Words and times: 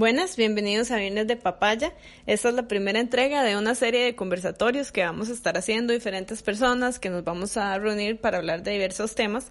Buenas, 0.00 0.36
bienvenidos 0.36 0.90
a 0.90 0.96
Viernes 0.96 1.28
de 1.28 1.36
Papaya. 1.36 1.92
Esta 2.26 2.48
es 2.48 2.54
la 2.54 2.66
primera 2.66 2.98
entrega 2.98 3.44
de 3.44 3.56
una 3.56 3.74
serie 3.74 4.02
de 4.02 4.16
conversatorios 4.16 4.92
que 4.92 5.04
vamos 5.04 5.28
a 5.28 5.32
estar 5.32 5.58
haciendo 5.58 5.92
diferentes 5.92 6.42
personas, 6.42 6.98
que 6.98 7.10
nos 7.10 7.22
vamos 7.22 7.56
a 7.58 7.78
reunir 7.78 8.18
para 8.18 8.38
hablar 8.38 8.62
de 8.62 8.72
diversos 8.72 9.14
temas. 9.14 9.50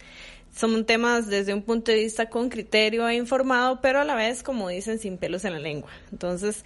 Son 0.55 0.85
temas 0.85 1.27
desde 1.27 1.53
un 1.53 1.61
punto 1.61 1.91
de 1.91 1.99
vista 1.99 2.29
con 2.29 2.49
criterio 2.49 3.07
e 3.07 3.15
informado, 3.15 3.79
pero 3.81 3.99
a 3.99 4.03
la 4.03 4.15
vez, 4.15 4.43
como 4.43 4.69
dicen, 4.69 4.99
sin 4.99 5.17
pelos 5.17 5.45
en 5.45 5.53
la 5.53 5.59
lengua. 5.59 5.89
Entonces, 6.11 6.65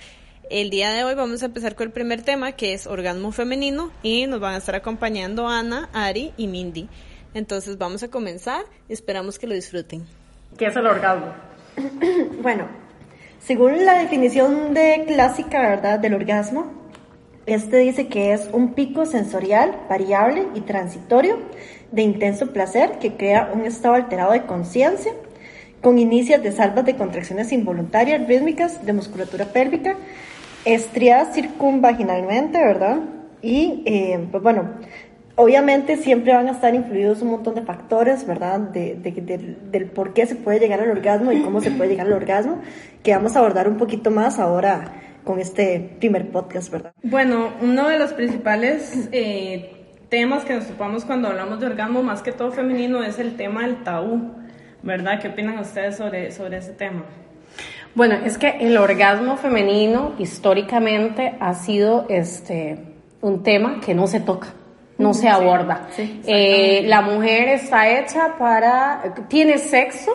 el 0.50 0.70
día 0.70 0.92
de 0.92 1.04
hoy 1.04 1.16
vamos 1.16 1.44
a 1.44 1.48
empezar 1.48 1.76
con 1.76 1.88
el 1.88 1.94
primer 1.94 2.22
tema, 2.22 2.54
que 2.54 2.74
es 2.74 2.88
orgasmo 2.88 3.32
femenino, 3.32 3.92
y 4.02 4.26
nos 4.28 4.40
van 4.40 4.56
a 4.56 4.58
estar 4.58 4.76
acompañando 4.76 5.48
Ana, 5.48 5.90
Ari 5.94 6.34
y 6.38 6.48
Mindy. 6.48 6.90
Entonces, 7.34 7.78
vamos 7.78 8.04
a 8.04 8.10
comenzar. 8.10 8.64
Esperamos 8.90 9.38
que 9.38 9.48
lo 9.48 9.54
disfruten. 9.54 10.06
¿Qué 10.58 10.68
es 10.68 10.76
el 10.76 10.86
orgasmo? 10.88 11.34
bueno, 12.42 12.68
según 13.40 13.86
la 13.86 14.00
definición 14.00 14.74
de 14.74 15.04
clásica, 15.08 15.60
¿verdad?, 15.62 16.00
del 16.00 16.14
orgasmo, 16.14 16.84
este 17.46 17.78
dice 17.78 18.08
que 18.08 18.32
es 18.32 18.48
un 18.54 18.74
pico 18.74 19.06
sensorial, 19.06 19.78
variable 19.90 20.48
y 20.56 20.62
transitorio 20.62 21.40
de 21.94 22.02
intenso 22.02 22.52
placer 22.52 22.98
que 23.00 23.14
crea 23.14 23.52
un 23.54 23.66
estado 23.66 23.94
alterado 23.94 24.34
de 24.34 24.46
conciencia 24.46 25.14
con 25.80 26.00
inicios 26.00 26.42
de 26.42 26.52
salvas 26.52 26.86
de 26.86 26.96
contracciones 26.96 27.52
involuntarias 27.52 28.28
rítmicas 28.28 28.86
de 28.86 28.94
musculatura 28.94 29.46
pélvica, 29.46 29.96
estriadas 30.66 31.36
circunvaginalmente, 31.36 32.58
¿verdad? 32.58 33.00
Y, 33.42 33.84
eh, 33.86 34.28
pues 34.32 34.42
bueno, 34.42 34.70
Obviamente 35.36 35.98
siempre 35.98 36.32
van 36.32 36.48
a 36.48 36.52
estar 36.52 36.76
influidos 36.76 37.24
un 37.24 37.32
montón 37.32 37.56
de 37.56 37.64
factores, 37.64 38.28
¿verdad? 38.28 38.60
De, 38.60 38.96
del 39.72 39.86
por 39.88 40.14
qué 40.14 40.28
se 40.28 40.36
puede 40.36 40.60
llegar 40.60 40.80
al 40.80 40.92
orgasmo 40.92 41.32
y 41.32 41.42
cómo 41.42 41.60
se 41.60 41.72
puede 41.72 41.90
llegar 41.90 42.06
al 42.06 42.14
orgasmo, 42.14 42.60
que 43.02 43.16
vamos 43.16 43.36
a 43.36 43.40
abordar 43.40 43.68
un 43.68 43.78
poquito 43.78 44.12
más 44.12 44.38
ahora 44.38 44.94
con 45.24 45.40
este 45.40 45.96
primer 45.98 46.30
podcast, 46.30 46.72
¿verdad? 46.72 46.94
Bueno, 47.02 47.50
uno 47.64 47.90
de 47.90 47.98
los 47.98 48.14
principales 48.14 49.10
eh, 49.12 49.83
temas 50.14 50.46
que 50.46 50.54
nos 50.54 50.68
topamos 50.68 51.06
cuando 51.06 51.28
hablamos 51.28 51.60
de 51.60 51.66
orgasmo, 51.66 52.04
más 52.04 52.22
que 52.22 52.32
todo 52.32 52.52
femenino, 52.52 53.04
es 53.04 53.18
el 53.18 53.36
tema 53.36 53.64
del 53.64 53.78
tabú, 53.84 54.36
¿verdad? 54.84 55.20
¿Qué 55.20 55.30
opinan 55.30 55.58
ustedes 55.58 55.98
sobre, 55.98 56.32
sobre 56.32 56.58
ese 56.58 56.74
tema? 56.74 57.04
Bueno, 57.96 58.18
es 58.24 58.38
que 58.38 58.50
el 58.60 58.78
orgasmo 58.78 59.38
femenino 59.38 60.14
históricamente 60.20 61.34
ha 61.40 61.56
sido 61.56 62.06
este, 62.10 62.78
un 63.22 63.42
tema 63.42 63.80
que 63.84 63.96
no 63.96 64.06
se 64.06 64.20
toca 64.20 64.50
no 65.00 65.16
se 65.16 65.28
aborda. 65.28 65.88
Eh, 65.98 66.84
la 66.86 67.02
mujer 67.02 67.50
está 67.50 67.90
hecha 67.90 68.36
para, 68.38 69.16
tiene 69.28 69.58
sexo 69.58 70.12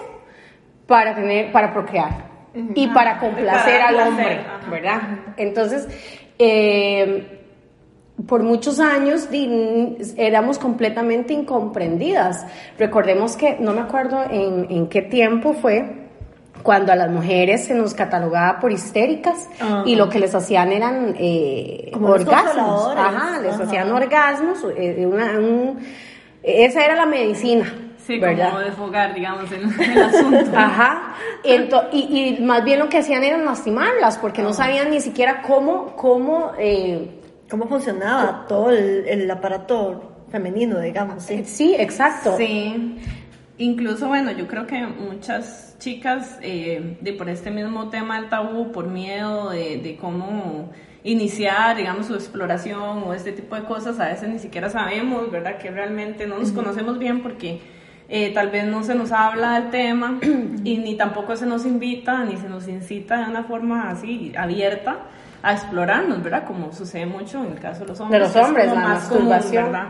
para 0.87 1.17
tener, 1.17 1.51
para 1.51 1.73
procrear 1.73 2.29
y 2.55 2.87
para 2.87 3.19
complacer 3.19 3.83
al 3.83 3.97
hombre, 3.97 4.41
¿verdad? 4.71 5.01
Entonces, 5.37 5.89
eh, 6.39 7.38
por 8.27 8.43
muchos 8.43 8.81
años 8.81 9.29
éramos 10.17 10.59
completamente 10.59 11.33
incomprendidas. 11.33 12.47
Recordemos 12.79 13.37
que, 13.37 13.57
no 13.61 13.73
me 13.73 13.81
acuerdo 13.81 14.23
en, 14.31 14.67
en 14.71 14.89
qué 14.89 15.03
tiempo 15.03 15.55
fue, 15.55 16.09
cuando 16.63 16.93
a 16.93 16.97
las 16.97 17.11
mujeres 17.11 17.65
se 17.65 17.75
nos 17.75 17.95
catalogaba 17.95 18.61
por 18.61 18.73
histéricas 18.73 19.49
y 19.87 19.97
lo 19.97 20.09
que 20.09 20.19
les 20.19 20.35
hacían 20.35 20.73
eran 20.73 21.15
eh, 21.19 21.91
orgasmos. 21.95 22.95
Ajá, 22.97 23.41
les 23.41 23.59
hacían 23.59 23.91
orgasmos. 23.91 24.59
Eh, 24.77 25.07
una, 25.07 25.33
esa 26.43 26.85
era 26.85 26.97
la 26.97 27.07
medicina. 27.07 27.73
Sí, 27.99 28.19
¿verdad? 28.19 28.51
como 28.51 28.61
desfogar, 28.61 29.15
digamos, 29.15 29.53
el, 29.53 29.91
el 29.91 30.03
asunto. 30.03 30.51
Ajá. 30.57 31.15
y, 31.45 32.39
y, 32.39 32.43
más 32.43 32.65
bien 32.65 32.79
lo 32.79 32.89
que 32.89 32.99
hacían 32.99 33.23
era 33.23 33.37
lastimarlas, 33.37 34.17
porque 34.17 34.41
no 34.41 34.55
sabían 34.55 34.91
ni 34.91 35.01
siquiera 35.01 35.43
cómo, 35.43 35.95
cómo, 35.95 36.53
eh, 36.59 37.18
cómo 37.49 37.67
funcionaba 37.69 38.47
todo 38.49 38.71
el, 38.71 39.07
el 39.07 39.31
aparato 39.31 40.25
femenino, 40.31 40.81
digamos. 40.81 41.25
Sí, 41.25 41.45
sí 41.45 41.75
exacto. 41.79 42.37
Sí. 42.37 42.99
Incluso, 43.59 44.07
bueno, 44.07 44.31
yo 44.31 44.47
creo 44.47 44.67
que 44.67 44.87
muchas 44.87 45.77
chicas, 45.81 46.39
eh, 46.43 46.97
de 47.01 47.13
por 47.13 47.29
este 47.29 47.51
mismo 47.51 47.89
tema 47.89 48.21
del 48.21 48.29
tabú, 48.29 48.71
por 48.71 48.87
miedo 48.87 49.51
de, 49.51 49.99
cómo 50.01 50.71
iniciar, 51.03 51.77
digamos, 51.77 52.07
su 52.07 52.15
exploración 52.15 53.03
o 53.05 53.15
este 53.15 53.33
tipo 53.33 53.57
de 53.57 53.65
cosas, 53.65 53.99
a 53.99 54.07
veces 54.07 54.29
ni 54.29 54.39
siquiera 54.39 54.71
sabemos, 54.71 55.31
¿verdad? 55.31 55.59
Que 55.59 55.71
realmente 55.71 56.27
no 56.27 56.39
nos 56.39 56.53
conocemos 56.53 57.01
bien 57.01 57.21
porque 57.21 57.61
eh, 58.09 58.33
tal 58.33 58.51
vez 58.51 58.65
no 58.65 58.85
se 58.85 58.95
nos 58.95 59.11
habla 59.11 59.61
del 59.61 59.71
tema 59.71 60.21
y 60.65 60.79
ni 60.79 60.97
tampoco 60.97 61.35
se 61.35 61.47
nos 61.47 61.67
invita 61.67 62.25
ni 62.25 62.37
se 62.37 62.49
nos 62.49 62.69
incita 62.69 63.25
de 63.25 63.31
una 63.31 63.43
forma 63.45 63.91
así 63.91 64.33
abierta 64.37 64.99
a 65.43 65.53
explorarnos, 65.53 66.23
¿verdad? 66.23 66.45
Como 66.47 66.73
sucede 66.73 67.07
mucho 67.07 67.45
en 67.45 67.53
el 67.53 67.61
caso 67.61 67.81
de 67.81 67.89
los 67.89 68.01
hombres. 68.01 68.21
De 68.21 68.27
los 68.27 68.49
hombres, 68.49 68.67
la 68.67 68.75
masturbación. 68.75 69.65
¿verdad? 69.65 69.89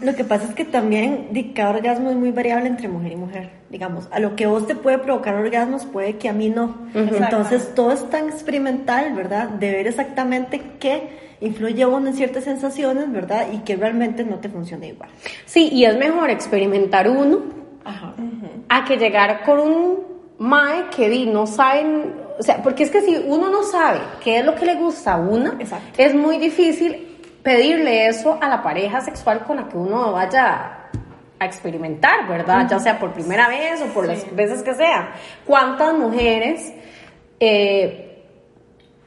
Lo 0.00 0.14
que 0.14 0.24
pasa 0.24 0.44
es 0.44 0.54
que 0.54 0.64
también 0.64 1.28
cada 1.54 1.70
orgasmo 1.70 2.10
es 2.10 2.16
muy 2.16 2.30
variable 2.30 2.68
entre 2.68 2.88
mujer 2.88 3.12
y 3.12 3.16
mujer. 3.16 3.50
Digamos, 3.70 4.08
a 4.10 4.20
lo 4.20 4.36
que 4.36 4.46
vos 4.46 4.66
te 4.66 4.74
puede 4.74 4.98
provocar 4.98 5.34
orgasmos 5.34 5.86
puede 5.86 6.16
que 6.16 6.28
a 6.28 6.32
mí 6.32 6.50
no. 6.50 6.76
Entonces 6.94 7.74
todo 7.74 7.92
es 7.92 8.08
tan 8.10 8.28
experimental, 8.28 9.14
¿verdad? 9.14 9.48
De 9.48 9.70
ver 9.70 9.86
exactamente 9.86 10.60
qué 10.78 11.28
influye 11.40 11.86
uno 11.86 12.08
en 12.08 12.14
ciertas 12.14 12.44
sensaciones, 12.44 13.10
¿verdad? 13.12 13.46
Y 13.52 13.58
que 13.58 13.76
realmente 13.76 14.24
no 14.24 14.36
te 14.36 14.48
funciona 14.48 14.86
igual. 14.86 15.10
Sí, 15.46 15.68
y 15.72 15.84
es 15.84 15.96
mejor 15.96 16.30
experimentar 16.30 17.08
uno 17.08 17.42
a 18.68 18.84
que 18.84 18.96
llegar 18.96 19.42
con 19.44 19.60
un 19.60 19.98
mae 20.38 20.90
que 20.94 21.08
di, 21.08 21.26
no 21.26 21.46
saben, 21.46 22.27
o 22.38 22.42
sea, 22.42 22.62
porque 22.62 22.84
es 22.84 22.90
que 22.90 23.00
si 23.02 23.16
uno 23.16 23.48
no 23.50 23.62
sabe 23.64 24.00
qué 24.22 24.38
es 24.38 24.44
lo 24.44 24.54
que 24.54 24.64
le 24.64 24.76
gusta 24.76 25.14
a 25.14 25.16
una, 25.16 25.58
es 25.96 26.14
muy 26.14 26.38
difícil 26.38 27.18
pedirle 27.42 28.06
eso 28.06 28.38
a 28.40 28.48
la 28.48 28.62
pareja 28.62 29.00
sexual 29.00 29.44
con 29.44 29.56
la 29.56 29.68
que 29.68 29.76
uno 29.76 30.12
vaya 30.12 30.88
a 31.40 31.44
experimentar, 31.44 32.28
¿verdad? 32.28 32.68
Ya 32.68 32.78
sea 32.78 32.98
por 32.98 33.12
primera 33.12 33.48
vez 33.48 33.80
o 33.82 33.86
por 33.86 34.06
las 34.06 34.34
veces 34.34 34.62
que 34.62 34.74
sea. 34.74 35.12
¿Cuántas 35.44 35.94
mujeres 35.94 36.72
eh, 37.40 38.24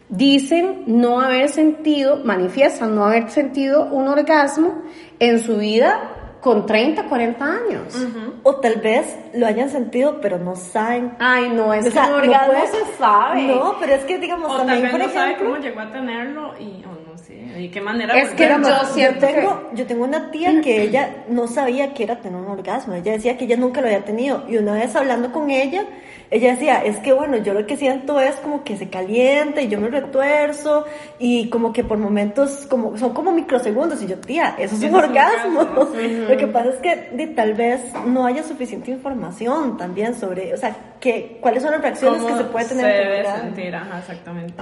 dicen 0.10 0.84
no 0.88 1.22
haber 1.22 1.50
sentido, 1.50 2.22
manifiestan 2.24 2.96
no 2.96 3.06
haber 3.06 3.30
sentido 3.30 3.86
un 3.86 4.08
orgasmo 4.08 4.82
en 5.20 5.40
su 5.40 5.58
vida 5.58 6.21
con 6.42 6.66
30, 6.66 7.04
40 7.04 7.46
años. 7.46 8.08
O 8.44 8.56
tal 8.56 8.82
vez 8.82 9.16
lo 9.36 9.46
hayan 9.46 9.70
sentido, 9.70 10.20
pero 10.22 10.40
no 10.40 10.56
saben. 10.56 11.14
Ay, 11.20 11.50
no, 11.50 11.74
es 11.74 11.86
que 11.86 12.00
un 12.00 12.14
orgasmo 12.14 12.54
no 12.54 12.66
se 12.66 12.98
sabe. 12.98 13.44
No, 13.44 13.76
pero 13.80 13.94
es 13.94 14.04
que, 14.06 14.18
digamos, 14.18 14.52
o 14.52 14.58
también, 14.58 14.82
tal 14.82 14.92
por 14.92 15.00
vez 15.00 15.10
ejemplo... 15.10 15.22
no 15.22 15.34
sabe 15.34 15.38
cómo 15.38 15.58
llegó 15.58 15.80
a 15.80 15.92
tenerlo 15.92 16.54
y, 16.60 16.84
o 16.84 17.10
no 17.10 17.18
sé, 17.18 17.36
y 17.60 17.70
qué 17.70 17.80
manera... 17.80 18.18
Es 18.18 18.32
que 18.32 18.48
yo 18.48 18.86
siento 18.94 19.28
yo 19.28 19.34
tengo, 19.34 19.70
yo 19.74 19.86
tengo 19.86 20.04
una 20.04 20.32
tía 20.32 20.62
que 20.62 20.82
ella 20.82 21.24
no 21.30 21.48
sabía 21.48 21.94
que 21.94 22.04
era 22.04 22.20
tener 22.20 22.42
un 22.42 22.48
orgasmo. 22.48 22.94
Ella 22.96 23.12
decía 23.12 23.38
que 23.38 23.46
ella 23.46 23.58
nunca 23.58 23.82
lo 23.82 23.88
había 23.88 24.04
tenido. 24.04 24.44
Y 24.50 24.58
una 24.58 24.74
vez 24.74 24.96
hablando 24.96 25.32
con 25.32 25.52
ella, 25.52 25.86
ella 26.32 26.52
decía, 26.52 26.82
es 26.86 26.96
que 27.00 27.12
bueno, 27.12 27.36
yo 27.38 27.54
lo 27.54 27.68
que 27.68 27.76
siento 27.76 28.22
es 28.22 28.38
como 28.38 28.64
que 28.64 28.78
se 28.78 28.90
calienta 28.90 29.62
y 29.62 29.68
yo 29.68 29.82
me 29.82 29.90
retuerzo 29.90 30.86
y 31.20 31.50
como 31.50 31.74
que 31.74 31.84
por 31.84 31.98
momentos 31.98 32.66
como 32.70 32.98
son 32.98 33.14
como 33.14 33.34
microsegundos 33.34 34.02
y 34.02 34.08
yo, 34.08 34.18
tía, 34.18 34.56
eso 34.58 34.76
es 34.76 34.84
un 34.84 34.96
orgasmo. 34.96 35.90
lo 36.32 36.38
que 36.38 36.48
pasa 36.48 36.70
es 36.70 36.76
que 36.78 37.28
tal 37.36 37.54
vez 37.54 37.82
no 38.06 38.26
haya 38.26 38.44
suficiente 38.44 38.92
información 38.92 39.78
también 39.78 40.16
sobre, 40.16 40.54
o 40.54 40.58
sea, 40.58 40.76
que, 41.00 41.38
cuáles 41.42 41.64
son 41.64 41.72
las 41.72 41.82
reacciones 41.82 42.24
que 42.24 42.38
se 42.38 42.44
puede 42.46 42.66
tener. 42.68 42.86
Se 42.86 42.92
debe 42.92 43.26
sentir, 43.26 43.76
ajá, 43.76 44.00
exactamente. 44.00 44.54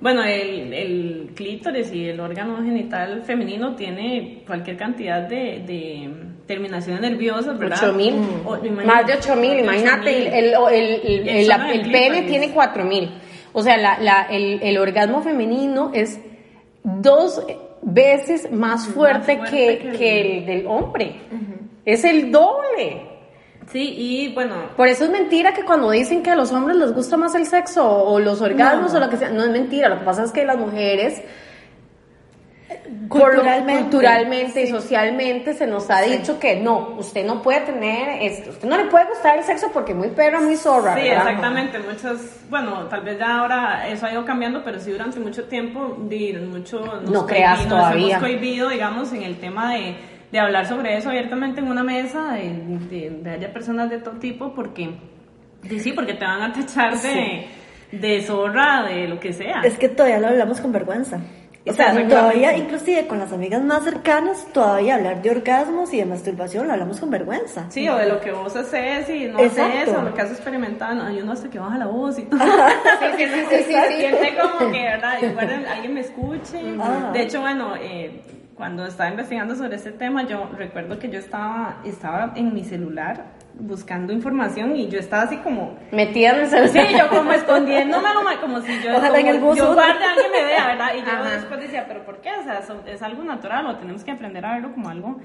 Bueno, 0.00 0.22
el, 0.24 0.72
el, 0.72 1.32
clítoris 1.34 1.92
y 1.92 2.08
el 2.08 2.20
órgano 2.20 2.56
genital 2.62 3.22
femenino 3.22 3.74
tiene 3.74 4.42
cualquier 4.46 4.76
cantidad 4.76 5.22
de, 5.22 5.62
de 5.66 6.10
terminaciones 6.46 7.00
nerviosas, 7.00 7.58
¿verdad? 7.58 7.78
8000. 7.82 8.84
Más 8.84 9.06
de 9.06 9.14
8000, 9.14 9.58
imagínate, 9.60 10.38
el, 10.38 10.54
el 10.54 10.54
el, 10.72 11.50
el, 11.50 11.90
pene 11.90 12.22
tiene 12.22 12.50
4000. 12.50 13.10
O 13.52 13.62
sea, 13.62 13.76
la, 13.76 13.98
la, 14.00 14.22
el, 14.30 14.60
el, 14.62 14.78
orgasmo 14.78 15.22
femenino 15.22 15.92
es 15.94 16.20
dos 16.82 17.40
veces 17.84 18.50
más 18.50 18.86
fuerte, 18.86 19.40
que, 19.50 19.92
que, 19.96 20.38
el, 20.38 20.46
del 20.46 20.66
hombre. 20.66 21.20
Es 21.84 22.04
el 22.04 22.32
doble. 22.32 23.14
Sí, 23.70 23.94
y 23.96 24.34
bueno. 24.34 24.54
Por 24.76 24.88
eso 24.88 25.04
es 25.04 25.10
mentira 25.10 25.52
que 25.52 25.64
cuando 25.64 25.90
dicen 25.90 26.22
que 26.22 26.30
a 26.30 26.36
los 26.36 26.52
hombres 26.52 26.76
les 26.76 26.92
gusta 26.92 27.16
más 27.16 27.34
el 27.34 27.46
sexo 27.46 27.86
o 27.86 28.18
los 28.20 28.40
orgasmos 28.40 28.94
o 28.94 29.00
lo 29.00 29.08
que 29.08 29.16
sea, 29.16 29.30
no 29.30 29.42
es 29.42 29.50
mentira. 29.50 29.88
Lo 29.88 29.98
que 29.98 30.04
pasa 30.04 30.24
es 30.24 30.32
que 30.32 30.44
las 30.44 30.58
mujeres 30.58 31.22
culturalmente, 33.08 33.82
culturalmente 33.82 34.62
y 34.62 34.66
socialmente 34.68 35.54
se 35.54 35.66
nos 35.66 35.90
ha 35.90 36.02
dicho 36.02 36.38
que 36.38 36.56
no, 36.56 36.96
usted 36.98 37.24
no 37.26 37.42
puede 37.42 37.60
tener 37.60 38.22
esto, 38.22 38.50
usted 38.50 38.68
no 38.68 38.76
le 38.76 38.84
puede 38.84 39.06
gustar 39.06 39.38
el 39.38 39.44
sexo 39.44 39.70
porque 39.72 39.94
muy 39.94 40.08
perro, 40.08 40.40
muy 40.40 40.56
zorra. 40.56 40.94
Sí, 40.94 41.08
exactamente, 41.08 41.78
muchos, 41.78 42.20
bueno, 42.48 42.86
tal 42.86 43.02
vez 43.02 43.18
ya 43.18 43.38
ahora 43.38 43.88
eso 43.88 44.06
ha 44.06 44.12
ido 44.12 44.24
cambiando, 44.24 44.62
pero 44.64 44.80
sí 44.80 44.90
durante 44.90 45.18
mucho 45.20 45.44
tiempo, 45.44 45.96
mucho, 46.50 47.02
no 47.10 47.26
creas 47.26 47.66
todavía. 47.68 48.16
hemos 48.16 48.28
cohibido, 48.28 48.68
digamos, 48.68 49.12
en 49.12 49.22
el 49.22 49.38
tema 49.38 49.74
de, 49.74 49.96
de 50.30 50.38
hablar 50.38 50.66
sobre 50.66 50.96
eso 50.96 51.10
abiertamente 51.10 51.60
en 51.60 51.68
una 51.68 51.82
mesa, 51.82 52.32
de, 52.32 53.10
de, 53.22 53.30
haya 53.30 53.52
personas 53.52 53.90
de 53.90 53.98
todo 53.98 54.14
tipo, 54.18 54.54
porque, 54.54 54.90
sí, 55.78 55.92
porque 55.92 56.14
te 56.14 56.24
van 56.24 56.42
a 56.42 56.52
tachar 56.52 56.98
de, 56.98 57.46
de 57.92 58.22
zorra, 58.22 58.82
de 58.82 59.08
lo 59.08 59.20
que 59.20 59.32
sea. 59.32 59.60
Es 59.62 59.78
que 59.78 59.88
todavía 59.88 60.18
lo 60.18 60.28
hablamos 60.28 60.60
con 60.60 60.72
vergüenza. 60.72 61.20
O 61.66 61.72
sea, 61.72 61.94
todavía, 62.06 62.56
inclusive 62.56 63.06
con 63.06 63.18
las 63.18 63.32
amigas 63.32 63.62
más 63.62 63.84
cercanas, 63.84 64.46
todavía 64.52 64.96
hablar 64.96 65.22
de 65.22 65.30
orgasmos 65.30 65.94
y 65.94 65.98
de 65.98 66.04
masturbación 66.04 66.66
lo 66.66 66.74
hablamos 66.74 67.00
con 67.00 67.10
vergüenza. 67.10 67.64
Sí, 67.70 67.88
o 67.88 67.96
de 67.96 68.06
lo 68.06 68.20
que 68.20 68.32
vos 68.32 68.54
haces 68.54 69.08
y 69.08 69.26
no 69.26 69.38
haces, 69.38 69.88
o 69.88 70.02
lo 70.02 70.12
que 70.12 70.20
has 70.20 70.30
experimentado. 70.30 70.94
No, 70.94 71.10
yo 71.10 71.24
no 71.24 71.34
sé 71.36 71.48
que 71.48 71.58
baja 71.58 71.78
la 71.78 71.86
voz 71.86 72.18
y 72.18 72.24
todo. 72.24 72.40
sí, 73.16 73.24
sí, 73.24 73.40
sí, 73.48 73.56
sí, 73.66 73.74
Siente 73.96 74.34
como 74.36 74.70
que, 74.70 74.82
¿verdad? 74.82 75.22
Igual 75.22 75.66
alguien 75.66 75.94
me 75.94 76.00
escuche. 76.00 76.58
De 77.12 77.22
hecho, 77.22 77.40
bueno, 77.40 77.74
eh, 77.80 78.20
cuando 78.54 78.84
estaba 78.84 79.08
investigando 79.08 79.54
sobre 79.56 79.76
este 79.76 79.92
tema, 79.92 80.26
yo 80.26 80.50
recuerdo 80.56 80.98
que 80.98 81.08
yo 81.08 81.18
estaba, 81.18 81.80
estaba 81.84 82.34
en 82.36 82.52
mi 82.52 82.64
celular 82.64 83.24
buscando 83.58 84.12
información 84.12 84.76
y 84.76 84.88
yo 84.88 84.98
estaba 84.98 85.22
así 85.22 85.36
como 85.38 85.78
metida 85.92 86.30
en 86.30 86.40
el 86.40 86.46
celular. 86.48 86.86
Sí, 86.88 86.96
yo 86.98 87.08
como 87.08 87.32
escondiéndome, 87.32 88.08
como 88.40 88.60
si 88.60 88.72
yo, 88.82 88.94
como, 88.94 89.14
en 89.14 89.26
el 89.26 89.40
bus, 89.40 89.56
yo 89.56 89.74
guarde 89.74 90.04
alguien 90.04 90.30
me 90.32 90.44
vea, 90.44 90.66
¿verdad? 90.66 90.88
Y 90.96 91.04
yo 91.04 91.30
después 91.30 91.60
decía, 91.60 91.84
pero 91.86 92.04
¿por 92.04 92.20
qué? 92.20 92.30
O 92.40 92.42
sea, 92.42 92.60
es 92.86 93.02
algo 93.02 93.22
natural 93.22 93.66
o 93.66 93.76
tenemos 93.76 94.04
que 94.04 94.10
aprender 94.10 94.44
a 94.44 94.54
verlo 94.54 94.72
como 94.72 94.88
algo 94.88 95.20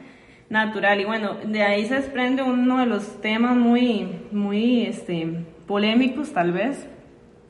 natural. 0.50 1.00
Y 1.00 1.06
bueno, 1.06 1.36
de 1.44 1.64
ahí 1.64 1.86
se 1.86 1.96
desprende 1.96 2.44
uno 2.44 2.80
de 2.80 2.86
los 2.86 3.22
temas 3.22 3.56
muy, 3.56 4.28
muy, 4.32 4.86
este, 4.86 5.46
polémicos 5.68 6.32
tal 6.32 6.52
vez, 6.52 6.88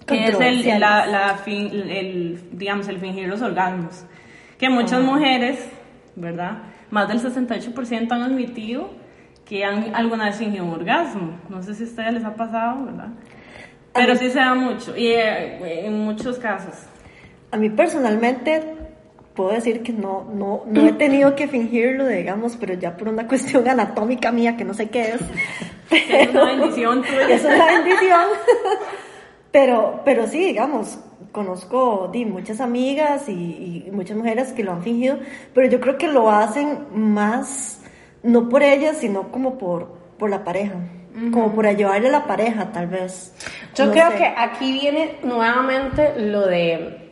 que 0.06 0.28
es 0.28 0.40
el, 0.40 0.80
la, 0.80 1.06
la 1.06 1.36
fin, 1.36 1.70
el, 1.72 2.40
digamos, 2.52 2.88
el 2.88 3.00
fingir 3.00 3.28
los 3.28 3.42
orgasmos. 3.42 4.06
Que 4.58 4.70
muchas 4.70 5.02
mujeres, 5.02 5.70
¿verdad? 6.16 6.64
Más 6.90 7.08
del 7.08 7.22
68% 7.22 8.12
han 8.12 8.24
admitido 8.24 8.99
que 9.50 9.66
han 9.66 9.96
alguna 9.96 10.26
vez 10.26 10.38
fingido 10.38 10.64
un 10.64 10.74
orgasmo. 10.74 11.40
No 11.50 11.64
sé 11.64 11.74
si 11.74 11.84
a 11.84 11.88
ustedes 11.88 12.14
les 12.14 12.24
ha 12.24 12.36
pasado, 12.36 12.86
¿verdad? 12.86 13.08
Pero 13.94 14.16
sí 14.16 14.30
se 14.30 14.38
da 14.38 14.54
mucho, 14.54 14.96
y 14.96 15.08
eh, 15.08 15.88
en 15.88 16.00
muchos 16.06 16.38
casos. 16.38 16.76
A 17.52 17.58
mí 17.58 17.72
personalmente 17.72 18.62
puedo 19.34 19.50
decir 19.50 19.82
que 19.82 19.92
no, 19.92 20.30
no, 20.32 20.64
no 20.68 20.88
he 20.88 20.94
tenido 20.94 21.36
que 21.36 21.48
fingirlo, 21.48 22.06
digamos, 22.06 22.58
pero 22.58 22.76
ya 22.76 22.96
por 22.96 23.10
una 23.10 23.28
cuestión 23.28 23.68
anatómica 23.70 24.32
mía 24.32 24.56
que 24.56 24.64
no 24.64 24.76
sé 24.76 24.90
qué 24.90 25.14
es. 25.14 25.22
es 25.92 26.30
una 26.30 26.46
bendición 26.46 27.02
tuya. 27.02 27.28
Es 27.30 27.44
una 27.44 27.66
bendición. 27.66 28.26
pero, 29.52 30.02
pero 30.06 30.28
sí, 30.28 30.46
digamos, 30.46 31.00
conozco 31.32 32.08
di, 32.14 32.24
muchas 32.24 32.62
amigas 32.62 33.28
y, 33.28 33.86
y, 33.88 33.92
muchas 33.92 34.16
mujeres 34.16 34.54
que 34.54 34.64
lo 34.64 34.74
han 34.74 34.84
fingido, 34.84 35.18
pero 35.56 35.68
yo 35.68 35.80
creo 35.80 35.98
que 35.98 36.08
lo 36.08 36.30
hacen 36.30 36.86
más 36.94 37.79
no 38.24 38.50
por 38.50 38.64
ella, 38.64 38.94
sino 38.94 39.32
como 39.32 39.58
por, 39.58 39.88
por 40.18 40.30
la 40.30 40.44
pareja. 40.44 40.76
Como 41.34 41.54
por 41.54 41.66
ayudarle 41.66 42.08
a 42.08 42.12
la 42.12 42.28
pareja, 42.28 42.72
tal 42.72 42.88
vez. 42.88 43.34
Yo 43.76 43.92
creo 43.92 44.16
que 44.16 44.26
aquí 44.26 44.72
viene 44.72 45.18
nuevamente 45.24 46.14
lo 46.18 46.46
de 46.48 47.10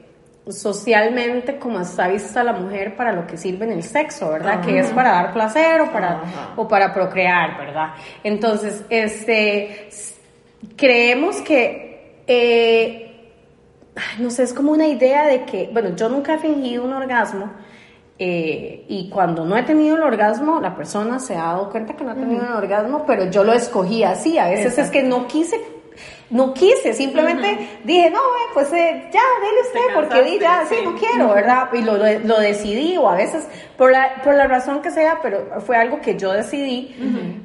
socialmente 0.50 1.58
como 1.58 1.82
está 1.82 2.08
vista 2.08 2.44
la 2.44 2.54
mujer 2.54 2.96
para 2.96 3.12
lo 3.12 3.28
que 3.28 3.38
sirve 3.38 3.66
en 3.66 3.74
el 3.74 3.84
sexo, 3.84 4.30
¿verdad? 4.30 4.62
Que 4.62 4.80
es 4.80 4.90
para 4.92 5.12
dar 5.12 5.34
placer 5.34 5.82
o 5.82 5.92
para, 5.92 6.22
o 6.56 6.68
para 6.68 6.94
procrear, 6.94 7.58
¿verdad? 7.58 7.94
Entonces, 8.24 8.84
este, 8.90 9.90
creemos 10.76 11.38
que, 11.42 12.22
eh, 12.28 13.32
no 14.20 14.30
sé, 14.30 14.44
es 14.44 14.54
como 14.54 14.72
una 14.72 14.88
idea 14.88 15.26
de 15.26 15.44
que, 15.44 15.70
bueno, 15.72 15.96
yo 15.96 16.10
nunca 16.10 16.36
he 16.36 16.40
fingido 16.40 16.84
un 16.86 16.94
orgasmo, 16.94 17.52
eh, 18.20 18.86
y 18.88 19.10
cuando 19.10 19.46
no 19.46 19.56
he 19.58 19.64
tenido 19.64 19.96
el 19.96 20.02
orgasmo, 20.02 20.60
la 20.60 20.76
persona 20.76 21.20
se 21.20 21.36
ha 21.36 21.44
dado 21.44 21.70
cuenta 21.70 21.96
que 21.96 22.04
no 22.04 22.12
ha 22.12 22.16
tenido 22.16 22.44
el 22.44 22.54
orgasmo, 22.54 23.06
pero 23.06 23.30
yo 23.30 23.44
lo 23.44 23.54
escogí 23.54 24.04
así. 24.04 24.38
A 24.38 24.48
veces 24.50 24.78
es 24.78 24.90
que 24.90 25.04
no 25.04 25.28
quise 25.28 25.60
no 26.30 26.54
quise, 26.54 26.94
simplemente 26.94 27.80
dije, 27.84 28.10
no, 28.10 28.20
pues 28.54 28.72
eh, 28.74 29.10
ya, 29.14 29.22
dele 29.42 29.62
usted, 29.62 29.94
porque 29.94 30.24
di, 30.24 30.40
ya, 30.40 30.66
sí, 30.68 30.76
no 30.84 30.96
quiero, 30.96 31.34
¿verdad? 31.34 31.70
Y 31.74 31.82
lo, 31.82 31.98
lo, 31.98 32.40
decidí, 32.40 32.98
o 32.98 33.10
a 33.10 33.16
veces, 33.16 33.48
por 33.78 33.92
la, 33.92 34.22
por 34.24 34.36
la 34.36 34.46
razón 34.46 34.82
que 34.82 34.92
sea, 34.92 35.20
pero 35.22 35.62
fue 35.62 35.78
algo 35.78 36.02
que 36.02 36.18
yo 36.18 36.34
decidí. 36.34 36.96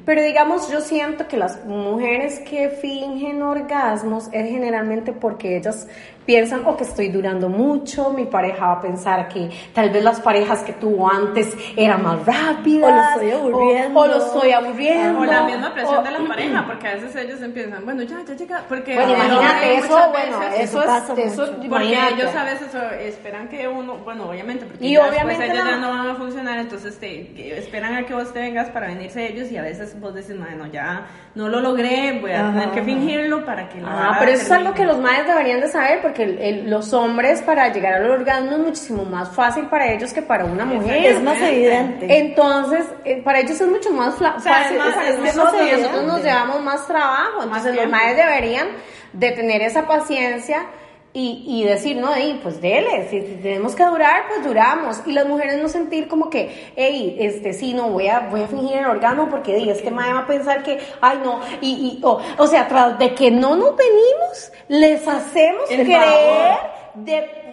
Pero 0.05 0.21
digamos, 0.21 0.69
yo 0.69 0.81
siento 0.81 1.27
que 1.27 1.37
las 1.37 1.65
mujeres 1.65 2.39
que 2.39 2.69
fingen 2.69 3.41
orgasmos 3.41 4.27
es 4.33 4.49
generalmente 4.49 5.13
porque 5.13 5.55
ellas 5.57 5.87
piensan, 6.25 6.63
o 6.65 6.75
que 6.77 6.83
estoy 6.83 7.09
durando 7.09 7.49
mucho, 7.49 8.11
mi 8.11 8.25
pareja 8.25 8.67
va 8.67 8.73
a 8.73 8.81
pensar 8.81 9.27
que 9.27 9.49
tal 9.73 9.89
vez 9.89 10.03
las 10.03 10.19
parejas 10.21 10.63
que 10.63 10.73
tuvo 10.73 11.09
antes 11.09 11.55
eran 11.75 12.03
más 12.03 12.25
rápidas. 12.25 12.91
O 12.91 12.95
lo 12.95 13.01
estoy 13.01 13.31
aburriendo. 13.31 13.99
O, 13.99 14.07
lo 14.07 14.17
estoy 14.17 14.51
aburriendo. 14.51 15.19
O 15.19 15.25
la 15.25 15.43
misma 15.43 15.73
presión 15.73 16.03
de 16.03 16.11
la 16.11 16.27
pareja, 16.27 16.65
porque 16.65 16.87
a 16.87 16.93
veces 16.95 17.15
ellos 17.15 17.41
empiezan, 17.41 17.85
bueno, 17.85 18.03
ya, 18.03 18.23
ya 18.25 18.33
llega, 18.35 18.63
porque... 18.67 18.95
Bueno, 18.95 19.13
imagínate 19.13 19.77
eso, 19.77 20.09
bueno, 20.11 20.41
eso, 20.55 20.83
es, 20.83 21.33
eso, 21.33 21.51
porque 21.69 21.97
ellos 22.13 22.35
a 22.35 22.43
veces 22.43 22.73
esperan 23.01 23.47
que 23.47 23.67
uno, 23.67 23.97
bueno, 23.97 24.29
obviamente, 24.29 24.65
porque 24.65 24.85
y 24.85 24.97
obviamente 24.97 25.45
ellos 25.45 25.57
ya 25.57 25.77
no 25.77 25.89
van 25.89 26.07
a 26.09 26.15
funcionar, 26.15 26.59
entonces 26.59 26.97
te, 26.99 27.57
esperan 27.57 27.95
a 27.95 28.05
que 28.05 28.13
vos 28.13 28.31
te 28.33 28.39
vengas 28.39 28.69
para 28.69 28.87
venirse 28.87 29.27
ellos 29.27 29.51
y 29.51 29.57
a 29.57 29.61
veces 29.61 29.99
vos 29.99 30.13
decís, 30.13 30.37
bueno, 30.37 30.67
ya 30.67 31.07
no 31.35 31.49
lo 31.49 31.59
logré, 31.61 32.19
voy 32.19 32.31
a 32.31 32.51
tener 32.51 32.71
que 32.71 32.83
fingirlo 32.83 33.45
para 33.45 33.69
que... 33.69 33.81
Ah, 33.85 34.17
pero 34.19 34.31
eso 34.31 34.43
es 34.43 34.51
algo 34.51 34.73
que 34.73 34.85
los 34.85 34.99
madres 34.99 35.27
deberían 35.27 35.61
de 35.61 35.67
saber, 35.67 36.01
porque 36.01 36.12
porque 36.13 36.63
los 36.65 36.93
hombres 36.93 37.41
para 37.41 37.71
llegar 37.73 37.95
al 37.95 38.09
orgasmo 38.09 38.51
es 38.51 38.59
muchísimo 38.59 39.03
más 39.03 39.29
fácil 39.29 39.65
para 39.65 39.91
ellos 39.91 40.13
que 40.13 40.21
para 40.21 40.45
una 40.45 40.63
mujer. 40.63 41.05
Es 41.05 41.21
más 41.21 41.41
evidente. 41.41 42.19
Entonces, 42.19 42.85
eh, 43.03 43.21
para 43.23 43.39
ellos 43.39 43.59
es 43.59 43.67
mucho 43.67 43.91
más 43.91 44.15
fácil. 44.15 44.77
nosotros, 44.77 46.03
nos 46.05 46.23
llevamos 46.23 46.61
más 46.61 46.85
trabajo. 46.87 47.43
Entonces, 47.43 47.75
los 47.75 47.89
madres 47.89 48.17
deberían 48.17 48.67
de 49.13 49.31
tener 49.31 49.61
esa 49.61 49.87
paciencia 49.87 50.67
y, 51.15 51.43
y, 51.45 51.63
decir, 51.63 51.97
no, 51.97 52.09
hey, 52.15 52.39
pues 52.41 52.59
dele, 52.59 53.07
si, 53.09 53.21
tenemos 53.21 53.75
que 53.75 53.85
durar, 53.85 54.23
pues 54.29 54.43
duramos. 54.43 54.99
Y 55.05 55.11
las 55.11 55.27
mujeres 55.27 55.61
no 55.61 55.69
sentir 55.69 56.07
como 56.07 56.27
que, 56.27 56.71
hey, 56.75 57.17
este, 57.19 57.53
sí, 57.53 57.75
no, 57.75 57.89
voy 57.89 58.07
a, 58.07 58.21
voy 58.31 58.41
a 58.41 58.47
fingir 58.47 58.77
el 58.77 58.85
orgasmo 58.85 59.29
porque 59.29 59.55
di, 59.55 59.69
este 59.69 59.91
madre 59.91 60.13
va 60.13 60.19
a 60.21 60.25
pensar 60.25 60.63
que, 60.63 60.79
ay, 61.01 61.19
no, 61.23 61.39
y, 61.61 61.69
y 61.69 61.99
o, 62.03 62.19
o 62.37 62.47
sea, 62.47 62.67
tras 62.67 62.97
de 62.97 63.13
que 63.13 63.29
no 63.29 63.55
nos 63.55 63.75
venimos, 63.75 64.51
les 64.67 65.07
hacemos 65.07 65.67
creer 65.67 66.57
de 66.95 67.43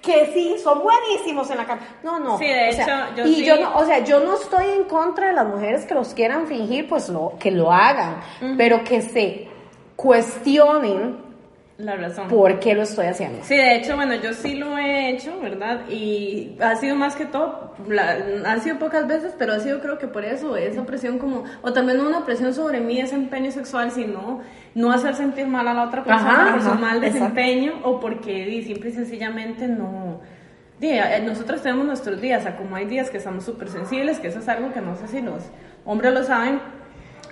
que 0.00 0.30
sí, 0.32 0.56
son 0.62 0.82
buenísimos 0.82 1.50
en 1.50 1.58
la 1.58 1.66
cama. 1.66 1.82
No, 2.02 2.18
no. 2.18 2.38
Sí, 2.38 2.46
de 2.46 2.70
hecho, 2.70 2.86
yo 3.16 3.26
y 3.26 3.44
yo 3.44 3.60
no, 3.60 3.76
o 3.76 3.84
sea, 3.84 3.98
yo 4.02 4.20
no 4.20 4.36
estoy 4.36 4.64
en 4.76 4.84
contra 4.84 5.28
de 5.28 5.34
las 5.34 5.46
mujeres 5.46 5.84
que 5.84 5.94
los 5.94 6.14
quieran 6.14 6.46
fingir, 6.46 6.88
pues 6.88 7.10
lo, 7.10 7.34
que 7.38 7.50
lo 7.50 7.70
hagan, 7.70 8.22
pero 8.56 8.82
que 8.82 9.02
se 9.02 9.48
cuestionen 9.94 11.29
la 11.80 11.96
razón. 11.96 12.28
¿Por 12.28 12.60
qué 12.60 12.74
lo 12.74 12.82
estoy 12.82 13.06
haciendo? 13.06 13.42
Sí, 13.42 13.56
de 13.56 13.76
hecho, 13.76 13.96
bueno, 13.96 14.14
yo 14.14 14.32
sí 14.32 14.54
lo 14.54 14.76
he 14.78 15.10
hecho, 15.10 15.38
¿verdad? 15.40 15.88
Y 15.88 16.56
ha 16.60 16.76
sido 16.76 16.96
más 16.96 17.16
que 17.16 17.24
todo, 17.24 17.74
han 18.44 18.60
sido 18.60 18.78
pocas 18.78 19.06
veces, 19.06 19.34
pero 19.38 19.52
ha 19.52 19.60
sido 19.60 19.80
creo 19.80 19.98
que 19.98 20.06
por 20.06 20.24
eso, 20.24 20.56
esa 20.56 20.84
presión 20.84 21.18
como, 21.18 21.44
o 21.62 21.72
también 21.72 21.98
no 21.98 22.08
una 22.08 22.24
presión 22.24 22.54
sobre 22.54 22.80
mi 22.80 23.00
desempeño 23.00 23.50
sexual, 23.50 23.90
sino 23.90 24.40
no 24.74 24.92
hacer 24.92 25.14
sentir 25.14 25.46
mal 25.46 25.66
a 25.68 25.74
la 25.74 25.84
otra 25.84 26.04
persona 26.04 26.52
por 26.52 26.62
su 26.62 26.74
mal 26.78 27.00
desempeño 27.00 27.80
o 27.82 28.00
porque 28.00 28.62
simple 28.64 28.90
y 28.90 28.92
sencillamente 28.92 29.66
no... 29.66 30.20
Eh, 30.82 31.22
nosotros 31.26 31.62
tenemos 31.62 31.84
nuestros 31.84 32.20
días, 32.22 32.40
o 32.40 32.42
sea, 32.44 32.56
como 32.56 32.74
hay 32.76 32.86
días 32.86 33.10
que 33.10 33.18
estamos 33.18 33.44
súper 33.44 33.68
sensibles, 33.68 34.18
que 34.18 34.28
eso 34.28 34.38
es 34.38 34.48
algo 34.48 34.72
que 34.72 34.80
no 34.80 34.96
sé 34.96 35.08
si 35.08 35.20
los 35.20 35.42
hombres 35.84 36.14
lo 36.14 36.24
saben, 36.24 36.58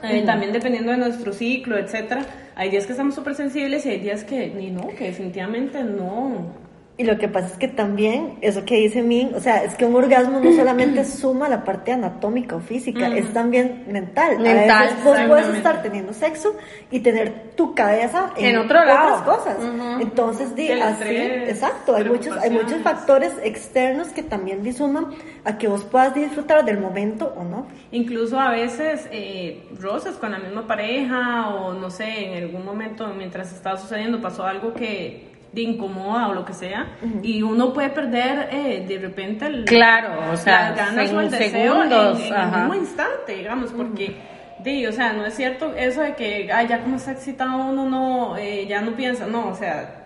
eh, 0.03 0.23
también 0.25 0.53
dependiendo 0.53 0.93
de 0.93 0.99
nuestro 0.99 1.33
ciclo, 1.33 1.79
etcétera. 1.79 2.27
Hay 2.59 2.71
días 2.71 2.87
que 2.87 2.93
estamos 2.93 3.15
súper 3.15 3.37
sensibles 3.37 3.87
y 3.87 3.91
hay 3.91 4.01
días 4.01 4.25
que 4.25 4.49
ni 4.49 4.69
no, 4.73 4.89
que 4.89 5.05
definitivamente 5.05 5.85
no. 5.85 6.68
Y 6.99 7.05
lo 7.05 7.17
que 7.17 7.29
pasa 7.29 7.47
es 7.47 7.53
que 7.53 7.69
también, 7.69 8.39
eso 8.41 8.65
que 8.65 8.75
dice 8.75 9.03
Min, 9.03 9.33
o 9.33 9.39
sea, 9.39 9.63
es 9.63 9.77
que 9.77 9.85
un 9.85 9.95
orgasmo 9.95 10.41
no 10.41 10.51
solamente 10.51 11.05
suma 11.05 11.49
la 11.49 11.63
parte 11.63 11.93
anatómica 11.93 12.57
o 12.57 12.61
física, 12.61 13.07
es 13.17 13.33
también 13.33 13.85
mental. 13.87 14.41
Mental. 14.41 14.71
A 14.71 14.83
veces 14.83 15.05
vos 15.05 15.17
puedes 15.29 15.47
estar 15.55 15.81
teniendo 15.81 16.13
sexo 16.13 16.57
y 16.91 16.99
tener 16.99 17.53
tu 17.55 17.73
cabeza 17.73 18.33
en, 18.37 18.59
otro 18.59 18.81
otras 18.81 19.23
cosas. 19.23 19.59
Entonces, 20.01 20.57
di, 20.57 20.73
así, 20.73 21.15
exacto, 21.15 21.95
hay 21.95 22.03
muchos, 22.03 22.37
hay 22.37 22.51
muchos 22.51 22.83
factores 22.83 23.33
externos 23.45 24.09
que 24.09 24.25
también 24.25 24.65
disuman 24.65 25.07
a 25.45 25.57
que 25.57 25.69
vos 25.69 25.85
puedas 25.85 26.17
disfrutar 26.17 26.65
del 26.65 26.81
momento 26.81 27.33
o 27.37 27.45
no. 27.45 27.69
Incluso 27.93 28.41
a 28.41 28.51
veces 28.51 29.09
eh, 29.13 29.69
roces 29.79 30.17
con 30.17 30.33
la 30.33 30.41
misma 30.41 30.67
pareja 30.67 31.51
o 31.51 31.75
no 31.75 31.93
sé, 31.93 32.33
en 32.33 32.43
algún 32.43 32.65
momento 32.65 33.07
mientras 33.17 33.53
estaba 33.53 33.77
sucediendo 33.77 34.21
pasó 34.21 34.45
algo 34.45 34.75
que 34.75 35.28
de 35.53 35.63
incomoda 35.63 36.29
o 36.29 36.35
lo 36.35 36.45
que 36.45 36.53
sea, 36.53 36.87
y 37.23 37.43
uno 37.43 37.73
puede 37.73 37.91
perder 37.91 38.49
eh, 38.53 38.85
de 38.87 38.99
repente 38.99 39.47
el, 39.47 39.65
claro, 39.65 40.33
o 40.33 40.37
sea, 40.37 40.71
las 40.71 40.77
ganas 40.77 41.13
o 41.13 41.21
el 41.21 41.31
deseo 41.31 41.85
en, 41.85 41.93
el 41.93 42.15
mismo 42.15 42.75
instante, 42.75 43.35
digamos, 43.35 43.73
porque, 43.73 44.17
di, 44.63 44.87
o 44.87 44.93
sea, 44.93 45.13
no 45.13 45.25
es 45.25 45.35
cierto 45.35 45.75
eso 45.75 46.03
de 46.03 46.15
que, 46.15 46.51
ay, 46.53 46.69
ya 46.69 46.81
como 46.81 46.97
está 46.97 47.13
excitado 47.13 47.57
uno, 47.57 47.89
no, 47.89 48.37
eh, 48.37 48.67
ya 48.69 48.83
no 48.83 48.93
piensa, 48.93 49.27
no, 49.27 49.49
o 49.49 49.55
sea, 49.55 50.05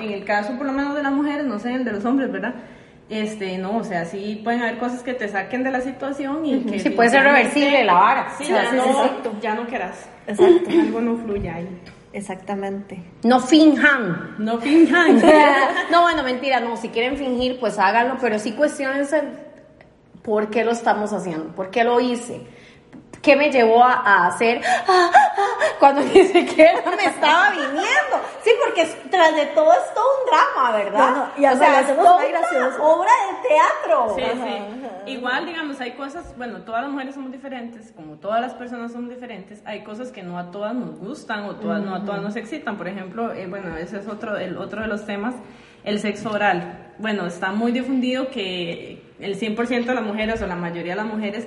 en 0.00 0.10
el 0.10 0.24
caso 0.24 0.56
por 0.56 0.66
lo 0.66 0.72
menos 0.72 0.94
de 0.96 1.02
las 1.02 1.12
mujeres, 1.12 1.46
no 1.46 1.58
sé, 1.58 1.72
el 1.74 1.84
de 1.84 1.92
los 1.92 2.04
hombres, 2.04 2.30
¿verdad? 2.30 2.54
Este, 3.08 3.58
no, 3.58 3.78
o 3.78 3.84
sea, 3.84 4.04
sí 4.04 4.40
pueden 4.44 4.62
haber 4.62 4.78
cosas 4.78 5.02
que 5.02 5.14
te 5.14 5.28
saquen 5.28 5.64
de 5.64 5.72
la 5.72 5.80
situación 5.80 6.46
y 6.46 6.60
que... 6.60 6.78
Sí, 6.78 6.90
puede 6.90 7.10
ser 7.10 7.24
reversible 7.24 7.84
la 7.84 7.94
vara. 7.94 8.28
Sí, 8.38 8.44
ya, 8.48 8.72
no, 8.72 9.40
ya 9.40 9.54
no 9.56 9.66
querás. 9.66 10.08
Exacto. 10.28 10.70
Algo 10.70 11.00
no 11.00 11.16
fluye 11.16 11.50
ahí. 11.50 11.66
Exactamente. 12.12 13.02
No 13.22 13.40
finjan. 13.40 14.36
No 14.38 14.58
finjan. 14.58 15.20
no, 15.90 16.02
bueno, 16.02 16.22
mentira, 16.22 16.60
no. 16.60 16.76
Si 16.76 16.88
quieren 16.88 17.16
fingir, 17.16 17.60
pues 17.60 17.78
háganlo, 17.78 18.16
pero 18.20 18.38
sí 18.38 18.52
cuestionense 18.52 19.22
por 20.22 20.50
qué 20.50 20.64
lo 20.64 20.72
estamos 20.72 21.12
haciendo, 21.12 21.54
por 21.54 21.70
qué 21.70 21.84
lo 21.84 22.00
hice. 22.00 22.42
¿Qué 23.22 23.36
me 23.36 23.50
llevó 23.50 23.84
a, 23.84 24.26
hacer 24.26 24.62
ah, 24.64 24.82
ah, 24.88 25.52
cuando 25.78 26.00
ni 26.14 26.24
siquiera 26.24 26.82
me 26.96 27.04
estaba 27.04 27.50
viniendo? 27.50 28.16
Sí, 28.42 28.50
porque 28.64 28.86
tras 29.10 29.36
de 29.36 29.46
todo 29.46 29.72
es 29.72 29.94
todo 29.94 30.04
un 30.20 30.30
drama, 30.30 30.76
¿verdad? 30.76 31.28
y 31.36 31.44
o 31.44 31.56
sea, 31.56 31.80
hacemos 31.80 32.14
muy 32.18 32.28
gracioso. 32.30 32.82
obra 32.82 33.10
de 33.26 33.48
teatro. 33.48 34.14
Sí, 34.16 34.22
sí. 34.42 35.12
Igual, 35.12 35.44
digamos, 35.46 35.80
hay 35.80 35.92
cosas, 35.92 36.34
bueno, 36.38 36.62
todas 36.62 36.82
las 36.82 36.90
mujeres 36.90 37.14
somos 37.14 37.30
diferentes, 37.30 37.92
como 37.92 38.16
todas 38.16 38.40
las 38.40 38.54
personas 38.54 38.92
son 38.92 39.08
diferentes, 39.08 39.60
hay 39.66 39.82
cosas 39.82 40.12
que 40.12 40.22
no 40.22 40.38
a 40.38 40.50
todas 40.50 40.74
nos 40.74 40.98
gustan 40.98 41.44
o 41.44 41.56
todas, 41.56 41.82
no 41.82 41.94
a 41.94 42.04
todas 42.04 42.22
nos 42.22 42.36
excitan. 42.36 42.78
Por 42.78 42.88
ejemplo, 42.88 43.32
eh, 43.32 43.46
bueno, 43.46 43.76
ese 43.76 43.98
es 43.98 44.08
otro, 44.08 44.38
el 44.38 44.56
otro 44.56 44.80
de 44.80 44.88
los 44.88 45.04
temas, 45.04 45.34
el 45.84 45.98
sexo 46.00 46.30
oral. 46.30 46.92
Bueno, 46.98 47.26
está 47.26 47.52
muy 47.52 47.72
difundido 47.72 48.30
que 48.30 49.02
el 49.18 49.38
100% 49.38 49.84
de 49.84 49.94
las 49.94 50.04
mujeres 50.04 50.40
o 50.40 50.46
la 50.46 50.56
mayoría 50.56 50.92
de 50.92 51.02
las 51.02 51.06
mujeres 51.06 51.46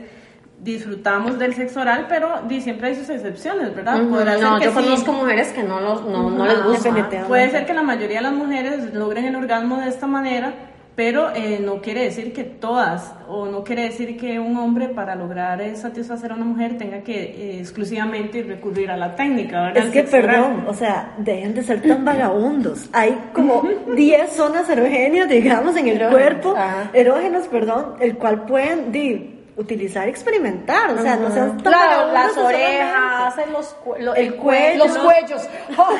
disfrutamos 0.63 1.37
del 1.37 1.53
sexo 1.53 1.81
oral, 1.81 2.05
pero 2.07 2.41
siempre 2.61 2.89
hay 2.89 2.95
sus 2.95 3.09
excepciones, 3.09 3.75
¿verdad? 3.75 4.01
no, 4.01 4.61
yo 4.61 4.73
conozco 4.73 5.11
mujeres 5.11 5.49
que 5.49 5.63
no, 5.63 5.79
no, 5.79 6.45
les 6.45 6.63
gusta. 6.63 7.27
Puede 7.27 7.49
ser 7.51 7.65
que 7.65 7.73
la 7.73 7.83
mayoría 7.83 8.17
de 8.17 8.23
las 8.23 8.33
mujeres 8.33 8.93
logren 8.93 9.25
el 9.25 9.35
orgasmo 9.35 9.77
de 9.77 9.89
esta 9.89 10.07
manera, 10.07 10.53
pero 10.95 11.31
eh, 11.35 11.59
no 11.59 11.81
quiere 11.81 12.03
decir 12.03 12.33
que 12.33 12.43
todas, 12.43 13.15
o 13.27 13.47
no 13.47 13.63
quiere 13.63 13.83
decir 13.83 14.15
que 14.15 14.39
un 14.39 14.55
hombre 14.57 14.89
para 14.89 15.15
lograr 15.15 15.59
eh, 15.59 15.75
satisfacer 15.75 16.31
a 16.31 16.35
una 16.35 16.45
mujer 16.45 16.77
tenga 16.77 17.01
que 17.01 17.23
eh, 17.23 17.59
exclusivamente 17.59 18.43
recurrir 18.43 18.91
a 18.91 18.97
la 18.97 19.15
técnica, 19.15 19.63
¿verdad? 19.63 19.85
Es 19.85 19.91
que, 19.91 20.03
perdón, 20.03 20.65
o 20.67 20.73
sea, 20.73 21.13
dejen 21.17 21.55
de 21.55 21.63
ser 21.63 21.81
tan 21.81 22.05
vagabundos. 22.05 22.89
Hay 22.93 23.17
como 23.33 23.63
10 23.95 24.31
zonas 24.31 24.69
erógenas, 24.69 25.27
digamos, 25.27 25.75
en 25.75 25.87
el 25.87 26.09
cuerpo, 26.09 26.55
erógenos, 26.93 27.47
perdón, 27.47 27.95
el 27.99 28.15
cual 28.15 28.45
pueden... 28.45 28.91
Di, 28.91 29.32
utilizar, 29.55 30.07
experimentar, 30.07 30.91
o 30.91 31.01
sea, 31.01 31.15
no 31.15 31.31
sean 31.31 31.57
tan 31.57 31.61
claro, 31.61 32.11
las 32.11 32.37
orejas, 32.37 33.35
los, 33.51 33.75
el, 34.17 34.35
cuello, 34.35 34.85
los 34.85 34.97
cuellos. 34.97 35.41
¿Cuántos 35.75 35.99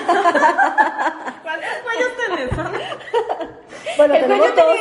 cuellos 1.84 2.12
tenés? 2.26 2.50
bueno, 3.98 4.16
el 4.16 4.22
tenemos 4.22 4.56
dos. 4.56 4.76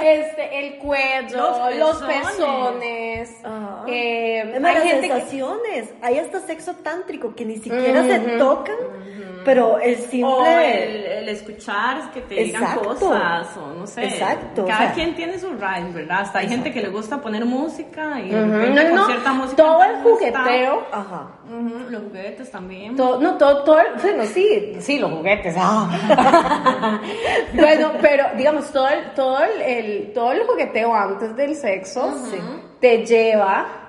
Este, 0.00 0.58
el 0.58 0.78
cuello, 0.78 1.70
los 1.78 2.02
pezones. 2.02 3.30
Eh, 3.86 4.60
hay 4.62 4.88
gente 4.88 5.08
sensaciones. 5.08 5.90
Hay 6.02 6.18
hasta 6.18 6.40
sexo 6.40 6.74
tántrico 6.74 7.34
que 7.34 7.44
ni 7.44 7.58
siquiera 7.58 8.02
se 8.04 8.18
tocan, 8.38 8.76
pero 9.44 9.78
el 9.78 9.96
simple. 9.96 10.24
O 10.24 10.44
el, 10.46 11.28
escuchar 11.28 12.10
que 12.12 12.20
te 12.22 12.34
digan 12.34 12.76
cosas, 12.76 13.56
o 13.56 13.72
no 13.78 13.86
sé. 13.86 14.04
Exacto. 14.04 14.66
Cada 14.66 14.92
quien 14.92 15.14
tiene 15.14 15.38
su 15.38 15.50
ride, 15.52 15.90
¿verdad? 15.92 16.22
Hasta 16.22 16.40
hay 16.40 16.48
gente 16.48 16.72
que 16.72 16.82
le 16.82 16.88
gusta 16.88 17.20
poner 17.20 17.44
música 17.44 18.20
y 18.20 18.30
con 18.30 19.06
cierta 19.06 19.32
música. 19.32 19.56
Todo 19.56 19.82
el 19.82 20.02
jugueteo. 20.02 20.86
Ajá. 20.92 21.28
Los 21.88 22.02
juguetes 22.02 22.50
también. 22.50 22.96
Todo, 22.96 23.20
no, 23.20 23.36
todo, 23.38 23.64
todo 23.64 23.78
el, 23.80 24.00
bueno, 24.00 24.24
sí, 24.26 24.76
sí, 24.80 24.98
los 24.98 25.10
juguetes. 25.10 25.54
Ah. 25.56 27.00
bueno, 27.54 27.92
pero 28.00 28.24
digamos, 28.36 28.70
todo 28.70 28.88
el, 28.88 29.12
todo 29.14 29.38
el, 29.42 30.12
todo 30.12 30.32
el 30.32 30.42
jugueteo 30.46 30.94
antes 30.94 31.34
del 31.36 31.54
sexo 31.54 32.12
te 32.80 33.06
lleva 33.06 33.81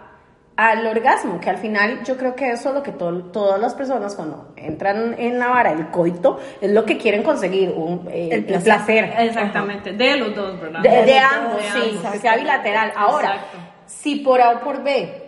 al 0.56 0.86
orgasmo, 0.86 1.40
que 1.40 1.50
al 1.50 1.58
final 1.58 2.04
yo 2.04 2.16
creo 2.16 2.36
que 2.36 2.52
eso 2.52 2.70
es 2.70 2.76
lo 2.76 2.84
que 2.84 2.92
todas 2.92 3.60
las 3.60 3.74
personas 3.74 4.16
cuando 4.16 4.54
entran 4.56 5.16
en 5.18 5.40
la 5.40 5.48
vara, 5.48 5.72
el 5.72 5.88
coito, 5.88 6.40
es 6.62 6.72
lo 6.72 6.86
que 6.86 6.98
quieren 6.98 7.24
conseguir, 7.24 7.74
un, 7.76 8.08
eh, 8.12 8.30
el, 8.32 8.46
placer. 8.46 9.14
Exactamente, 9.18 9.94
de 9.94 10.18
los 10.18 10.36
dos, 10.36 10.62
¿verdad? 10.62 10.82
De, 10.82 11.18
ambos, 11.18 11.62
sí, 11.74 12.00
que 12.12 12.20
sea 12.20 12.38
bilateral. 12.38 12.94
Ahora, 12.96 13.38
si 13.88 14.18
por 14.18 14.42
A 14.42 14.52
o 14.52 14.60
por 14.60 14.84
B 14.84 15.22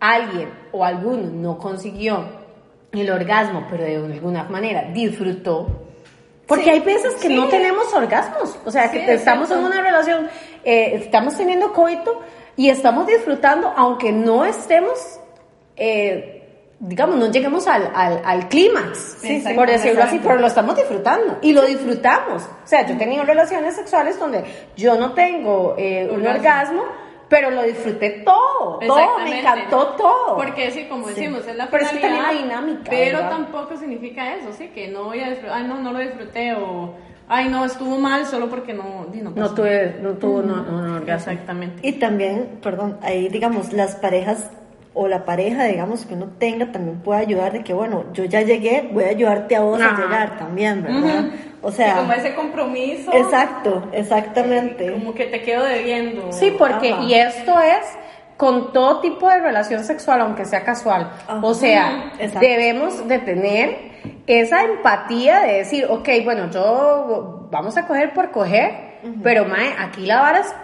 alguien 0.00 0.50
o 0.72 0.84
alguno 0.84 1.30
no 1.30 1.58
consiguió 1.58 2.24
el 2.92 3.10
orgasmo, 3.10 3.66
pero 3.70 3.84
de 3.84 3.96
alguna 3.96 4.44
manera 4.44 4.90
disfrutó, 4.92 5.68
porque 6.46 6.70
hay 6.70 6.80
veces 6.80 7.14
que 7.14 7.28
no 7.28 7.48
tenemos 7.48 7.92
orgasmos, 7.94 8.58
o 8.64 8.70
sea, 8.70 8.90
que 8.90 9.14
estamos 9.14 9.50
en 9.50 9.58
una 9.58 9.80
relación, 9.80 10.28
eh, 10.64 10.96
estamos 10.96 11.36
teniendo 11.36 11.72
coito 11.72 12.22
y 12.56 12.68
estamos 12.68 13.06
disfrutando, 13.06 13.72
aunque 13.76 14.12
no 14.12 14.44
estemos, 14.44 15.20
eh, 15.76 16.42
digamos, 16.78 17.16
no 17.16 17.30
lleguemos 17.30 17.66
al, 17.66 17.90
al, 17.94 18.48
clímax, 18.48 19.22
por 19.54 19.68
decirlo 19.68 20.02
así, 20.02 20.20
pero 20.22 20.36
lo 20.36 20.46
estamos 20.46 20.76
disfrutando 20.76 21.38
y 21.42 21.52
lo 21.52 21.62
disfrutamos. 21.62 22.42
O 22.42 22.66
sea, 22.66 22.86
yo 22.86 22.94
he 22.94 22.98
tenido 22.98 23.24
relaciones 23.24 23.74
sexuales 23.74 24.18
donde 24.18 24.44
yo 24.76 24.96
no 24.96 25.12
tengo 25.12 25.74
eh, 25.78 26.08
un 26.10 26.26
orgasmo 26.26 26.82
pero 27.28 27.50
lo 27.50 27.62
disfruté 27.62 28.22
todo, 28.24 28.78
todo, 28.78 29.18
me 29.20 29.40
encantó 29.40 29.88
todo. 29.96 30.36
Porque 30.36 30.70
sí, 30.70 30.84
como 30.84 31.08
decimos, 31.08 31.46
es 31.46 31.56
la 31.56 31.66
pero 31.68 31.86
finalidad, 31.86 32.32
dinámica. 32.32 32.90
Pero 32.90 33.20
tampoco 33.20 33.76
significa 33.76 34.34
eso, 34.36 34.52
sí, 34.52 34.68
que 34.68 34.88
no 34.88 35.04
voy 35.04 35.20
a 35.20 35.30
disfrutar, 35.30 35.58
ay 35.58 35.64
no, 35.66 35.78
no 35.78 35.92
lo 35.92 35.98
disfruté 35.98 36.54
o 36.54 36.94
ay 37.28 37.48
no, 37.48 37.64
estuvo 37.64 37.98
mal 37.98 38.26
solo 38.26 38.48
porque 38.48 38.72
no, 38.72 39.06
no, 39.12 39.30
no 39.30 39.54
tuve, 39.54 39.98
no 40.02 40.12
tuvo, 40.12 40.42
no, 40.42 40.62
no, 40.62 40.98
Exactamente. 40.98 41.86
Y 41.86 41.92
también, 41.92 42.58
perdón, 42.62 42.98
ahí 43.02 43.28
digamos, 43.28 43.72
las 43.72 43.96
parejas 43.96 44.50
o 44.94 45.08
la 45.08 45.24
pareja, 45.24 45.64
digamos, 45.64 46.06
que 46.06 46.14
uno 46.14 46.28
tenga 46.38 46.70
también 46.70 47.00
puede 47.00 47.20
ayudar 47.20 47.52
de 47.52 47.64
que, 47.64 47.74
bueno, 47.74 48.04
yo 48.12 48.24
ya 48.24 48.42
llegué, 48.42 48.88
voy 48.92 49.04
a 49.04 49.08
ayudarte 49.08 49.56
a 49.56 49.60
vos 49.60 49.80
a 49.80 49.96
llegar 50.00 50.38
también, 50.38 50.84
¿verdad? 50.84 51.30
O 51.62 51.72
sea... 51.72 51.96
como 51.96 52.12
ese 52.12 52.34
compromiso. 52.34 53.12
Exacto, 53.12 53.88
exactamente. 53.92 54.92
Como 54.92 55.12
que 55.12 55.26
te 55.26 55.42
quedo 55.42 55.64
debiendo. 55.64 56.30
Sí, 56.32 56.54
porque, 56.56 56.94
y 57.02 57.14
esto 57.14 57.58
es 57.58 57.84
con 58.36 58.72
todo 58.72 59.00
tipo 59.00 59.28
de 59.28 59.40
relación 59.40 59.84
sexual, 59.84 60.20
aunque 60.20 60.44
sea 60.44 60.62
casual. 60.62 61.10
O 61.42 61.54
sea, 61.54 62.12
debemos 62.40 63.06
de 63.08 63.18
tener 63.18 63.93
esa 64.26 64.62
empatía 64.64 65.40
de 65.40 65.54
decir, 65.54 65.86
ok, 65.88 66.08
bueno, 66.24 66.50
yo 66.50 67.48
vamos 67.50 67.76
a 67.76 67.86
coger 67.86 68.12
por 68.12 68.30
coger, 68.30 69.00
pero 69.22 69.44
mae, 69.44 69.74
aquí 69.78 70.06
la 70.06 70.20
vara 70.20 70.40
es 70.40 70.54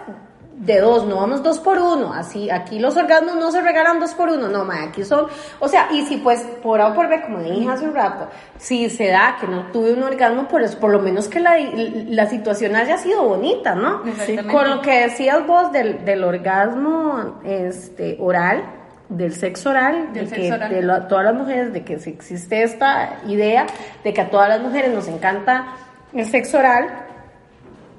de 0.61 0.79
dos, 0.79 1.07
no 1.07 1.15
vamos 1.15 1.41
dos 1.41 1.59
por 1.59 1.79
uno, 1.79 2.13
así, 2.13 2.51
aquí 2.51 2.77
los 2.77 2.95
orgasmos 2.95 3.35
no 3.35 3.51
se 3.51 3.61
regalan 3.61 3.99
dos 3.99 4.13
por 4.13 4.29
uno, 4.29 4.47
no, 4.47 4.63
ma, 4.63 4.83
aquí 4.83 5.03
son, 5.03 5.25
o 5.59 5.67
sea, 5.67 5.89
y 5.91 6.05
si 6.05 6.17
pues 6.17 6.41
por 6.61 6.81
A 6.81 6.89
o 6.89 6.93
por 6.93 7.07
B, 7.09 7.21
como 7.21 7.39
dije 7.39 7.67
hace 7.67 7.85
un 7.85 7.95
rato, 7.95 8.27
si 8.57 8.89
se 8.89 9.07
da 9.07 9.37
que 9.39 9.47
no 9.47 9.71
tuve 9.71 9.93
un 9.93 10.03
orgasmo, 10.03 10.47
pues 10.47 10.75
por 10.75 10.91
lo 10.91 10.99
menos 10.99 11.27
que 11.27 11.39
la, 11.39 11.57
la 11.57 12.27
situación 12.27 12.75
haya 12.75 12.97
sido 12.97 13.23
bonita, 13.23 13.73
¿no? 13.73 14.03
Con 14.51 14.69
lo 14.69 14.81
que 14.81 15.01
decías 15.01 15.45
vos 15.47 15.71
del, 15.71 16.05
del 16.05 16.23
orgasmo 16.23 17.39
este, 17.43 18.17
oral, 18.19 18.80
del 19.11 19.33
sexo 19.35 19.69
oral, 19.69 20.13
de 20.13 20.25
que 20.25 20.51
de 20.51 21.01
todas 21.07 21.25
las 21.25 21.35
mujeres, 21.35 21.73
de 21.73 21.83
que 21.83 21.93
existe 21.93 22.63
esta 22.63 23.19
idea 23.27 23.67
de 24.03 24.13
que 24.13 24.21
a 24.21 24.29
todas 24.29 24.49
las 24.49 24.61
mujeres 24.61 24.93
nos 24.93 25.07
encanta 25.07 25.65
el 26.13 26.25
sexo 26.25 26.59
oral, 26.59 26.87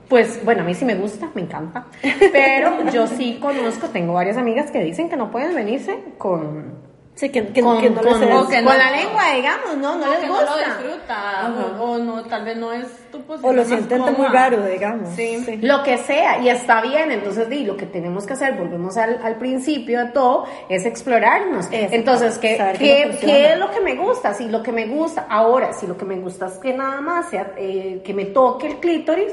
pues 0.08 0.44
bueno, 0.44 0.62
a 0.62 0.64
mí 0.64 0.74
sí 0.74 0.84
me 0.84 0.94
gusta, 0.94 1.28
me 1.34 1.42
encanta, 1.42 1.86
pero 2.32 2.90
yo 2.90 3.06
sí 3.06 3.38
conozco, 3.40 3.88
tengo 3.88 4.14
varias 4.14 4.36
amigas 4.36 4.70
que 4.70 4.82
dicen 4.82 5.08
que 5.08 5.16
no 5.16 5.30
pueden 5.30 5.54
venirse 5.54 5.98
con... 6.18 6.91
Sí, 7.14 7.28
que, 7.28 7.46
que, 7.48 7.60
con, 7.60 7.74
no 7.76 7.80
les 7.80 8.62
con, 8.62 8.78
la 8.78 8.90
lengua, 8.90 9.34
digamos, 9.34 9.76
¿no? 9.76 9.96
No, 9.96 10.10
les 10.12 10.26
gusta. 10.26 10.44
no 10.44 10.56
lo 10.56 10.64
disfruta, 10.64 11.76
o, 11.78 11.98
no, 11.98 12.24
tal 12.24 12.44
vez 12.44 12.56
no 12.56 12.72
es 12.72 12.86
tu 13.12 13.20
posición 13.20 13.52
O 13.52 13.56
lo 13.56 13.64
sienten 13.66 14.02
muy 14.16 14.26
raro, 14.28 14.64
digamos. 14.64 15.10
Sí. 15.14 15.44
Lo 15.60 15.82
que 15.82 15.98
sea, 15.98 16.40
y 16.40 16.48
está 16.48 16.80
bien, 16.80 17.12
entonces 17.12 17.50
di, 17.50 17.64
lo 17.64 17.76
que 17.76 17.84
tenemos 17.84 18.26
que 18.26 18.32
hacer, 18.32 18.54
volvemos 18.54 18.96
al, 18.96 19.20
al 19.22 19.36
principio 19.36 19.98
de 20.06 20.12
todo, 20.12 20.46
es 20.70 20.86
explorarnos. 20.86 21.68
entonces, 21.70 22.38
¿qué, 22.38 22.56
qué, 22.78 23.18
¿qué, 23.20 23.52
es 23.52 23.58
lo 23.58 23.70
que 23.70 23.80
me 23.80 23.94
gusta? 23.94 24.32
Si 24.32 24.48
lo 24.48 24.62
que 24.62 24.72
me 24.72 24.86
gusta, 24.86 25.26
ahora, 25.28 25.74
si 25.74 25.86
lo 25.86 25.98
que 25.98 26.06
me 26.06 26.18
gusta 26.18 26.46
es 26.46 26.54
que 26.54 26.72
nada 26.72 27.02
más 27.02 27.28
sea, 27.28 27.52
eh, 27.58 28.00
que 28.02 28.14
me 28.14 28.24
toque 28.24 28.68
el 28.68 28.76
clítoris, 28.78 29.32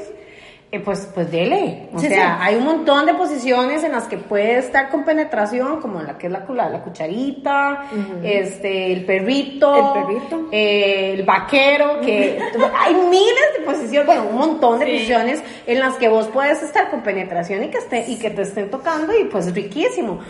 eh, 0.72 0.78
pues, 0.78 1.08
pues 1.12 1.28
dele. 1.32 1.88
O 1.92 1.98
sea, 1.98 2.40
hay 2.40 2.54
un 2.54 2.64
montón 2.64 3.04
de 3.04 3.14
posiciones 3.14 3.82
en 3.82 3.90
las 3.90 4.04
que 4.04 4.18
puede 4.18 4.58
estar 4.58 4.88
con 4.88 5.04
penetración, 5.04 5.80
como 5.80 6.00
la 6.00 6.16
que 6.16 6.28
es 6.28 6.32
la, 6.32 6.44
la, 6.48 6.80
cucharita, 6.82 7.86
este, 8.22 8.92
el 8.92 9.04
perrito, 9.04 9.74
el 9.74 10.02
perrito, 10.04 10.48
eh, 10.52 11.14
el 11.14 11.24
vaquero, 11.24 12.00
que 12.00 12.38
hay 12.78 12.94
miles 12.94 13.58
de 13.58 13.64
posiciones, 13.64 14.06
bueno, 14.06 14.26
un 14.30 14.36
montón 14.36 14.78
de 14.78 14.86
posiciones 14.86 15.42
en 15.66 15.80
las 15.80 15.96
que 15.96 16.08
vos 16.08 16.28
puedes 16.28 16.62
estar 16.62 16.88
con 16.88 17.02
penetración 17.02 17.64
y 17.64 17.68
que 17.68 17.78
esté, 17.78 18.04
y 18.06 18.16
que 18.16 18.30
te 18.30 18.42
estén 18.42 18.70
tocando 18.70 19.12
y 19.18 19.24
pues 19.24 19.52
riquísimo. 19.52 20.20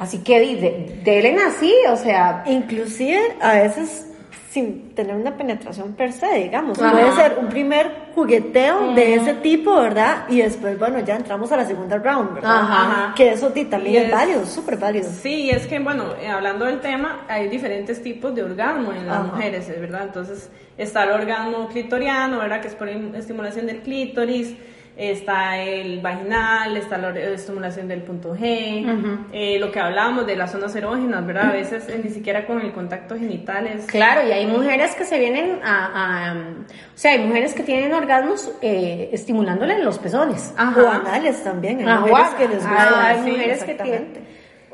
Así 0.00 0.18
que 0.18 0.40
de, 0.40 1.00
delen 1.04 1.38
así, 1.38 1.72
o 1.88 1.96
sea. 1.96 2.42
Inclusive 2.46 3.36
a 3.40 3.54
veces 3.54 4.08
sin 4.50 4.94
tener 4.94 5.14
una 5.16 5.36
penetración 5.36 5.92
per 5.94 6.12
se, 6.12 6.26
digamos. 6.34 6.78
Puede 6.78 7.12
ser 7.12 7.36
un 7.38 7.48
primer 7.48 8.06
jugueteo 8.14 8.94
de 8.94 9.14
ese 9.14 9.34
tipo, 9.34 9.74
¿verdad? 9.76 10.24
Y 10.28 10.38
después, 10.38 10.78
bueno, 10.78 11.00
ya 11.00 11.16
entramos 11.16 11.52
a 11.52 11.56
la 11.56 11.66
segunda 11.66 11.98
round, 11.98 12.34
¿verdad? 12.34 12.60
Ajá. 12.60 13.14
Que 13.14 13.32
eso 13.32 13.52
también 13.70 14.04
es, 14.04 14.12
válido, 14.12 14.46
súper 14.46 14.76
válido. 14.76 15.10
Sí, 15.10 15.50
es 15.50 15.66
que, 15.66 15.78
bueno, 15.78 16.04
eh, 16.20 16.28
hablando 16.28 16.64
del 16.64 16.80
tema, 16.80 17.24
hay 17.28 17.48
diferentes 17.48 18.02
tipos 18.02 18.34
de 18.34 18.42
orgasmo 18.42 18.92
en 18.92 19.06
las 19.06 19.24
mujeres, 19.24 19.68
¿verdad? 19.68 20.04
Entonces, 20.04 20.50
está 20.78 21.04
el 21.04 21.10
orgasmo 21.10 21.68
clitoriano, 21.68 22.38
¿verdad? 22.38 22.60
Que 22.60 22.68
es 22.68 22.74
por 22.74 22.88
estimulación 22.88 23.66
del 23.66 23.80
clítoris 23.80 24.54
está 24.96 25.62
el 25.62 26.00
vaginal, 26.00 26.76
está 26.76 26.96
la 26.96 27.10
estimulación 27.10 27.86
del 27.86 28.02
punto 28.02 28.34
G, 28.34 29.26
eh, 29.32 29.58
lo 29.58 29.70
que 29.70 29.78
hablábamos 29.78 30.26
de 30.26 30.36
las 30.36 30.52
zonas 30.52 30.74
erógenas, 30.74 31.26
¿verdad? 31.26 31.50
A 31.50 31.52
veces 31.52 31.88
eh, 31.88 32.00
ni 32.02 32.10
siquiera 32.10 32.46
con 32.46 32.60
el 32.60 32.72
contacto 32.72 33.16
genital 33.16 33.66
es... 33.66 33.84
Claro, 33.86 34.26
y 34.26 34.32
hay 34.32 34.46
mujeres 34.46 34.94
que 34.94 35.04
se 35.04 35.18
vienen 35.18 35.60
a... 35.62 36.34
o 36.64 36.98
sea, 36.98 37.12
hay 37.12 37.26
mujeres 37.26 37.52
que 37.52 37.62
tienen 37.62 37.92
orgasmos 37.92 38.50
eh, 38.62 39.10
estimulándole 39.12 39.82
los 39.82 39.98
pezones. 39.98 40.54
O 40.56 40.88
anales 40.88 41.44
también, 41.44 41.86
hay 41.86 41.98
mujeres 42.00 42.34
que 42.34 42.48
les 42.48 42.62
gusta. 42.66 43.08
hay 43.08 43.20
mujeres 43.20 43.64
que 43.64 43.74
tienen 43.74 44.25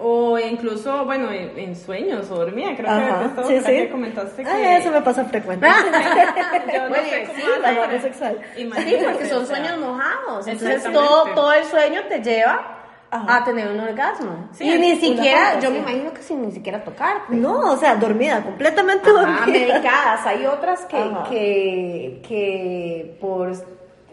o 0.02 0.38
incluso, 0.38 1.04
bueno, 1.04 1.30
en, 1.30 1.76
sueños 1.76 2.30
o 2.30 2.36
dormía, 2.36 2.76
creo 2.76 3.46
que, 3.46 3.60
sí, 3.62 3.88
comentaste 3.88 4.42
ah, 4.44 4.56
que... 4.56 4.76
eso 4.78 4.90
me 4.90 5.00
pasa 5.00 5.24
frecuente. 5.24 5.66
Yo 6.74 6.88
no 6.88 6.94
sé 6.96 7.28
cómo 7.86 8.00
sexual. 8.00 8.38
Sí, 8.56 8.68
porque 9.04 9.28
son 9.28 9.46
sueños 9.46 9.78
mojados. 9.78 10.46
Entonces 10.46 10.82
todo, 10.92 11.32
todo 11.34 11.52
el 11.52 11.64
sueño 11.64 12.02
te 12.08 12.20
lleva 12.20 12.78
a 13.12 13.44
tener 13.44 13.70
un 13.70 13.78
orgasmo. 13.78 14.48
y 14.58 14.78
ni 14.78 14.96
siquiera, 14.96 15.60
yo 15.60 15.70
me 15.70 15.78
imagino 15.78 16.14
que 16.14 16.22
sin 16.22 16.42
ni 16.42 16.50
siquiera 16.50 16.82
tocar. 16.82 17.24
No, 17.28 17.72
o 17.72 17.76
sea, 17.76 17.94
dormida, 17.96 18.42
completamente 18.42 19.10
dormida. 19.10 19.46
medicadas. 19.46 20.26
Hay 20.26 20.46
otras 20.46 20.86
que, 20.86 21.12
que, 21.28 22.22
que 22.26 23.18
por 23.20 23.52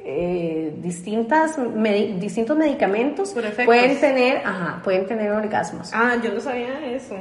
eh, 0.03 0.73
distintas 0.77 1.57
distintos 2.19 2.57
medicamentos 2.57 3.35
pueden 3.65 3.99
tener, 3.99 4.37
ajá, 4.45 4.81
pueden 4.83 5.05
tener 5.05 5.31
orgasmos. 5.31 5.91
Ah, 5.93 6.17
yo 6.23 6.31
no 6.31 6.39
sabía 6.39 6.85
eso. 6.85 7.15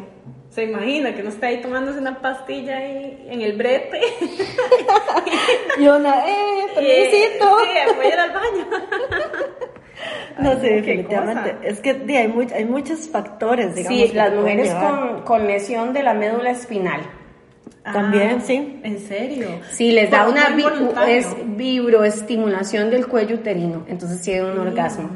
Se 0.51 0.65
imagina 0.65 1.15
que 1.15 1.23
no 1.23 1.29
está 1.29 1.49
ahí 1.49 1.61
tomándose 1.61 1.99
una 1.99 2.21
pastilla 2.21 2.79
ahí 2.79 3.27
en 3.29 3.43
el 3.43 3.57
brete. 3.57 4.01
y 5.79 5.87
una, 5.87 6.27
eh, 6.27 6.67
permisito. 6.75 7.59
Sí, 7.61 7.95
voy 7.95 8.07
a 8.07 8.09
ir 8.09 8.21
al 8.21 8.33
baño. 8.33 8.67
No 10.39 10.53
sé, 10.61 10.75
definitivamente. 10.75 11.57
Es 11.65 11.81
que 11.81 11.91
hay, 11.91 12.33
hay 12.55 12.65
muchos 12.65 13.09
factores, 13.09 13.75
digamos. 13.75 13.99
Sí, 13.99 14.15
las 14.15 14.33
mujeres 14.33 14.73
con, 14.73 15.23
con 15.23 15.47
lesión 15.49 15.93
de 15.93 16.05
la 16.05 16.15
médula 16.15 16.53
espinal 16.53 17.01
también, 17.83 18.37
ah, 18.39 18.45
sí. 18.45 18.81
¿En 18.83 18.99
serio? 18.99 19.49
Sí, 19.71 19.93
les 19.93 20.11
da 20.11 20.29
una 20.29 20.49
es 21.09 21.27
vibroestimulación 21.57 22.91
del 22.91 23.07
cuello 23.07 23.37
uterino, 23.37 23.85
entonces 23.89 24.21
tienen 24.23 24.47
un 24.47 24.59
orgasmo. 24.59 25.11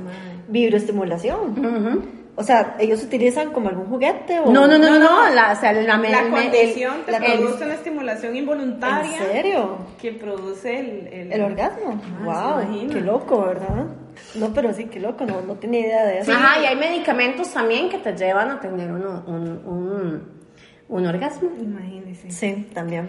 Vibroestimulación. 0.48 2.22
O 2.34 2.42
sea, 2.42 2.76
ellos 2.78 3.02
utilizan 3.02 3.52
como 3.52 3.68
algún 3.68 3.86
juguete 3.86 4.40
o 4.40 4.50
No, 4.50 4.66
no, 4.66 4.78
no, 4.78 4.98
no, 4.98 5.28
la, 5.34 5.52
o 5.52 5.60
sea, 5.60 5.72
la, 5.74 5.98
la 5.98 6.30
condición 6.30 7.02
te 7.04 7.12
produce 7.12 7.64
una 7.64 7.74
estimulación 7.74 8.34
involuntaria. 8.34 9.18
¿En 9.18 9.32
serio? 9.32 9.76
Que 10.00 10.12
produce 10.12 10.80
el, 10.80 11.30
el, 11.30 11.42
orgasmo. 11.42 12.00
wow, 12.24 12.32
ah, 12.32 12.64
qué 12.70 13.00
loco, 13.02 13.42
¿verdad? 13.42 13.86
No, 14.34 14.52
pero 14.54 14.72
sí, 14.72 14.86
qué 14.86 14.98
loco, 14.98 15.26
no, 15.26 15.42
no 15.42 15.56
tenía 15.56 15.80
idea 15.80 16.06
de 16.06 16.18
eso. 16.20 16.32
Ajá, 16.32 16.62
y 16.62 16.64
hay 16.64 16.76
medicamentos 16.76 17.52
también 17.52 17.90
que 17.90 17.98
te 17.98 18.16
llevan 18.16 18.50
a 18.50 18.60
tener 18.60 18.90
uno, 18.90 19.24
un 19.26 19.42
un 19.66 20.41
orgasmo. 20.88 21.50
Imagínese. 21.60 22.30
Sí, 22.30 22.68
también. 22.72 23.08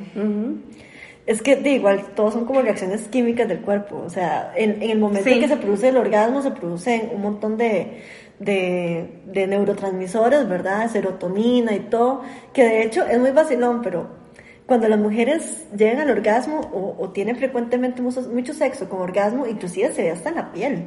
Es 1.26 1.42
que 1.42 1.56
de 1.56 1.72
igual, 1.72 2.04
todos 2.16 2.34
son 2.34 2.46
como 2.46 2.62
reacciones 2.62 3.08
químicas 3.08 3.48
del 3.48 3.60
cuerpo. 3.60 4.04
O 4.06 4.10
sea, 4.10 4.52
en, 4.56 4.82
en 4.82 4.90
el 4.90 5.00
momento 5.00 5.30
en 5.30 5.40
que 5.40 5.48
se 5.48 5.58
produce 5.58 5.90
el 5.90 5.98
orgasmo, 5.98 6.42
se 6.42 6.52
producen 6.52 7.12
un 7.14 7.22
montón 7.22 7.58
de, 7.58 8.02
de, 8.40 9.22
de, 9.26 9.48
neurotransmisores, 9.48 10.48
¿verdad? 10.50 10.90
Serotonina 10.92 11.74
y 11.74 11.80
todo. 11.82 12.24
Que 12.52 12.64
de 12.64 12.84
hecho 12.84 13.06
es 13.06 13.20
muy 13.20 13.32
vacilón, 13.32 13.82
pero 13.82 14.08
cuando 14.66 14.90
las 14.90 15.00
mujeres 15.00 15.66
llegan 15.76 16.00
al 16.00 16.10
orgasmo 16.10 16.60
o, 16.74 16.96
o 17.00 17.10
tienen 17.10 17.38
frecuentemente 17.38 18.02
mucho, 18.02 18.22
mucho, 18.24 18.54
sexo 18.54 18.90
con 18.90 19.02
orgasmo, 19.02 19.48
inclusive 19.48 19.94
se 19.94 20.04
ve 20.04 20.12
hasta 20.12 20.30
en 20.30 20.36
la 20.36 20.52
piel. 20.52 20.86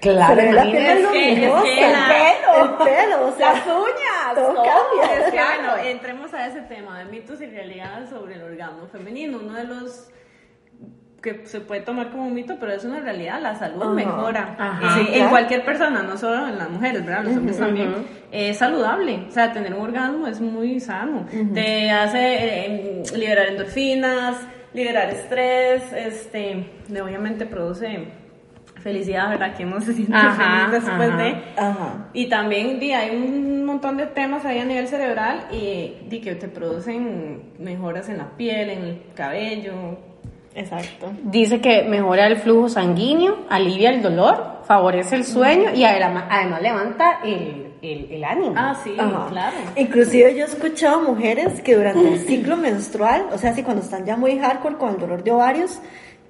Claro, 0.00 0.52
la 0.52 0.62
piel 0.62 0.76
es 0.76 1.06
que, 1.08 1.32
el 1.32 1.50
pelo, 1.50 2.64
el 2.64 2.70
pelo, 2.84 3.26
o 3.28 3.32
sea, 3.36 3.52
las 3.52 3.66
uñas, 3.66 4.34
todo, 4.34 4.54
cambia. 4.54 5.18
Es 5.18 5.32
que, 5.32 5.38
bueno, 5.38 5.76
entremos 5.84 6.34
a 6.34 6.46
ese 6.46 6.62
tema 6.62 6.98
de 6.98 7.06
mitos 7.06 7.40
y 7.40 7.46
realidades 7.46 8.10
sobre 8.10 8.34
el 8.34 8.42
orgasmo 8.42 8.86
femenino. 8.88 9.38
Uno 9.38 9.54
de 9.54 9.64
los 9.64 10.08
que 11.22 11.46
se 11.46 11.60
puede 11.60 11.80
tomar 11.80 12.10
como 12.10 12.26
un 12.26 12.34
mito, 12.34 12.56
pero 12.60 12.72
es 12.72 12.84
una 12.84 13.00
realidad, 13.00 13.40
la 13.40 13.56
salud 13.56 13.86
mejora 13.94 14.78
en 15.12 15.28
cualquier 15.28 15.64
persona, 15.64 16.02
no 16.02 16.16
solo 16.16 16.46
en 16.46 16.58
las 16.58 16.70
mujeres, 16.70 17.04
¿verdad? 17.04 17.24
Los 17.24 17.36
hombres 17.36 17.58
también. 17.58 17.94
Es 18.30 18.58
saludable, 18.58 19.24
o 19.28 19.32
sea, 19.32 19.52
tener 19.52 19.74
un 19.74 19.80
orgasmo 19.80 20.26
es 20.26 20.40
muy 20.40 20.78
sano. 20.78 21.26
Te 21.54 21.90
hace 21.90 22.18
eh, 22.20 23.02
liberar 23.16 23.48
endorfinas, 23.48 24.36
liberar 24.72 25.10
estrés, 25.10 25.92
este, 25.92 26.70
obviamente 26.90 27.46
produce 27.46 28.25
felicidad, 28.86 29.30
¿verdad? 29.30 29.56
Que 29.56 29.64
uno 29.64 29.80
se 29.80 29.94
siente 29.94 30.16
feliz 30.16 30.70
después 30.70 31.16
de. 31.18 31.42
Y 32.12 32.28
también 32.28 32.78
di, 32.78 32.92
hay 32.92 33.16
un 33.16 33.64
montón 33.64 33.96
de 33.96 34.06
temas 34.06 34.44
ahí 34.44 34.60
a 34.60 34.64
nivel 34.64 34.86
cerebral 34.86 35.48
y 35.50 35.96
di, 36.08 36.20
que 36.20 36.36
te 36.36 36.46
producen 36.46 37.54
mejoras 37.58 38.08
en 38.08 38.18
la 38.18 38.28
piel, 38.36 38.70
en 38.70 38.82
el 38.84 39.02
cabello. 39.16 39.72
Exacto. 40.54 41.12
Dice 41.24 41.60
que 41.60 41.82
mejora 41.82 42.28
el 42.28 42.36
flujo 42.36 42.68
sanguíneo, 42.68 43.38
alivia 43.50 43.90
el 43.90 44.02
dolor, 44.02 44.60
favorece 44.64 45.16
el 45.16 45.24
sueño 45.24 45.74
y 45.74 45.82
además, 45.82 46.26
además 46.30 46.62
levanta 46.62 47.18
el, 47.24 47.72
el, 47.82 48.06
el, 48.12 48.24
ánimo. 48.24 48.54
Ah, 48.56 48.76
sí, 48.84 48.94
claro. 48.94 49.56
Inclusive 49.74 50.32
yo 50.36 50.44
he 50.44 50.48
escuchado 50.48 51.02
mujeres 51.02 51.60
que 51.60 51.74
durante 51.74 52.08
el 52.08 52.20
ciclo 52.20 52.56
menstrual, 52.56 53.26
o 53.32 53.38
sea, 53.38 53.52
si 53.52 53.64
cuando 53.64 53.82
están 53.82 54.06
ya 54.06 54.16
muy 54.16 54.38
hardcore 54.38 54.76
con 54.76 54.90
el 54.90 55.00
dolor 55.00 55.24
de 55.24 55.32
ovarios, 55.32 55.80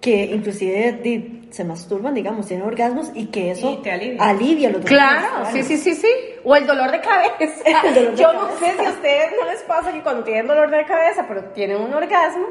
que 0.00 0.24
inclusive 0.26 1.48
se 1.50 1.64
masturban, 1.64 2.14
digamos, 2.14 2.46
tienen 2.46 2.66
orgasmos 2.66 3.10
y 3.14 3.26
que 3.26 3.50
eso 3.52 3.80
alivia. 4.18 4.70
los 4.70 4.84
dolores. 4.84 4.84
Claro, 4.84 5.46
sí, 5.52 5.62
sí, 5.62 5.76
sí, 5.76 5.94
sí. 5.94 6.08
O 6.44 6.54
el 6.54 6.66
dolor 6.66 6.90
de 6.90 7.00
cabeza. 7.00 7.36
Yo 8.16 8.32
no 8.32 8.50
sé 8.58 8.72
si 8.78 8.84
a 8.84 8.90
ustedes 8.90 9.32
no 9.40 9.50
les 9.50 9.62
pasa 9.62 9.92
que 9.92 10.02
cuando 10.02 10.22
tienen 10.24 10.46
dolor 10.46 10.70
de 10.70 10.84
cabeza, 10.84 11.24
pero 11.26 11.44
tienen 11.46 11.80
un 11.80 11.92
orgasmo, 11.94 12.46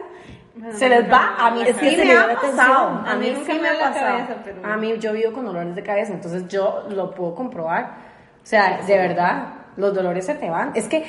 se 0.71 0.89
les 0.89 1.11
va. 1.11 1.35
A 1.37 1.51
mí 1.51 1.63
sí 1.79 1.97
me 1.97 2.13
ha 2.13 2.35
pasado. 2.35 3.03
A 3.05 3.15
mí 3.15 3.33
sí 3.45 3.53
me 3.59 3.69
ha 3.69 3.79
pasado. 3.79 4.17
A 4.63 4.77
mí 4.77 4.97
yo 4.97 5.13
vivo 5.13 5.33
con 5.33 5.45
dolores 5.45 5.75
de 5.75 5.83
cabeza, 5.83 6.13
entonces 6.13 6.47
yo 6.47 6.85
lo 6.89 7.13
puedo 7.13 7.35
comprobar. 7.35 7.97
O 8.41 8.47
sea, 8.47 8.81
de 8.85 8.97
verdad, 8.97 9.65
los 9.77 9.93
dolores 9.93 10.25
se 10.25 10.35
te 10.35 10.49
van. 10.49 10.71
Es 10.75 10.87
que 10.87 11.03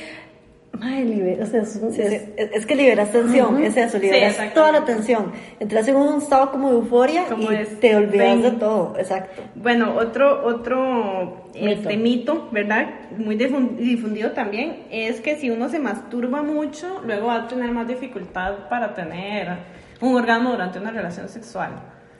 es, 2.54 2.66
que 2.66 2.74
liberas 2.74 3.12
tensión, 3.12 3.62
es 3.62 3.76
eso, 3.76 3.98
liberas 3.98 4.54
toda 4.54 4.72
la 4.72 4.84
tensión. 4.84 5.32
Entras 5.60 5.88
en 5.88 5.96
un 5.96 6.18
estado 6.18 6.50
como 6.50 6.70
de 6.70 6.76
euforia 6.76 7.24
y 7.36 7.76
te 7.76 7.96
olvidas 7.96 8.42
de 8.42 8.50
todo, 8.52 8.94
exacto. 8.98 9.42
Bueno, 9.54 9.94
otro, 9.96 10.44
otro 10.46 11.48
este 11.54 11.96
mito, 11.96 12.48
¿verdad? 12.52 12.86
Muy 13.16 13.36
difundido 13.36 14.32
también, 14.32 14.84
es 14.90 15.20
que 15.20 15.36
si 15.36 15.50
uno 15.50 15.68
se 15.68 15.78
masturba 15.78 16.42
mucho, 16.42 17.00
luego 17.04 17.28
va 17.28 17.42
a 17.42 17.48
tener 17.48 17.70
más 17.70 17.88
dificultad 17.88 18.68
para 18.68 18.94
tener 18.94 19.56
un 20.00 20.16
orgasmo 20.16 20.50
durante 20.50 20.78
una 20.78 20.90
relación 20.90 21.28
sexual 21.28 21.70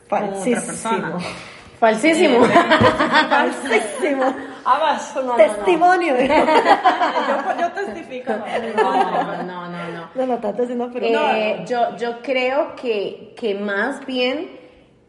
con 0.09 0.25
otra 0.25 0.61
persona. 0.61 1.13
Falsísimo. 1.79 2.45
Falsísimo. 3.29 4.35
Ah, 4.69 4.99
Testimonio. 5.37 6.17
yo, 7.61 7.73
testifico. 7.73 8.33
No, 8.33 9.43
no, 9.45 9.69
no, 9.69 9.69
no. 9.69 10.11
No, 10.13 10.27
no, 10.27 10.39
tanto 10.39 10.65
pero 10.93 11.07
eh, 11.07 11.65
yo, 11.69 11.97
yo 11.97 12.21
creo 12.21 12.75
que, 12.75 13.33
que 13.37 13.55
más 13.55 14.05
bien 14.05 14.56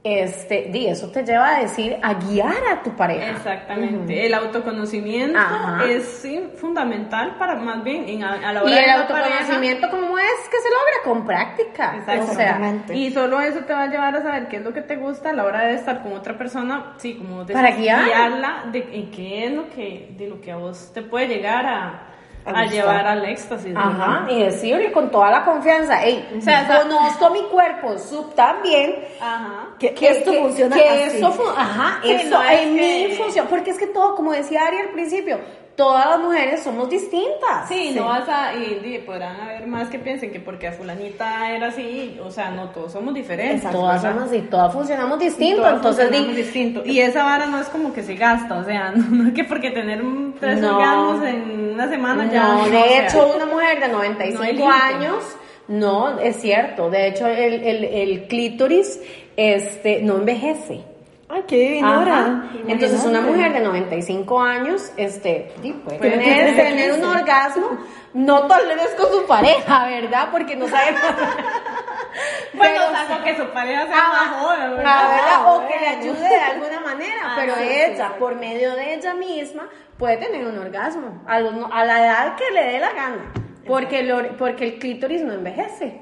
este, 0.04 0.70
di, 0.72 0.88
eso 0.88 1.10
te 1.10 1.24
lleva 1.26 1.58
a 1.58 1.62
decir, 1.62 1.98
a 2.02 2.14
guiar 2.14 2.56
a 2.72 2.82
tu 2.82 2.96
pareja. 2.96 3.32
Exactamente. 3.32 4.26
El 4.26 4.34
autoconocimiento 4.34 5.40
es 5.86 6.26
fundamental 6.56 7.36
para 7.38 7.56
más 7.56 7.84
bien 7.84 8.24
a, 8.24 8.54
la 8.54 8.64
hora 8.64 8.72
Y 8.72 8.78
el 8.78 8.90
autoconocimiento, 8.90 9.90
¿cómo 9.90 10.18
es 10.18 10.50
que 10.50 10.58
se 10.62 10.70
logra? 10.70 11.04
Con 11.04 11.26
práctica. 11.26 11.96
Exactamente. 11.98 12.96
y 12.96 13.12
solo 13.12 13.42
eso 13.42 13.60
te 13.62 13.74
va 13.74 13.84
a 13.84 13.88
llevar 13.88 14.16
a 14.16 14.22
saber 14.22 14.48
qué 14.48 14.58
es 14.58 14.64
lo 14.64 14.74
que 14.74 14.82
te 14.82 14.96
gusta 14.96 15.32
a 15.32 15.34
la 15.34 15.44
hora 15.46 15.66
de 15.68 15.76
estar 15.76 16.02
con 16.02 16.14
otra 16.14 16.38
persona, 16.38 16.94
sí, 16.98 17.16
como 17.16 17.44
de 17.44 17.54
para 17.54 17.72
guiarla 17.72 18.66
de 18.72 18.88
en 18.92 19.12
qué 19.12 19.46
es 19.46 19.52
lo 19.52 19.70
que, 19.70 20.14
de 20.18 20.28
lo 20.28 20.40
que 20.40 20.52
a 20.52 20.58
vos 20.58 20.92
te 20.94 21.02
puede 21.02 21.28
llegar 21.28 21.66
a 21.66 22.17
a, 22.48 22.66
llevar 22.66 23.08
al 23.08 23.26
éxtasis. 23.26 23.76
Ajá, 23.76 24.28
y 24.30 24.44
decirle 24.44 24.92
con 24.92 25.12
toda 25.12 25.32
la 25.32 25.46
confianza, 25.46 26.00
hey, 26.02 26.38
o 26.38 26.42
sea, 26.42 26.82
conozco 26.84 27.30
mi 27.30 27.44
cuerpo 27.44 27.98
sub 27.98 28.34
tan 28.34 28.62
bien 28.62 28.96
ajá. 29.20 29.70
Que, 29.80 29.94
esto 30.00 30.34
funciona 30.34 30.76
que 30.76 30.90
así. 30.90 31.18
Eso, 31.18 31.54
ajá, 31.56 32.00
eso 32.04 32.40
en 32.52 32.76
mi 32.76 33.16
función, 33.16 33.48
porque 33.48 33.72
es 33.72 33.78
que 33.78 33.88
todo, 33.88 34.16
como 34.16 34.32
decía 34.32 34.66
Ari 34.66 34.78
al 34.78 34.90
principio, 34.90 35.40
todas 35.78 36.10
las 36.10 36.20
mujeres 36.20 36.64
somos 36.64 36.90
distintas. 36.90 37.70
Sí, 37.70 37.94
no 37.96 38.06
vas 38.06 38.28
a, 38.28 38.54
y, 38.56 39.02
podrán 39.06 39.40
haber 39.40 39.68
más 39.68 39.88
que 39.90 40.00
piensen 40.00 40.32
que 40.32 40.40
porque 40.40 40.68
a 40.68 40.72
fulanita 40.72 41.52
era 41.52 41.68
así, 41.68 42.20
o 42.22 42.32
sea, 42.32 42.50
no, 42.50 42.70
todos 42.72 42.92
somos 42.92 43.14
diferentes. 43.14 43.72
todas 43.72 44.02
somos 44.02 44.24
así, 44.24 44.42
todas 44.42 44.74
funcionamos 44.74 45.20
distinto, 45.20 45.70
entonces 45.70 46.12
distinto. 46.36 46.82
Y 46.84 47.00
esa 47.00 47.24
vara 47.24 47.46
no 47.46 47.62
es 47.62 47.68
como 47.68 47.94
que 47.94 48.02
se 48.02 48.16
gasta, 48.16 48.58
o 48.58 48.64
sea, 48.66 48.92
no, 48.96 49.30
es 49.30 49.34
que 49.36 49.44
porque 49.44 49.70
tener 49.70 50.04
tres 50.40 50.62
orgasmos 50.64 51.24
en 51.24 51.74
una 51.76 51.88
semana 51.88 52.30
ya... 52.30 52.44
No, 52.44 52.68
de 52.68 53.00
hecho, 53.00 53.34
una 53.36 53.46
mujer 53.46 53.80
de 53.80 53.88
95 53.88 54.68
años... 54.68 55.24
No, 55.68 56.18
es 56.18 56.38
cierto. 56.38 56.90
De 56.90 57.08
hecho, 57.08 57.28
el, 57.28 57.56
el, 57.56 57.84
el 57.84 58.28
clítoris 58.28 59.02
este, 59.36 60.02
no 60.02 60.16
envejece. 60.16 60.82
Ay, 61.30 61.44
qué 61.46 61.82
ahora. 61.84 62.50
Entonces, 62.68 63.04
una 63.04 63.20
mujer 63.20 63.52
de 63.52 63.60
95 63.60 64.42
años, 64.42 64.94
este, 64.96 65.52
puede 65.84 66.00
tener, 66.00 66.56
tener 66.56 66.94
un 66.94 67.04
orgasmo, 67.04 67.78
no 68.14 68.48
vez 68.48 68.96
con 68.98 69.12
su 69.12 69.28
pareja, 69.28 69.88
¿verdad? 69.88 70.30
Porque 70.32 70.56
no 70.56 70.68
sabe. 70.70 70.92
bueno, 72.54 72.82
salvo 72.94 73.24
que 73.26 73.36
su 73.36 73.46
pareja 73.50 73.88
sea 73.88 74.08
más 74.08 74.30
joven, 74.40 74.78
¿verdad? 74.78 75.54
O 75.54 75.68
que 75.68 75.80
le 75.80 75.88
ayude 75.88 76.30
de 76.30 76.36
alguna 76.36 76.80
manera, 76.80 77.22
ah, 77.24 77.36
pero 77.36 77.56
ella, 77.58 78.14
por 78.18 78.36
medio 78.36 78.74
de 78.76 78.94
ella 78.94 79.14
misma, 79.14 79.68
puede 79.98 80.18
tener 80.18 80.48
un 80.48 80.58
orgasmo 80.58 81.24
a, 81.28 81.36
a 81.36 81.86
la 81.86 82.06
edad 82.06 82.36
que 82.38 82.52
le 82.54 82.64
dé 82.64 82.80
la 82.80 82.94
gana. 82.94 83.34
Porque 83.68 84.00
el, 84.00 84.28
porque 84.38 84.64
el 84.64 84.80
clítoris 84.80 85.24
no 85.24 85.34
envejece. 85.34 86.00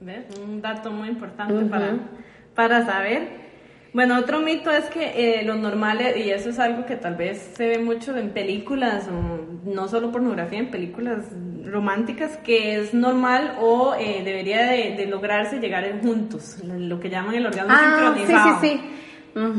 ¿Ves? 0.00 0.24
Un 0.40 0.62
dato 0.62 0.90
muy 0.90 1.08
importante 1.08 1.64
para, 1.66 1.94
para 2.54 2.86
saber. 2.86 3.41
Bueno, 3.92 4.18
otro 4.18 4.40
mito 4.40 4.70
es 4.70 4.86
que 4.86 5.40
eh, 5.40 5.42
lo 5.44 5.54
normal, 5.54 6.00
y 6.16 6.30
eso 6.30 6.48
es 6.48 6.58
algo 6.58 6.86
que 6.86 6.96
tal 6.96 7.14
vez 7.14 7.52
se 7.54 7.66
ve 7.66 7.78
mucho 7.78 8.16
en 8.16 8.30
películas, 8.30 9.06
o 9.08 9.70
no 9.70 9.86
solo 9.88 10.10
pornografía, 10.10 10.60
en 10.60 10.70
películas 10.70 11.26
románticas, 11.66 12.38
que 12.38 12.76
es 12.76 12.94
normal 12.94 13.56
o 13.60 13.94
eh, 13.94 14.22
debería 14.24 14.62
de, 14.62 15.06
lograrse 15.06 15.58
llegar 15.58 16.00
juntos, 16.00 16.58
lo 16.64 17.00
que 17.00 17.10
llaman 17.10 17.34
el 17.34 17.46
orgasmo 17.46 17.72
ah, 17.74 18.14
sincronizado. 18.14 18.60
Sí, 18.60 18.68
sí, 18.68 18.80
sí. 18.80 19.02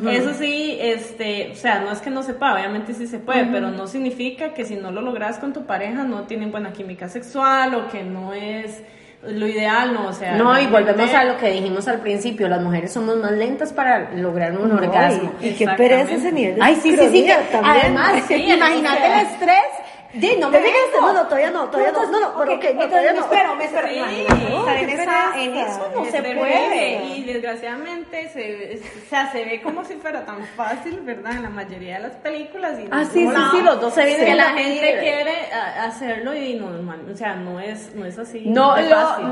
Eso 0.08 0.34
sí, 0.34 0.78
este, 0.80 1.52
o 1.52 1.56
sea, 1.56 1.80
no 1.82 1.92
es 1.92 2.00
que 2.00 2.12
no 2.12 2.22
se 2.22 2.34
pueda, 2.34 2.54
obviamente 2.54 2.94
sí 2.94 3.08
se 3.08 3.18
puede, 3.18 3.46
pero 3.46 3.72
no 3.72 3.88
significa 3.88 4.54
que 4.54 4.66
si 4.66 4.76
no 4.76 4.92
lo 4.92 5.02
logras 5.02 5.40
con 5.40 5.52
tu 5.52 5.66
pareja 5.66 6.04
no 6.04 6.24
tienen 6.24 6.52
buena 6.52 6.74
química 6.74 7.10
sexual 7.10 7.74
o 7.74 7.88
que 7.88 8.04
no 8.04 8.34
es 8.34 8.84
lo 9.26 9.48
ideal, 9.48 9.94
¿no? 9.94 10.08
O 10.08 10.14
sea, 10.14 10.36
no, 10.36 10.60
y 10.60 10.68
volvemos 10.68 11.14
a 11.14 11.24
lo 11.24 11.38
que 11.38 11.50
dijimos 11.50 11.88
al 11.88 12.00
principio, 12.00 12.48
las 12.50 12.62
mujeres 12.62 12.92
somos 12.92 13.18
más 13.18 13.32
lentas 13.32 13.72
para 13.72 14.12
lograr 14.16 14.58
un 14.58 14.72
orgasmo. 14.72 15.34
Y, 15.42 15.50
y 15.50 15.54
qué 15.54 15.68
pereza 15.68 16.16
ese 16.16 16.32
nivel 16.32 16.58
Ay, 16.62 16.76
sí, 16.82 16.96
sí, 16.96 17.10
sí, 17.10 17.28
además, 17.64 18.24
imagínate 18.30 19.06
el 19.06 19.28
estrés 19.28 19.83
Di, 20.14 20.36
no 20.38 20.50
me 20.50 20.60
digas 20.60 20.80
No, 20.94 21.12
no, 21.12 21.24
todavía 21.24 21.50
no, 21.50 21.70
todavía 21.70 21.92
no. 21.92 22.06
No, 22.12 22.20
no, 22.20 22.42
okay, 22.44 22.56
okay, 22.56 22.74
no, 22.76 22.88
todavía 22.88 23.14
no. 23.14 23.22
Me 23.22 23.26
espero, 23.26 23.56
me 23.56 23.66
espero. 23.66 23.88
en, 23.88 24.90
esa, 24.90 25.42
en 25.42 25.56
eso 25.56 25.92
no 25.94 26.06
se 26.06 26.22
puede. 26.22 27.06
Y 27.06 27.24
desgraciadamente, 27.24 28.30
se, 28.30 28.80
o 29.06 29.10
sea, 29.10 29.32
se 29.32 29.44
ve 29.44 29.62
como 29.62 29.84
si 29.84 29.96
fuera 29.96 30.24
tan 30.24 30.46
fácil, 30.46 31.00
¿verdad? 31.02 31.38
En 31.38 31.44
la 31.44 31.50
mayoría 31.50 31.96
de 31.96 32.04
las 32.04 32.18
películas. 32.18 32.80
Y 32.80 32.88
ah, 32.92 33.06
sí, 33.06 33.28
sí, 33.28 33.42
sí, 33.52 33.62
los 33.64 33.82
dos 33.82 33.94
se 33.94 34.06
vienen. 34.06 34.26
Que 34.26 34.36
la 34.36 34.50
gente 34.54 35.00
quiere 35.00 35.52
hacerlo 35.80 36.36
y 36.36 36.56
no, 36.56 36.68
o 37.12 37.18
sea, 37.18 37.36
no 37.36 37.60
es, 37.60 37.94
no 37.96 38.06
es 38.06 38.18
así. 38.20 38.44
No, 38.46 38.76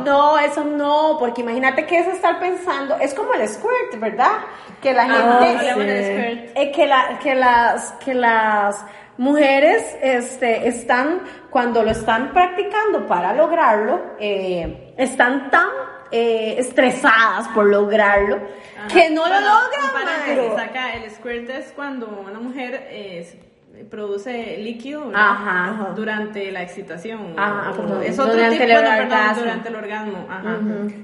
no, 0.04 0.40
eso 0.40 0.64
no, 0.64 1.18
porque 1.20 1.42
imagínate 1.42 1.86
que 1.86 2.00
es 2.00 2.08
estar 2.08 2.40
pensando, 2.40 2.98
es 2.98 3.14
como 3.14 3.34
el 3.34 3.48
squirt, 3.48 4.00
¿verdad? 4.00 4.32
Que 4.82 4.94
la 4.94 5.08
gente... 5.08 6.52
Eh, 6.56 6.72
que, 6.72 6.88
la, 6.88 7.20
que 7.20 7.36
las... 7.36 7.92
Que 8.04 8.14
las 8.16 8.84
mujeres 9.22 9.84
este, 10.02 10.68
están, 10.68 11.22
cuando 11.52 11.84
lo 11.84 11.92
están 11.92 12.34
practicando 12.34 13.06
para 13.06 13.36
lograrlo, 13.36 14.16
eh, 14.20 14.96
están 14.98 15.52
tan 15.52 15.68
eh, 16.12 16.56
estresadas 16.58 17.48
por 17.50 17.68
lograrlo 17.68 18.40
que 18.92 19.12
no 19.12 19.28
lo 19.28 19.40
logran. 19.40 19.92
Pero... 20.26 20.56
Saca, 20.58 20.96
el 20.96 21.12
squirt 21.12 21.48
es 21.52 21.72
cuando 21.72 22.08
una 22.08 22.40
mujer 22.40 22.88
eh, 22.90 23.40
produce 23.92 24.58
líquido 24.58 25.12
durante 25.96 26.52
la 26.52 26.64
excitación. 26.64 27.36
es 28.04 28.18
otro 28.18 28.34
durante 28.34 28.58
tipo, 28.58 28.72
el 28.72 28.88
orgasmo. 28.88 29.42
durante 29.42 29.70
el 29.70 29.76
orgasmo. 29.76 30.28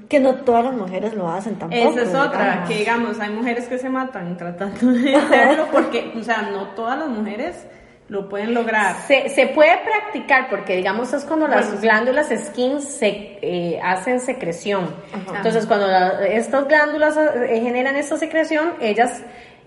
Que 0.08 0.18
no 0.18 0.34
todas 0.34 0.64
las 0.64 0.74
mujeres 0.74 1.14
lo 1.14 1.30
hacen 1.30 1.56
tampoco. 1.56 1.90
Esa 1.92 2.02
es 2.02 2.14
otra, 2.16 2.64
que 2.66 2.78
digamos, 2.78 3.20
hay 3.20 3.30
mujeres 3.30 3.68
que 3.68 3.78
se 3.78 3.88
matan 3.88 4.36
tratando 4.36 4.86
de 4.90 5.14
hacerlo 5.14 5.68
porque, 5.70 6.12
o 6.18 6.22
sea, 6.24 6.42
no 6.50 6.70
todas 6.70 6.98
las 6.98 7.08
mujeres 7.08 7.64
lo 8.08 8.28
pueden 8.28 8.54
lograr. 8.54 8.96
Se, 9.06 9.28
se 9.28 9.48
puede 9.48 9.78
practicar 9.78 10.48
porque, 10.48 10.76
digamos, 10.76 11.12
es 11.12 11.24
cuando 11.24 11.46
las 11.46 11.80
glándulas 11.80 12.28
skin 12.28 12.80
se 12.80 13.38
eh, 13.42 13.80
hacen 13.82 14.20
secreción. 14.20 14.94
Entonces, 15.36 15.66
cuando 15.66 15.86
estas 16.20 16.66
glándulas 16.66 17.16
eh, 17.16 17.60
generan 17.62 17.96
esta 17.96 18.16
secreción, 18.16 18.74
ellas 18.80 19.22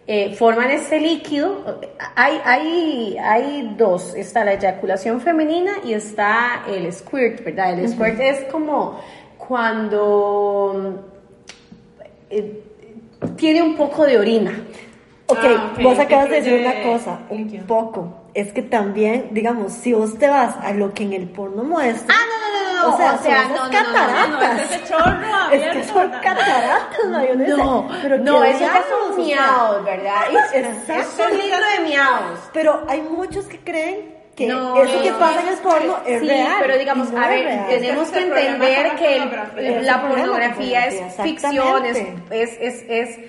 eh, 0.08 0.34
forman 0.36 0.71
este 0.71 0.99
líquido. 0.99 1.82
Hay, 2.15 2.41
hay, 2.43 3.17
hay 3.21 3.75
dos: 3.77 4.15
está 4.15 4.43
la 4.43 4.54
eyaculación 4.54 5.21
femenina 5.21 5.73
y 5.86 5.93
está 5.93 6.63
el 6.67 6.91
squirt, 6.91 7.43
¿verdad? 7.43 7.80
El 7.80 7.88
squirt 7.89 8.19
es 8.19 8.39
como 8.51 8.99
cuando 9.38 11.06
tiene 13.36 13.62
un 13.62 13.75
poco 13.75 14.08
de 14.08 14.17
orina. 14.17 14.51
Ok, 15.31 15.39
ah, 15.43 15.73
vos 15.81 15.99
acabas 15.99 16.29
de 16.29 16.41
decir 16.41 16.59
una 16.59 16.83
cosa, 16.83 17.19
un 17.29 17.47
poco 17.67 18.21
es 18.33 18.53
que 18.53 18.61
también, 18.61 19.29
digamos, 19.31 19.73
si 19.73 19.93
vos 19.93 20.17
te 20.17 20.27
vas 20.27 20.55
a 20.61 20.71
lo 20.71 20.93
que 20.93 21.03
en 21.03 21.13
el 21.13 21.27
porno 21.27 21.63
muestra. 21.63 22.15
Ah, 22.15 22.23
no, 22.29 22.37
no, 22.39 22.73
no, 22.73 22.81
no. 22.81 22.93
O 22.93 22.97
sea, 22.97 23.13
o 23.13 23.23
sea 23.23 23.43
son 23.43 23.71
no, 23.71 23.77
cataratas. 23.77 24.29
No, 24.29 24.39
no, 24.39 24.61
ese 24.61 24.83
chorro 24.85 25.35
abierto, 25.35 25.79
es 25.79 25.87
que 25.87 25.93
son 25.93 26.09
cataratas, 26.11 27.05
mayonesa. 27.09 27.57
No, 27.57 27.89
pero 28.01 28.17
no, 28.19 28.43
eso 28.43 28.63
es 28.63 28.71
son 28.89 29.25
miados, 29.25 29.83
¿verdad? 29.83 30.21
Es, 30.53 30.89
es 30.89 31.19
un 31.19 31.37
libro 31.37 31.59
de 31.77 31.83
miados. 31.83 32.39
Pero 32.53 32.83
hay 32.87 33.01
muchos 33.01 33.45
que 33.45 33.59
creen 33.59 34.21
que 34.35 34.47
no, 34.47 34.81
eso 34.81 35.01
que 35.01 35.11
pasa 35.11 35.41
en 35.41 35.47
el 35.49 35.57
porno 35.57 35.97
es 36.05 36.21
sí, 36.21 36.27
real. 36.27 36.55
pero 36.61 36.77
digamos, 36.77 37.09
a 37.13 37.27
ver, 37.27 37.67
tenemos 37.67 38.09
que 38.09 38.19
entender 38.19 38.95
que 38.95 39.81
la 39.81 40.01
pornografía 40.01 40.85
es 40.87 41.15
ficción, 41.21 41.85
es, 41.85 41.97
es, 42.31 42.85
es 42.87 43.19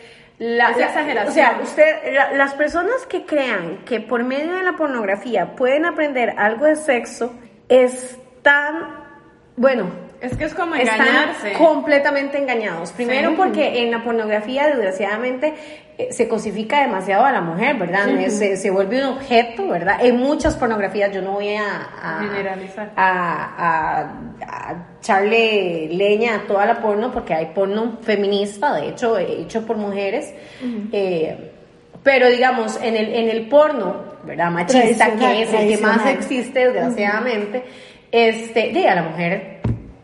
la, 0.42 0.70
exageración. 0.70 1.28
O 1.28 1.32
sea, 1.32 1.60
usted, 1.62 2.34
las 2.34 2.54
personas 2.54 3.06
que 3.06 3.24
crean 3.24 3.78
que 3.84 4.00
por 4.00 4.24
medio 4.24 4.54
de 4.54 4.64
la 4.64 4.72
pornografía 4.72 5.54
pueden 5.54 5.86
aprender 5.86 6.34
algo 6.36 6.66
de 6.66 6.74
sexo 6.74 7.32
están, 7.68 8.88
bueno, 9.56 9.86
es 10.22 10.36
que 10.36 10.44
es 10.44 10.54
como 10.54 10.76
engañarse. 10.76 11.52
Están 11.52 11.64
completamente 11.64 12.38
engañados. 12.38 12.92
Primero 12.92 13.34
porque 13.36 13.82
en 13.82 13.90
la 13.90 14.04
pornografía, 14.04 14.68
desgraciadamente, 14.68 15.52
eh, 15.98 16.12
se 16.12 16.28
cosifica 16.28 16.80
demasiado 16.82 17.24
a 17.24 17.32
la 17.32 17.40
mujer, 17.40 17.76
¿verdad? 17.76 18.06
se, 18.28 18.56
se, 18.56 18.70
vuelve 18.70 19.04
un 19.04 19.14
objeto, 19.14 19.66
¿verdad? 19.66 19.96
En 20.00 20.18
muchas 20.18 20.56
pornografías, 20.56 21.12
yo 21.12 21.22
no 21.22 21.32
voy 21.32 21.56
a, 21.56 22.20
generalizar. 22.20 22.92
A, 22.94 24.06
a, 24.40 24.74
echarle 25.00 25.88
leña 25.90 26.36
a 26.36 26.46
toda 26.46 26.66
la 26.66 26.80
porno, 26.80 27.10
porque 27.10 27.34
hay 27.34 27.46
porno 27.46 27.98
feminista, 28.02 28.74
de 28.74 28.90
hecho, 28.90 29.18
hecho 29.18 29.66
por 29.66 29.76
mujeres. 29.76 30.32
Eh, 30.92 31.50
pero 32.04 32.28
digamos, 32.28 32.78
en 32.80 32.96
el, 32.96 33.12
en 33.12 33.28
el 33.28 33.48
porno, 33.48 33.96
¿verdad? 34.22 34.52
Machista, 34.52 35.16
que 35.16 35.42
es 35.42 35.52
el 35.52 35.68
que 35.68 35.78
más 35.78 36.06
existe, 36.06 36.70
desgraciadamente, 36.70 37.64
este, 38.12 38.72
de 38.72 38.88
a 38.88 38.94
la 38.94 39.02
mujer 39.02 39.61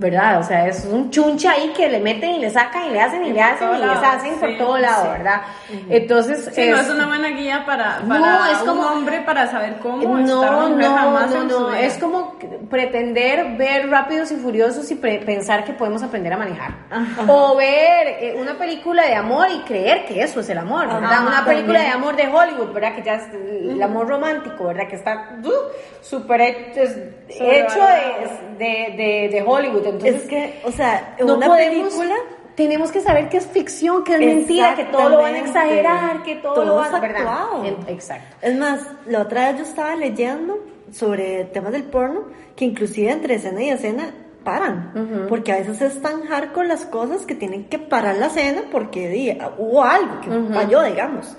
¿verdad? 0.00 0.38
O 0.38 0.42
sea, 0.42 0.66
es 0.66 0.86
un 0.86 1.10
chunche 1.10 1.46
ahí 1.46 1.74
que 1.76 1.86
le 1.86 2.00
meten 2.00 2.36
y 2.36 2.38
le 2.38 2.48
sacan 2.48 2.86
y 2.86 2.90
le 2.90 3.00
hacen 3.02 3.22
y, 3.22 3.32
le 3.32 3.42
hacen 3.42 3.68
y 3.74 3.78
les 3.78 3.98
hacen 4.02 4.40
por 4.40 4.56
todo 4.56 4.78
lado, 4.78 5.10
¿verdad? 5.12 5.42
Entonces, 5.90 6.50
sí, 6.54 6.62
es, 6.62 6.70
no 6.70 6.80
es 6.80 6.88
una 6.88 7.06
buena 7.06 7.28
guía 7.28 7.64
para, 7.66 8.00
para 8.08 8.50
es 8.50 8.62
un 8.62 8.78
hombre 8.78 9.20
para 9.20 9.50
saber 9.50 9.76
cómo 9.78 10.02
no, 10.02 10.18
estar 10.20 10.70
no, 10.70 10.94
jamás 10.96 11.30
no, 11.30 11.44
no, 11.44 11.74
es 11.74 11.98
como 11.98 12.38
pretender 12.70 13.58
ver 13.58 13.90
Rápidos 13.90 14.32
y 14.32 14.36
Furiosos 14.36 14.90
y 14.90 14.94
pensar 14.94 15.64
que 15.64 15.74
podemos 15.74 16.02
aprender 16.02 16.32
a 16.32 16.38
manejar. 16.38 16.76
O 17.28 17.56
ver 17.56 18.08
eh, 18.20 18.36
una 18.40 18.56
película 18.56 19.06
de 19.06 19.14
amor 19.14 19.48
y 19.54 19.60
creer 19.64 20.06
que 20.06 20.22
eso 20.22 20.40
es 20.40 20.48
el 20.48 20.56
amor, 20.56 20.86
¿verdad? 20.86 21.26
una 21.26 21.44
película 21.44 21.78
de 21.82 21.88
amor 21.88 22.16
de 22.16 22.26
Hollywood, 22.26 22.72
¿verdad? 22.72 22.94
Que 22.94 23.02
ya 23.02 23.16
es 23.16 23.24
el 23.34 23.82
amor 23.82 24.08
romántico, 24.08 24.68
¿verdad? 24.68 24.88
Que 24.88 24.96
está 24.96 25.36
uh, 25.44 25.50
súper 26.00 26.40
hecho, 26.40 26.80
hecho 27.28 27.80
de, 28.58 28.94
de, 28.96 29.28
de 29.30 29.44
Hollywood 29.46 29.89
es 30.04 30.22
que, 30.22 30.60
o 30.64 30.72
sea, 30.72 31.16
una 31.20 31.56
película 31.56 32.16
tenemos 32.54 32.90
que 32.90 33.00
saber 33.00 33.28
que 33.28 33.38
es 33.38 33.46
ficción, 33.46 34.04
que 34.04 34.14
es 34.14 34.20
mentira, 34.20 34.74
que 34.74 34.84
todo 34.84 35.08
lo 35.08 35.18
van 35.18 35.34
a 35.34 35.38
exagerar, 35.38 36.22
que 36.22 36.36
todo, 36.36 36.64
lo 36.64 36.76
van 36.76 36.94
a 36.94 36.98
actuado. 36.98 37.64
Exacto. 37.86 38.36
Es 38.42 38.56
más, 38.56 38.80
la 39.06 39.22
otra 39.22 39.48
vez 39.48 39.58
yo 39.58 39.64
estaba 39.64 39.96
leyendo 39.96 40.58
sobre 40.92 41.44
temas 41.44 41.72
del 41.72 41.84
porno, 41.84 42.24
que 42.56 42.64
inclusive 42.64 43.10
entre 43.10 43.36
escena 43.36 43.62
y 43.62 43.70
escena 43.70 44.12
paran, 44.44 45.26
porque 45.28 45.52
a 45.52 45.56
veces 45.56 45.80
es 45.80 46.02
tan 46.02 46.26
hardcore 46.26 46.66
las 46.66 46.84
cosas 46.84 47.26
que 47.26 47.34
tienen 47.34 47.64
que 47.64 47.78
parar 47.78 48.16
la 48.16 48.26
escena 48.26 48.62
porque 48.70 49.38
hubo 49.58 49.82
algo 49.82 50.20
que 50.20 50.54
falló, 50.54 50.82
digamos. 50.82 51.36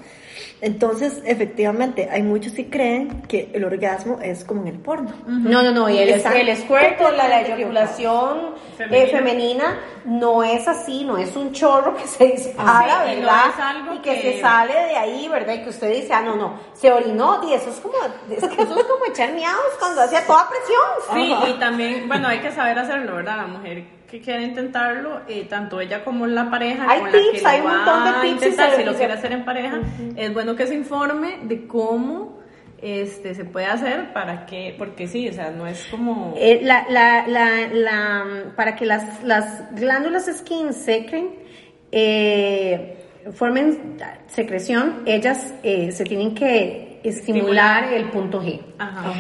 Entonces, 0.62 1.24
efectivamente, 1.26 2.08
hay 2.12 2.22
muchos 2.22 2.54
que 2.54 2.70
creen 2.70 3.24
que 3.24 3.50
el 3.52 3.66
orgasmo 3.66 4.20
es 4.22 4.44
como 4.44 4.62
en 4.62 4.68
el 4.68 4.80
porno. 4.80 5.12
No, 5.26 5.64
no, 5.64 5.72
no, 5.72 5.90
y 5.90 5.98
el, 5.98 6.10
el 6.10 6.58
squirt 6.58 7.02
o 7.02 7.12
la, 7.12 7.42
eyaculación 7.42 8.54
eh, 8.78 9.08
femenina. 9.08 9.80
no 10.06 10.44
es 10.44 10.68
así, 10.68 11.04
no 11.04 11.18
es 11.18 11.36
un 11.36 11.52
chorro 11.52 11.96
que 11.98 12.08
se 12.08 12.26
dispara, 12.28 13.06
¿verdad? 13.06 13.52
Y, 13.96 14.00
que, 14.00 14.22
se 14.22 14.40
sale 14.40 14.74
de 14.74 14.98
ahí, 14.98 15.28
¿verdad? 15.28 15.56
Y 15.56 15.64
que 15.64 15.70
usted 15.70 15.92
dice, 15.92 16.14
ah, 16.14 16.22
no, 16.22 16.36
no, 16.36 16.60
se 16.74 16.92
orinó, 16.92 17.42
y 17.50 17.54
eso 17.54 17.72
es 17.72 17.78
como, 17.78 17.96
es 18.30 18.48
que 18.48 18.62
eso 18.62 18.80
es 18.80 18.86
como 18.86 19.06
echar 19.08 19.34
miados 19.34 19.74
cuando 19.80 20.02
hacía 20.02 20.26
toda 20.28 20.48
presión. 20.48 21.42
Sí, 21.44 21.52
y 21.52 21.54
también, 21.60 22.08
bueno, 22.08 22.28
hay 22.28 22.40
que 22.40 22.52
saber 22.52 22.78
hacerlo, 22.78 23.16
¿verdad? 23.16 23.38
La 23.38 23.48
mujer 23.48 23.84
que 24.12 24.20
quiere 24.20 24.44
intentarlo, 24.44 25.22
eh, 25.30 25.46
tanto 25.50 25.80
ella 25.80 26.04
como 26.04 26.28
la 26.28 26.50
pareja, 26.52 26.86
hay 26.86 27.02
tips, 27.12 27.46
hay 27.46 27.62
un 27.62 27.68
montón 27.68 28.04
de 28.04 28.12
tips 28.22 28.44
intentar, 28.44 28.76
si 28.76 28.84
lo 28.84 28.94
quiere 28.94 29.14
hacer 29.14 29.32
en 29.32 29.46
pareja, 29.46 29.80
es 30.18 30.34
bueno 30.34 30.54
que 30.58 30.68
se 30.68 30.76
informe 30.76 31.40
de 31.44 31.66
cómo 31.66 32.42
este 32.82 33.34
se 33.36 33.46
puede 33.46 33.68
hacer 33.68 34.12
para 34.12 34.46
que, 34.46 34.76
porque 34.78 35.08
sí, 35.08 35.30
o 35.30 35.34
sea, 35.34 35.52
no 35.52 35.66
es 35.66 35.86
como... 35.86 36.34
Eh, 36.36 36.60
la, 36.62 36.86
la, 36.90 37.26
la, 37.26 38.26
para 38.58 38.76
que 38.76 38.86
las, 38.86 39.24
las 39.24 39.74
glándulas 39.76 40.26
skin 40.26 40.74
secren, 40.74 41.30
eh, 41.94 42.98
formen 43.32 43.98
secreción, 44.28 45.04
ellas 45.06 45.54
se 45.64 46.04
tienen 46.04 46.36
que 46.36 46.91
estimular 47.04 47.94
el 47.94 48.06
punto 48.06 48.42
G. 48.42 48.60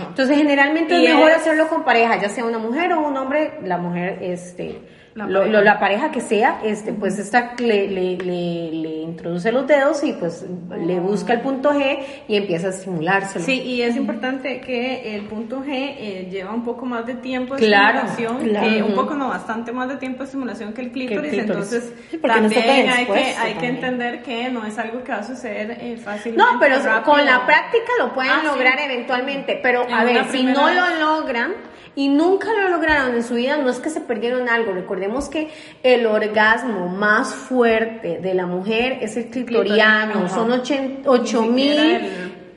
Entonces, 0.07 0.37
generalmente 0.37 0.95
es 0.95 1.13
mejor 1.13 1.31
hacerlo 1.31 1.67
con 1.67 1.83
pareja, 1.83 2.21
ya 2.21 2.29
sea 2.29 2.45
una 2.45 2.57
mujer 2.57 2.93
o 2.93 3.01
un 3.01 3.17
hombre, 3.17 3.59
la 3.63 3.77
mujer, 3.77 4.19
este, 4.21 4.79
la, 5.13 5.27
la 5.27 5.79
pareja 5.79 6.09
que 6.09 6.21
sea, 6.21 6.61
este, 6.63 6.93
pues 6.93 7.19
esta 7.19 7.53
le, 7.59 7.89
le, 7.89 8.15
le, 8.17 9.01
introduce 9.01 9.51
los 9.51 9.67
dedos 9.67 10.03
y 10.05 10.13
pues 10.13 10.45
le 10.69 11.01
busca 11.01 11.33
el 11.33 11.41
punto 11.41 11.71
G 11.73 11.99
y 12.29 12.37
empieza 12.37 12.67
a 12.67 12.69
estimulárselo. 12.69 13.43
Sí, 13.43 13.61
y 13.61 13.81
es 13.81 13.97
importante 13.97 14.61
que 14.61 15.15
el 15.15 15.23
punto 15.23 15.63
G 15.63 15.67
eh, 15.69 16.27
lleva 16.31 16.53
un 16.53 16.63
poco 16.63 16.85
más 16.85 17.05
de 17.05 17.15
tiempo 17.15 17.57
de 17.57 17.65
estimulación, 17.65 18.55
eh, 18.55 18.81
un 18.81 18.95
poco 18.95 19.13
no, 19.15 19.27
bastante 19.27 19.73
más 19.73 19.89
de 19.89 19.97
tiempo 19.97 20.19
de 20.19 20.25
estimulación 20.25 20.71
que 20.73 20.81
el 20.81 20.91
clítoris, 20.91 21.33
entonces 21.33 21.93
también 22.21 22.89
hay, 22.89 23.05
que, 23.05 23.35
hay 23.37 23.53
que 23.55 23.67
entender 23.67 24.23
que 24.23 24.49
no 24.49 24.65
es 24.65 24.77
algo 24.77 25.03
que 25.03 25.11
va 25.11 25.19
a 25.19 25.23
suceder 25.23 25.77
eh, 25.81 25.97
fácilmente. 25.97 26.41
No, 26.41 26.57
pero 26.57 26.77
con 27.03 27.25
la 27.25 27.45
práctica 27.45 27.91
lo 27.99 28.13
pueden 28.13 28.31
ah, 28.31 28.43
lograr 28.45 28.79
eventualmente, 28.79 29.59
pero 29.61 29.85
a 29.91 30.05
ver, 30.05 30.23
si 30.31 30.43
no 30.43 30.71
lo 30.71 30.99
logran, 30.99 31.53
y 31.93 32.07
nunca 32.07 32.47
lo 32.53 32.69
lograron 32.69 33.15
en 33.15 33.23
su 33.23 33.35
vida, 33.35 33.57
no 33.57 33.69
es 33.69 33.79
que 33.79 33.89
se 33.89 33.99
perdieron 33.99 34.47
algo. 34.47 34.71
Recordemos 35.01 35.29
que 35.29 35.49
el 35.81 36.05
orgasmo 36.05 36.87
más 36.87 37.33
fuerte 37.33 38.19
de 38.19 38.35
la 38.35 38.45
mujer 38.45 38.99
es 39.01 39.17
el 39.17 39.31
clitoriano, 39.31 40.29
son 40.29 40.51
8 40.51 41.41
mil 41.43 42.01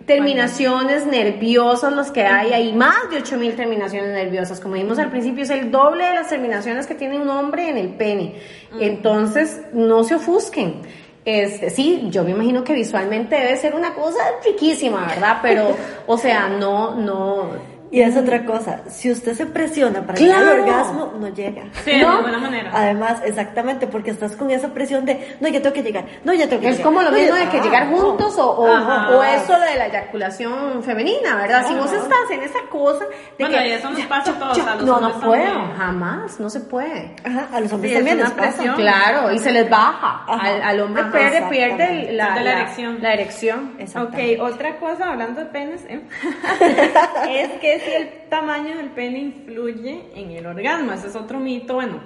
terminaciones 0.04 1.06
nerviosas 1.06 1.94
los 1.94 2.10
que 2.10 2.22
hay, 2.22 2.52
hay 2.52 2.74
más 2.74 3.08
de 3.10 3.16
8 3.16 3.38
mil 3.38 3.56
terminaciones 3.56 4.10
nerviosas. 4.10 4.60
Como 4.60 4.74
vimos 4.74 4.98
al 4.98 5.10
principio, 5.10 5.44
es 5.44 5.48
el 5.48 5.70
doble 5.70 6.04
de 6.04 6.12
las 6.12 6.28
terminaciones 6.28 6.86
que 6.86 6.94
tiene 6.94 7.18
un 7.18 7.30
hombre 7.30 7.70
en 7.70 7.78
el 7.78 7.88
pene. 7.94 8.34
Entonces, 8.78 9.62
no 9.72 10.04
se 10.04 10.16
ofusquen. 10.16 10.82
Este, 11.24 11.70
sí, 11.70 12.08
yo 12.10 12.24
me 12.24 12.32
imagino 12.32 12.62
que 12.62 12.74
visualmente 12.74 13.36
debe 13.36 13.56
ser 13.56 13.74
una 13.74 13.94
cosa 13.94 14.18
riquísima, 14.44 15.06
¿verdad? 15.06 15.38
Pero, 15.40 15.74
o 16.06 16.18
sea, 16.18 16.48
no, 16.48 16.94
no, 16.94 17.73
y 17.94 18.02
es 18.02 18.16
otra 18.16 18.44
cosa, 18.44 18.80
si 18.88 19.08
usted 19.08 19.34
se 19.34 19.46
presiona 19.46 20.04
para 20.04 20.18
llegar 20.18 20.42
al 20.42 20.60
orgasmo, 20.62 21.12
no 21.16 21.28
llega. 21.28 21.62
Sí, 21.84 21.92
de 21.92 22.04
buena 22.04 22.38
manera. 22.38 22.72
Además, 22.74 23.22
exactamente, 23.24 23.86
porque 23.86 24.10
estás 24.10 24.34
con 24.34 24.50
esa 24.50 24.74
presión 24.74 25.04
de, 25.04 25.36
no, 25.38 25.46
ya 25.46 25.62
tengo 25.62 25.72
que 25.72 25.84
llegar, 25.84 26.04
no, 26.24 26.34
ya 26.34 26.48
tengo 26.48 26.60
que 26.60 26.70
es 26.70 26.78
llegar. 26.78 26.80
Es 26.80 26.80
como 26.80 27.02
lo 27.02 27.12
mismo 27.12 27.36
de 27.36 27.48
que 27.50 27.60
llegar 27.60 27.88
juntos 27.90 28.36
o, 28.36 28.50
o, 28.50 29.22
eso 29.22 29.52
de 29.60 29.76
la 29.76 29.86
eyaculación 29.86 30.82
femenina, 30.82 31.36
¿verdad? 31.36 31.68
Si 31.68 31.74
vos 31.76 31.92
estás 31.92 32.28
en 32.32 32.42
esa 32.42 32.62
cosa 32.68 33.04
de 33.04 33.44
bueno, 33.44 33.58
que... 33.58 33.68
y 33.68 33.70
eso 33.70 33.88
nos 33.88 34.00
pasa 34.06 34.32
a 34.32 34.38
todos, 34.40 34.58
a 34.58 34.74
los 34.74 34.84
No, 34.84 35.00
no 35.00 35.20
puedo, 35.20 35.72
jamás, 35.78 36.40
no 36.40 36.50
se 36.50 36.58
puede. 36.62 37.14
Ajá, 37.22 37.48
a 37.52 37.60
los 37.60 37.72
hombres 37.72 37.94
también 37.94 38.18
les 38.18 38.30
pasa. 38.32 38.74
Claro, 38.74 39.30
y 39.30 39.38
se 39.38 39.52
les 39.52 39.70
baja. 39.70 40.24
Al, 40.26 40.62
al, 40.62 40.80
hombre 40.80 41.04
pierde, 41.12 41.42
pierde 41.48 42.12
la, 42.12 42.34
la, 42.42 42.52
erección. 42.54 42.98
La 43.00 43.14
erección. 43.14 43.76
Ok, 43.96 44.40
otra 44.40 44.78
cosa, 44.78 45.10
hablando 45.10 45.38
de 45.38 45.46
penes, 45.46 45.84
¿eh? 45.84 46.00
es 47.28 47.50
que 47.60 47.83
el 47.86 48.28
tamaño 48.28 48.76
del 48.76 48.90
pene 48.90 49.18
influye 49.18 50.10
en 50.14 50.30
el 50.30 50.46
orgasmo. 50.46 50.92
Ese 50.92 51.08
es 51.08 51.16
otro 51.16 51.38
mito. 51.40 51.74
Bueno, 51.74 52.00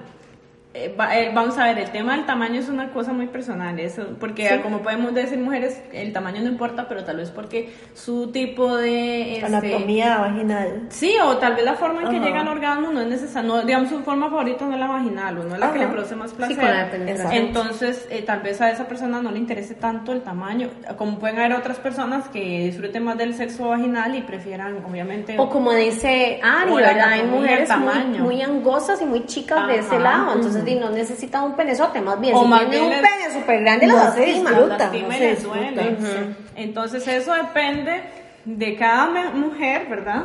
eh, 0.78 0.94
eh, 1.12 1.32
vamos 1.34 1.58
a 1.58 1.64
ver, 1.64 1.78
el 1.78 1.90
tema 1.90 2.14
del 2.14 2.24
tamaño 2.24 2.60
es 2.60 2.68
una 2.68 2.90
cosa 2.90 3.12
muy 3.12 3.26
personal, 3.26 3.78
eso, 3.80 4.16
porque 4.20 4.60
como 4.62 4.80
podemos 4.80 5.12
decir 5.12 5.38
mujeres, 5.38 5.82
el 5.92 6.12
tamaño 6.12 6.40
no 6.40 6.48
importa, 6.48 6.86
pero 6.88 7.04
tal 7.04 7.16
vez 7.16 7.30
porque 7.30 7.72
su 7.94 8.30
tipo 8.30 8.76
de... 8.76 9.36
Este, 9.38 9.46
Anatomía 9.46 10.18
vaginal. 10.18 10.86
Sí, 10.90 11.16
o 11.22 11.36
tal 11.38 11.56
vez 11.56 11.64
la 11.64 11.74
forma 11.74 12.02
en 12.02 12.10
que 12.10 12.20
llega 12.20 12.42
al 12.42 12.48
orgasmo 12.48 12.92
no 12.92 13.00
es 13.00 13.08
necesaria, 13.08 13.48
no, 13.48 13.62
digamos 13.62 13.88
su 13.88 14.00
forma 14.00 14.30
favorita 14.30 14.66
no 14.66 14.74
es 14.74 14.80
la 14.80 14.86
vaginal, 14.86 15.38
o 15.38 15.44
no 15.44 15.54
es 15.54 15.60
la 15.60 15.72
que 15.72 15.78
le 15.80 15.88
produce 15.88 16.14
más 16.14 16.32
placer. 16.32 17.18
Entonces, 17.32 18.06
eh, 18.10 18.22
tal 18.22 18.40
vez 18.40 18.60
a 18.60 18.70
esa 18.70 18.86
persona 18.86 19.20
no 19.20 19.32
le 19.32 19.38
interese 19.38 19.74
tanto 19.74 20.12
el 20.12 20.22
tamaño, 20.22 20.70
como 20.96 21.18
pueden 21.18 21.38
haber 21.38 21.54
otras 21.54 21.78
personas 21.78 22.28
que 22.28 22.64
disfruten 22.66 23.02
más 23.02 23.18
del 23.18 23.34
sexo 23.34 23.68
vaginal 23.68 24.14
y 24.14 24.22
prefieran, 24.22 24.84
obviamente... 24.88 25.34
O 25.38 25.48
como 25.48 25.72
dice 25.72 26.40
Ari, 26.42 26.72
¿verdad? 26.72 27.08
Hay 27.08 27.24
mujeres 27.24 27.68
muy, 27.76 28.20
muy, 28.20 28.42
angostas 28.42 29.02
y 29.02 29.06
muy 29.06 29.26
chicas 29.26 29.66
de 29.66 29.78
ese 29.78 29.98
lado, 29.98 30.34
entonces 30.34 30.64
no 30.74 30.90
necesita 30.90 31.42
un 31.42 31.54
penezote, 31.54 32.00
más 32.00 32.20
bien. 32.20 32.34
O 32.34 32.42
si 32.42 32.48
más 32.48 32.68
tiene 32.68 32.86
un 32.86 32.92
pene 32.92 33.32
súper 33.32 33.60
grande, 33.60 33.86
lo 33.86 34.10
disfruta. 34.12 34.90
Entonces 36.56 37.06
eso 37.08 37.34
depende 37.34 38.02
de 38.44 38.76
cada 38.76 39.30
mujer, 39.30 39.86
¿verdad? 39.88 40.24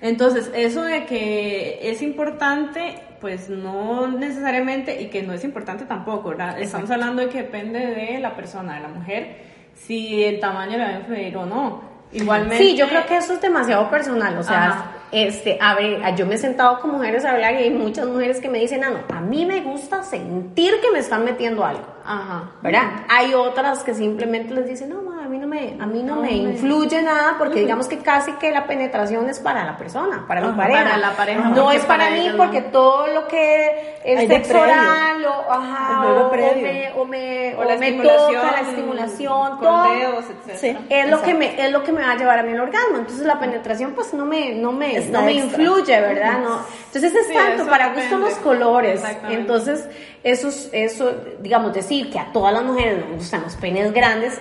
Entonces 0.00 0.50
eso 0.54 0.82
de 0.82 1.06
que 1.06 1.80
es 1.82 2.02
importante, 2.02 3.00
pues 3.20 3.48
no 3.48 4.06
necesariamente, 4.06 5.00
y 5.00 5.06
que 5.06 5.22
no 5.22 5.32
es 5.32 5.44
importante 5.44 5.86
tampoco, 5.86 6.30
¿verdad? 6.30 6.60
Estamos 6.60 6.90
hablando 6.90 7.22
de 7.22 7.28
que 7.28 7.38
depende 7.38 7.78
de 7.78 8.18
la 8.18 8.36
persona, 8.36 8.74
de 8.74 8.80
la 8.80 8.88
mujer, 8.88 9.38
si 9.74 10.22
el 10.22 10.40
tamaño 10.40 10.76
le 10.76 10.84
va 10.84 10.90
a 10.90 10.98
influir 10.98 11.36
o 11.36 11.46
no. 11.46 11.94
Igualmente. 12.12 12.58
Sí, 12.58 12.76
yo 12.76 12.88
creo 12.88 13.06
que 13.06 13.16
eso 13.16 13.32
es 13.32 13.40
demasiado 13.40 13.90
personal, 13.90 14.38
o 14.38 14.42
sea, 14.42 14.92
este, 15.14 15.58
a 15.60 15.74
ver, 15.74 16.14
yo 16.16 16.26
me 16.26 16.34
he 16.34 16.38
sentado 16.38 16.80
con 16.80 16.90
mujeres 16.90 17.24
a 17.24 17.32
hablar 17.32 17.54
y 17.54 17.58
hay 17.58 17.70
muchas 17.70 18.06
mujeres 18.06 18.40
que 18.40 18.48
me 18.48 18.58
dicen, 18.58 18.82
ah, 18.84 18.90
no, 18.90 19.16
a 19.16 19.20
mí 19.20 19.46
me 19.46 19.60
gusta 19.60 20.02
sentir 20.02 20.74
que 20.82 20.90
me 20.90 20.98
están 20.98 21.24
metiendo 21.24 21.64
algo. 21.64 21.86
Ajá. 22.04 22.50
¿Verdad? 22.62 23.04
Hay 23.08 23.32
otras 23.32 23.84
que 23.84 23.94
simplemente 23.94 24.52
les 24.52 24.68
dicen, 24.68 24.90
no, 24.90 25.13
a 25.24 25.26
mí 25.26 25.38
no 25.38 25.46
me, 25.46 25.74
a 25.80 25.86
mí 25.86 26.02
no, 26.02 26.16
me 26.16 26.32
influye 26.32 27.00
nada 27.00 27.36
porque 27.38 27.60
digamos 27.60 27.88
que 27.88 27.98
casi 28.00 28.32
que 28.32 28.50
la 28.50 28.66
penetración 28.66 29.26
es 29.30 29.40
para 29.40 29.64
la 29.64 29.78
persona, 29.78 30.26
para 30.28 30.42
la 30.42 30.54
pareja. 30.54 30.82
Para 30.82 30.96
la 30.98 31.16
pareja. 31.16 31.48
No 31.48 31.70
es 31.70 31.82
para, 31.86 32.10
mí 32.10 32.30
porque 32.36 32.60
todo 32.60 33.06
lo 33.06 33.26
que 33.26 34.00
es 34.04 34.28
sexo 34.28 34.60
oral 34.60 35.24
o, 35.24 35.50
ajá, 35.50 36.06
o, 36.06 36.30
me, 36.30 36.92
o 36.94 37.04
me, 37.06 37.54
o, 37.56 37.78
me 37.78 37.92
toca, 37.92 38.52
la 38.52 38.60
estimulación, 38.68 39.60
todo, 39.60 40.22
sí, 40.56 40.76
es 40.90 41.08
lo 41.08 41.22
que 41.22 41.32
me, 41.32 41.64
es 41.64 41.72
lo 41.72 41.82
que 41.82 41.92
me 41.92 42.02
va 42.02 42.10
a 42.10 42.16
llevar 42.16 42.40
a 42.40 42.42
mí 42.42 42.52
el 42.52 42.60
orgasmo. 42.60 42.98
Entonces 42.98 43.24
la 43.24 43.40
penetración 43.40 43.92
pues 43.92 44.12
no 44.12 44.26
me, 44.26 44.54
no 44.54 44.72
me, 44.72 45.00
no 45.06 45.22
me 45.22 45.32
influye, 45.32 46.00
¿verdad? 46.02 46.40
No. 46.40 46.58
Entonces 46.86 47.14
es 47.14 47.32
tanto 47.32 47.66
para 47.66 47.94
gusto 47.94 48.18
los 48.18 48.34
colores. 48.34 49.02
Entonces 49.30 49.88
eso, 50.22 50.50
eso, 50.72 51.12
digamos, 51.40 51.72
decir 51.72 52.10
que 52.10 52.18
a 52.18 52.30
todas 52.30 52.52
las 52.52 52.62
mujeres 52.62 52.98
nos 52.98 53.16
gustan 53.16 53.40
los 53.40 53.56
penes 53.56 53.90
grandes 53.90 54.38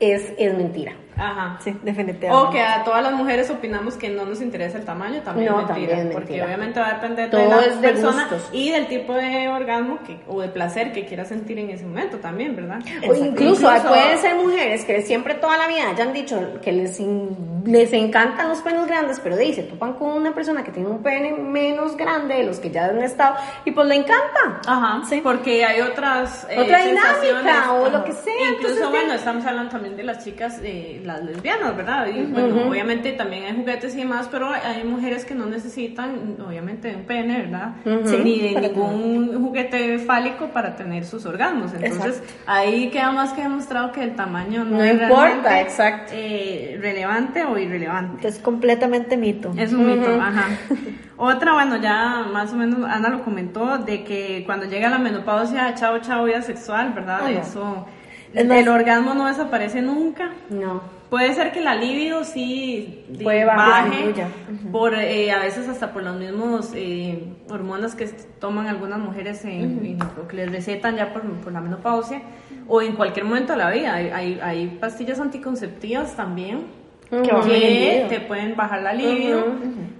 es, 0.00 0.32
es 0.38 0.54
mentira. 0.56 0.94
Ajá. 1.20 1.58
Sí, 1.60 1.76
definitivamente. 1.82 2.30
O 2.30 2.50
que 2.50 2.62
a 2.62 2.82
todas 2.84 3.02
las 3.02 3.12
mujeres 3.12 3.50
opinamos 3.50 3.94
que 3.94 4.08
no 4.08 4.24
nos 4.24 4.40
interesa 4.40 4.78
el 4.78 4.84
tamaño, 4.84 5.20
también 5.22 5.52
No, 5.52 5.60
es 5.60 5.66
mentira. 5.68 5.88
también 5.90 6.08
es 6.08 6.12
porque 6.14 6.26
mentira. 6.28 6.46
obviamente 6.46 6.80
va 6.80 6.88
a 6.88 6.94
depender 6.94 7.30
Todo 7.30 7.40
de 7.42 7.48
la 7.48 7.60
es 7.60 7.80
de 7.80 7.88
persona 7.88 8.22
gustos. 8.30 8.48
y 8.52 8.70
del 8.70 8.86
tipo 8.88 9.12
de 9.14 9.48
orgasmo 9.48 9.98
que, 10.06 10.18
o 10.28 10.40
de 10.40 10.48
placer 10.48 10.92
que 10.92 11.04
quiera 11.06 11.24
sentir 11.24 11.58
en 11.58 11.70
ese 11.70 11.84
momento 11.84 12.16
también, 12.18 12.56
¿verdad? 12.56 12.78
O 12.80 13.12
Exacto. 13.12 13.24
incluso, 13.24 13.68
pueden 13.88 14.18
ser 14.18 14.34
mujeres 14.36 14.84
que 14.84 15.02
siempre 15.02 15.34
toda 15.34 15.58
la 15.58 15.66
vida 15.68 15.90
hayan 15.90 16.12
dicho 16.12 16.60
que 16.62 16.72
les, 16.72 16.98
in- 17.00 17.62
les 17.66 17.92
encantan 17.92 18.48
los 18.48 18.58
penes 18.60 18.86
grandes, 18.86 19.20
pero 19.20 19.36
se 19.36 19.62
topan 19.64 19.92
con 19.94 20.10
una 20.12 20.32
persona 20.34 20.64
que 20.64 20.70
tiene 20.70 20.88
un 20.88 21.02
pene 21.02 21.32
menos 21.32 21.96
grande 21.96 22.34
de 22.36 22.44
los 22.44 22.58
que 22.60 22.70
ya 22.70 22.86
han 22.86 23.02
estado 23.02 23.36
y 23.64 23.72
pues 23.72 23.86
le 23.88 23.96
encanta. 23.96 24.60
Ajá, 24.66 25.02
sí. 25.08 25.20
Porque 25.22 25.64
hay 25.64 25.80
otras 25.82 26.46
eh, 26.48 26.58
Otra 26.60 26.80
dinámica 26.84 27.72
o 27.72 27.88
lo 27.90 28.04
que 28.04 28.12
sea, 28.12 28.32
Incluso, 28.52 28.68
entonces, 28.74 28.88
bueno, 28.90 29.12
estamos 29.14 29.44
hablando 29.44 29.70
también 29.70 29.96
de 29.96 30.04
las 30.04 30.24
chicas, 30.24 30.60
eh, 30.62 31.00
las 31.12 31.24
lesbianas, 31.24 31.76
¿verdad? 31.76 32.06
Y, 32.06 32.22
bueno, 32.26 32.68
obviamente 32.68 33.12
también 33.12 33.44
hay 33.44 33.54
juguetes 33.56 33.94
y 33.94 33.98
demás, 33.98 34.28
pero 34.30 34.50
hay- 34.50 34.84
mujeres 34.84 35.24
que 35.24 35.34
no 35.34 35.46
necesitan, 35.46 36.36
obviamente, 36.46 36.88
de 36.88 36.96
un 36.96 37.02
pene, 37.04 37.38
¿verdad? 37.42 37.74
Sí, 38.06 38.16
Ni 38.24 38.40
de 38.40 38.60
ningún 38.60 39.42
juguete 39.42 39.98
fálico 39.98 40.46
para 40.48 40.74
tener 40.76 41.04
sus 41.04 41.26
orgasmos. 41.26 41.72
Entonces, 41.80 42.22
ahí 42.46 42.90
queda 42.90 43.12
más 43.12 43.32
que 43.32 43.42
demostrado 43.42 43.92
que 43.92 44.02
el 44.02 44.14
tamaño 44.16 44.64
no, 44.64 44.78
No 44.78 44.82
es 44.84 45.00
importa, 45.00 45.60
exacto. 45.60 46.12
eh, 46.14 46.78
relevante 46.80 47.44
o 47.44 47.58
irrelevante. 47.58 48.26
Es 48.26 48.38
completamente 48.38 49.16
mito. 49.16 49.52
Es 49.56 49.72
un 49.72 49.86
mito, 49.86 50.10
ajá. 50.20 50.48
Otra, 51.16 51.52
bueno, 51.52 51.76
ya 51.76 52.24
más 52.32 52.52
o 52.52 52.56
menos 52.56 52.82
Ana 52.88 53.10
lo 53.10 53.22
comentó, 53.22 53.78
de 53.78 54.04
que 54.04 54.42
cuando 54.46 54.66
llega 54.66 54.88
la 54.88 54.98
menopausia, 54.98 55.74
chao, 55.74 55.98
chao, 56.00 56.24
vida 56.24 56.40
sexual, 56.42 56.92
¿verdad? 56.94 57.30
Eso, 57.30 57.86
Es 58.32 58.46
más- 58.46 58.56
el 58.58 58.68
orgasmo 58.68 59.14
no 59.14 59.26
desaparece 59.26 59.82
nunca. 59.82 60.30
No. 60.48 60.99
Puede 61.10 61.34
ser 61.34 61.50
que 61.50 61.60
la 61.60 61.74
libido 61.74 62.22
sí 62.22 63.04
Puede 63.22 63.44
baje, 63.44 63.90
disminuya. 63.90 64.28
por, 64.70 64.94
eh, 64.94 65.32
a 65.32 65.40
veces 65.40 65.68
hasta 65.68 65.92
por 65.92 66.04
los 66.04 66.16
mismos 66.16 66.70
eh, 66.74 67.24
hormonas 67.50 67.96
que 67.96 68.06
toman 68.38 68.68
algunas 68.68 69.00
mujeres 69.00 69.44
en, 69.44 69.84
en- 69.84 69.98
o 70.02 70.28
que 70.28 70.36
les 70.36 70.50
recetan 70.52 70.94
ya 70.96 71.12
por, 71.12 71.22
por 71.22 71.52
la 71.52 71.60
menopausia, 71.60 72.22
o 72.68 72.80
en 72.80 72.92
cualquier 72.94 73.24
momento 73.26 73.52
de 73.54 73.58
la 73.58 73.70
vida. 73.70 73.92
Hay, 73.94 74.08
hay, 74.10 74.40
hay 74.40 74.66
pastillas 74.80 75.18
anticonceptivas 75.18 76.14
también 76.14 76.66
Que 77.10 77.32
bajan 77.32 77.50
el 77.50 77.60
que 77.60 78.06
te 78.08 78.20
pueden 78.20 78.54
bajar 78.54 78.82
la 78.82 78.92
libido 78.92 79.44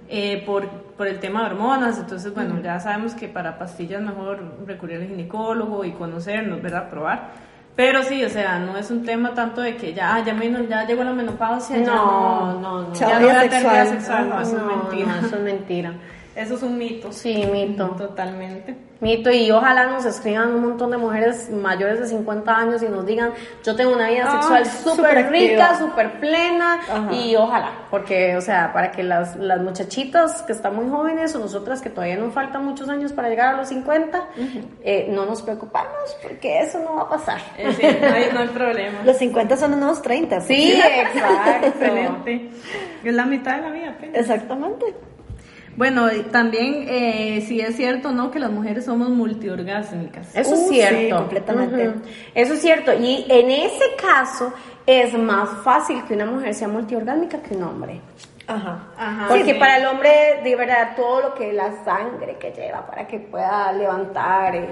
eh, 0.07 0.43
por, 0.45 0.65
por 0.95 1.07
el 1.07 1.19
tema 1.19 1.41
de 1.41 1.47
hormonas. 1.53 1.99
Entonces, 1.99 2.33
bueno, 2.33 2.55
ya 2.63 2.79
sabemos 2.79 3.15
que 3.15 3.27
para 3.27 3.57
pastillas 3.59 4.01
mejor 4.01 4.39
recurrir 4.65 4.97
al 5.01 5.07
ginecólogo 5.09 5.83
y 5.83 5.91
conocernos, 5.91 6.61
¿verdad? 6.61 6.89
Probar. 6.89 7.50
Pero 7.75 8.03
sí, 8.03 8.23
o 8.23 8.29
sea, 8.29 8.59
no 8.59 8.77
es 8.77 8.91
un 8.91 9.03
tema 9.05 9.33
tanto 9.33 9.61
de 9.61 9.77
que 9.77 9.93
ya, 9.93 10.15
ah, 10.15 10.23
ya, 10.25 10.33
me- 10.33 10.67
ya 10.67 10.85
llegó 10.85 11.03
la 11.03 11.13
menopausia, 11.13 11.77
ya 11.77 11.85
No, 11.85 12.53
no, 12.53 12.59
no, 12.59 12.81
no. 12.89 12.93
ya 12.93 13.19
no 13.19 13.39
sexual. 13.39 13.87
sexual. 13.87 14.29
No, 14.29 14.35
No, 14.35 14.41
eso 14.41 14.57
es 14.57 14.61
No, 14.63 14.67
mentira. 14.67 15.07
no, 15.21 15.27
eso 15.27 15.35
es 15.37 15.41
mentira. 15.41 15.93
Eso 16.41 16.55
es 16.55 16.63
un 16.63 16.77
mito. 16.77 17.11
Sí, 17.11 17.43
mito. 17.51 17.87
Totalmente. 17.97 18.75
Mito, 18.99 19.31
y 19.31 19.49
ojalá 19.49 19.87
nos 19.87 20.05
escriban 20.05 20.53
un 20.53 20.61
montón 20.61 20.91
de 20.91 20.97
mujeres 20.97 21.49
mayores 21.49 21.99
de 21.99 22.05
50 22.07 22.55
años 22.55 22.83
y 22.83 22.87
nos 22.87 23.03
digan, 23.03 23.33
yo 23.63 23.75
tengo 23.75 23.93
una 23.93 24.09
vida 24.09 24.25
Ah, 24.27 24.33
sexual 24.41 24.65
súper 24.67 24.95
súper 25.23 25.31
rica, 25.31 25.75
súper 25.79 26.19
plena, 26.19 26.75
Ajá. 26.87 27.11
y 27.11 27.35
ojalá, 27.35 27.71
porque, 27.89 28.37
o 28.37 28.41
sea, 28.41 28.71
para 28.73 28.91
que 28.91 29.01
las, 29.01 29.35
las 29.37 29.59
muchachitas 29.59 30.43
que 30.43 30.51
están 30.53 30.75
muy 30.75 30.87
jóvenes 30.87 31.33
o 31.35 31.39
nosotras 31.39 31.81
que 31.81 31.89
todavía 31.89 32.17
nos 32.17 32.31
faltan 32.31 32.63
muchos 32.63 32.89
años 32.89 33.11
para 33.11 33.29
llegar 33.29 33.55
a 33.55 33.57
los 33.57 33.69
50, 33.69 34.23
eh, 34.83 35.07
no 35.09 35.25
nos 35.25 35.41
preocupamos, 35.41 36.15
porque 36.21 36.59
eso 36.61 36.77
no 36.77 36.97
va 36.97 37.01
a 37.01 37.09
pasar. 37.09 37.41
Eh, 37.57 37.73
sí, 37.73 37.81
no, 37.99 38.07
hay, 38.15 38.29
no 38.31 38.39
hay 38.41 38.47
problema. 38.49 38.99
Los 39.03 39.17
50 39.17 39.57
son 39.57 39.71
los 39.71 39.79
nuevos 39.79 40.01
30. 40.03 40.35
pues. 40.35 40.47
Sí, 40.47 40.73
exacto. 40.79 41.67
Excelente. 41.69 42.51
Es 43.03 43.13
la 43.15 43.25
mitad 43.25 43.55
de 43.55 43.61
la 43.63 43.69
vida 43.71 43.89
apenas. 43.97 44.15
Exactamente. 44.19 44.85
Bueno, 45.77 46.07
también 46.31 46.85
eh, 46.89 47.43
sí 47.47 47.61
es 47.61 47.75
cierto, 47.77 48.11
¿no? 48.11 48.29
Que 48.31 48.39
las 48.39 48.51
mujeres 48.51 48.85
somos 48.85 49.09
multiorgásmicas. 49.09 50.35
Eso 50.35 50.51
Uh, 50.51 50.53
es 50.53 50.67
sí, 50.69 50.75
cierto. 50.75 51.17
completamente. 51.17 51.91
Eso 52.35 52.53
es 52.53 52.61
cierto. 52.61 52.93
Y 52.93 53.25
en 53.29 53.49
ese 53.51 53.85
caso 54.01 54.53
es 54.85 55.13
más 55.17 55.49
fácil 55.63 56.03
que 56.07 56.13
una 56.13 56.25
mujer 56.25 56.53
sea 56.53 56.67
multiorgásmica 56.67 57.41
que 57.41 57.55
un 57.55 57.63
hombre. 57.63 58.01
Ajá. 58.47 58.87
Ajá. 58.97 59.27
Porque 59.29 59.53
Sí. 59.53 59.59
para 59.59 59.77
el 59.77 59.85
hombre, 59.85 60.09
de 60.43 60.55
verdad, 60.55 60.95
todo 60.95 61.21
lo 61.21 61.33
que 61.35 61.53
la 61.53 61.71
sangre 61.85 62.35
que 62.37 62.51
lleva 62.51 62.85
para 62.85 63.07
que 63.07 63.19
pueda 63.19 63.71
levantar, 63.71 64.55
el, 64.55 64.65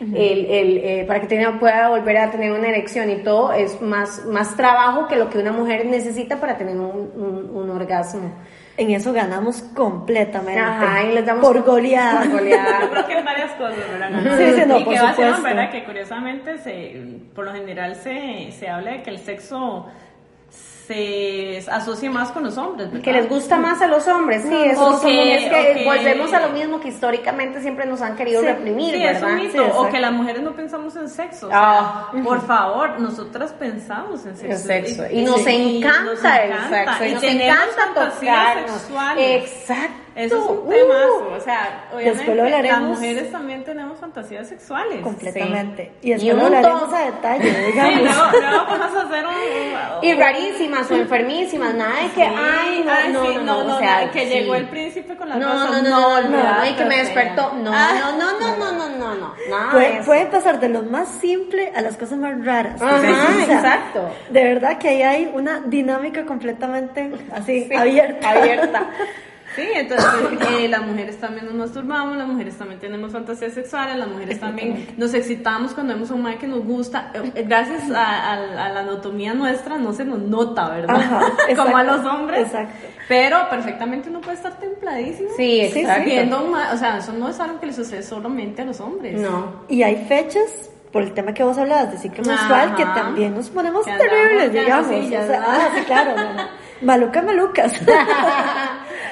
el- 0.00 0.46
el, 0.46 0.78
eh, 0.78 1.04
para 1.06 1.20
que 1.20 1.26
tenga- 1.26 1.58
pueda 1.58 1.90
volver 1.90 2.16
a 2.16 2.30
tener 2.30 2.52
una 2.52 2.68
erección 2.68 3.10
y 3.10 3.16
todo, 3.16 3.52
es 3.52 3.82
más, 3.82 4.24
más 4.24 4.56
trabajo 4.56 5.08
que 5.08 5.16
lo 5.16 5.28
que 5.28 5.38
una 5.38 5.52
mujer 5.52 5.84
necesita 5.86 6.40
para 6.40 6.56
tener 6.56 6.76
un, 6.76 7.10
un- 7.14 7.50
un 7.54 7.70
orgasmo. 7.70 8.32
En 8.78 8.92
eso 8.92 9.12
ganamos 9.12 9.60
completamente. 9.74 10.60
Ajá, 10.60 11.02
y 11.02 11.12
les 11.12 11.26
damos 11.26 11.44
por 11.44 11.62
goleada. 11.64 12.20
por 12.20 12.30
goleada. 12.30 12.80
Yo 12.82 12.90
creo 12.90 13.06
que 13.06 13.18
en 13.18 13.24
varias 13.24 13.50
cosas, 13.52 13.76
¿verdad? 13.76 14.38
Sí, 14.38 14.60
sí, 14.60 14.68
no, 14.68 14.78
y 14.78 14.84
por 14.84 14.94
que 14.94 15.00
va 15.00 15.10
a 15.10 15.14
ser. 15.14 15.42
¿verdad? 15.42 15.70
Que 15.72 15.84
curiosamente, 15.84 16.58
se, 16.58 16.96
por 17.34 17.44
lo 17.44 17.52
general, 17.52 17.96
se, 17.96 18.52
se 18.52 18.68
habla 18.68 18.92
de 18.92 19.02
que 19.02 19.10
el 19.10 19.18
sexo 19.18 19.86
se 20.88 21.62
asocia 21.70 22.10
más 22.10 22.30
con 22.30 22.44
los 22.44 22.56
hombres, 22.56 22.90
¿verdad? 22.90 23.04
Que 23.04 23.12
les 23.12 23.28
gusta 23.28 23.58
más 23.58 23.80
a 23.82 23.86
los 23.86 24.08
hombres, 24.08 24.42
sí, 24.42 24.48
No, 24.48 24.64
eso 24.64 24.80
o 24.86 24.90
no 24.92 24.98
somos- 24.98 25.02
que- 25.12 25.34
es 25.36 25.44
que 25.78 25.84
volvemos 25.84 26.32
a 26.32 26.40
lo 26.40 26.48
mismo 26.48 26.80
que 26.80 26.88
históricamente 26.88 27.60
siempre 27.60 27.84
nos 27.84 28.00
han 28.00 28.16
querido 28.16 28.40
Sí, 28.40 28.46
reprimir, 28.46 28.94
Sí, 28.94 29.04
es 29.04 29.20
¿verdad? 29.20 29.28
un 29.30 29.36
mito. 29.36 29.64
Sí, 29.64 29.70
o 29.74 29.88
que 29.90 30.00
las 30.00 30.12
mujeres 30.12 30.42
no 30.42 30.52
pensamos 30.52 30.96
en 30.96 31.08
sexo. 31.10 31.48
o 31.48 31.50
Ah. 31.52 32.10
Por 32.24 32.40
favor, 32.46 32.98
nosotras 33.00 33.52
pensamos 33.52 34.24
en 34.24 34.34
sexo. 34.36 34.52
El 34.52 34.58
sexo. 34.86 35.02
Y 35.12 35.22
nos 35.22 35.46
encanta 35.46 36.02
nos 36.04 36.24
el 36.24 36.52
sexo. 36.70 37.04
Y 37.04 37.12
nos 37.12 37.20
tenemos 37.20 37.58
encanta 37.68 38.10
tocarnos. 38.20 38.70
sexuales. 38.80 39.42
Exacto. 39.44 39.97
Eso 40.14 40.36
es 40.36 40.44
un 40.50 40.58
Uh. 40.58 40.68
temazo. 40.70 41.32
O 41.36 41.40
sea, 41.40 41.84
obviamente 41.94 42.34
las 42.68 42.80
mujeres 42.80 43.30
también 43.32 43.64
tenemos 43.64 43.98
fantasías 43.98 44.48
sexuales. 44.48 45.00
Completamente. 45.00 45.92
Sí. 46.02 46.08
Y 46.08 46.10
después 46.12 46.26
Y 46.28 46.30
un 46.32 46.38
lo 46.38 46.46
hablaremos 46.46 46.92
a 46.92 46.98
detalle, 47.04 47.50
Sí, 47.54 47.66
digamos. 47.72 48.02
luego, 48.02 48.30
luego 48.40 48.64
vamos 48.66 48.96
a 48.96 49.02
hacer 49.06 49.26
un... 49.26 50.04
Y 50.04 50.14
rarísimas 50.14 50.90
o 50.90 50.94
enfermísimas, 50.96 51.74
nada 51.74 51.94
de 52.02 52.08
que, 52.10 52.24
Sí, 52.24 52.34
ay, 52.36 52.82
no, 52.84 52.92
ay, 52.92 53.12
no, 53.12 53.26
sí, 53.26 53.34
no, 53.44 53.64
no, 53.64 53.76
o 53.76 53.78
sea, 53.78 54.10
que 54.10 54.20
sí. 54.20 54.26
llegó 54.28 54.54
el 54.54 54.68
príncipe 54.68 55.16
con 55.16 55.28
la 55.28 55.36
No, 55.36 55.52
rosa. 55.52 55.82
no, 55.82 55.88
no, 55.88 56.20
no, 56.22 56.28
no, 56.28 56.58
no, 56.58 56.66
y 56.66 56.74
que 56.74 56.84
me 56.84 56.96
despertó. 56.98 57.52
No, 57.54 57.70
Ah. 57.74 57.88
no, 58.00 58.12
no, 58.18 58.38
no, 58.40 58.56
no, 58.56 58.72
no, 58.72 58.88
no, 58.96 59.14
no, 59.14 59.34
nada 59.48 59.70
Puede, 59.72 60.02
puede 60.02 60.26
pasar 60.26 60.60
de 60.60 60.68
lo 60.68 60.82
más 60.82 61.08
simple 61.20 61.72
a 61.74 61.80
las 61.82 61.96
cosas 61.96 62.18
más 62.18 62.44
raras. 62.44 62.80
Ajá, 62.80 62.96
O 62.96 63.00
sea, 63.00 63.56
exacto. 63.56 64.08
De 64.30 64.44
verdad 64.44 64.78
que 64.78 64.88
ahí 64.88 65.02
hay 65.02 65.30
una 65.32 65.60
dinámica 65.60 66.24
completamente 66.24 67.10
así, 67.32 67.68
abierta. 67.76 68.30
Abierta. 68.30 68.82
Sí, 69.56 69.62
entonces 69.74 70.06
eh, 70.52 70.68
las 70.68 70.82
mujeres 70.86 71.18
también 71.18 71.46
nos 71.46 71.54
masturbamos, 71.54 72.16
las 72.16 72.28
mujeres 72.28 72.56
también 72.56 72.78
tenemos 72.78 73.12
fantasías 73.12 73.52
sexuales, 73.54 73.96
las 73.96 74.06
mujeres 74.08 74.38
también 74.38 74.86
nos 74.96 75.14
excitamos 75.14 75.72
cuando 75.74 75.94
vemos 75.94 76.10
a 76.10 76.14
un 76.14 76.22
mae 76.22 76.36
que 76.38 76.46
nos 76.46 76.64
gusta. 76.64 77.10
Eh, 77.14 77.44
Gracias 77.46 77.90
a, 77.90 78.04
a- 78.04 78.66
a 78.66 78.68
la 78.68 78.80
anatomía 78.80 79.34
nuestra 79.34 79.76
no 79.78 79.92
se 79.92 80.04
nos 80.04 80.18
nota, 80.20 80.68
¿verdad? 80.68 80.96
Ajá, 80.96 81.22
Como 81.56 81.76
a 81.76 81.82
los 81.84 82.04
hombres. 82.04 82.42
exacto. 82.46 82.86
Pero 83.08 83.48
perfectamente 83.48 84.10
uno 84.10 84.20
puede 84.20 84.36
estar 84.36 84.52
templadísimo. 84.58 85.30
Sí, 85.36 85.60
exacto. 85.62 86.04
Viendo 86.04 86.44
un 86.44 86.50
mae, 86.52 86.74
o 86.74 86.76
sea, 86.76 86.98
eso 86.98 87.12
no 87.14 87.28
es 87.28 87.40
algo 87.40 87.58
que 87.58 87.66
le 87.66 87.72
sucede 87.72 88.02
solamente 88.02 88.62
a 88.62 88.64
los 88.66 88.78
hombres. 88.80 89.18
No. 89.20 89.62
Y 89.68 89.82
hay 89.82 90.04
fechas, 90.06 90.70
por 90.92 91.02
el 91.02 91.12
tema 91.14 91.32
que 91.34 91.42
vos 91.42 91.56
hablabas 91.58 91.90
de 91.92 91.98
ciclo 91.98 92.22
menstrual, 92.24 92.74
que 92.76 92.84
también 92.84 93.34
nos 93.34 93.48
ponemos 93.50 93.84
terribles, 93.84 94.52
digamos. 94.52 94.86
sí, 94.88 95.06
o 95.16 95.26
sea, 95.26 95.44
ah, 95.46 95.68
sí, 95.74 95.82
claro. 95.84 96.14
no, 96.16 96.34
no. 96.34 96.42
Maluca, 96.82 97.22
malucas. 97.22 97.72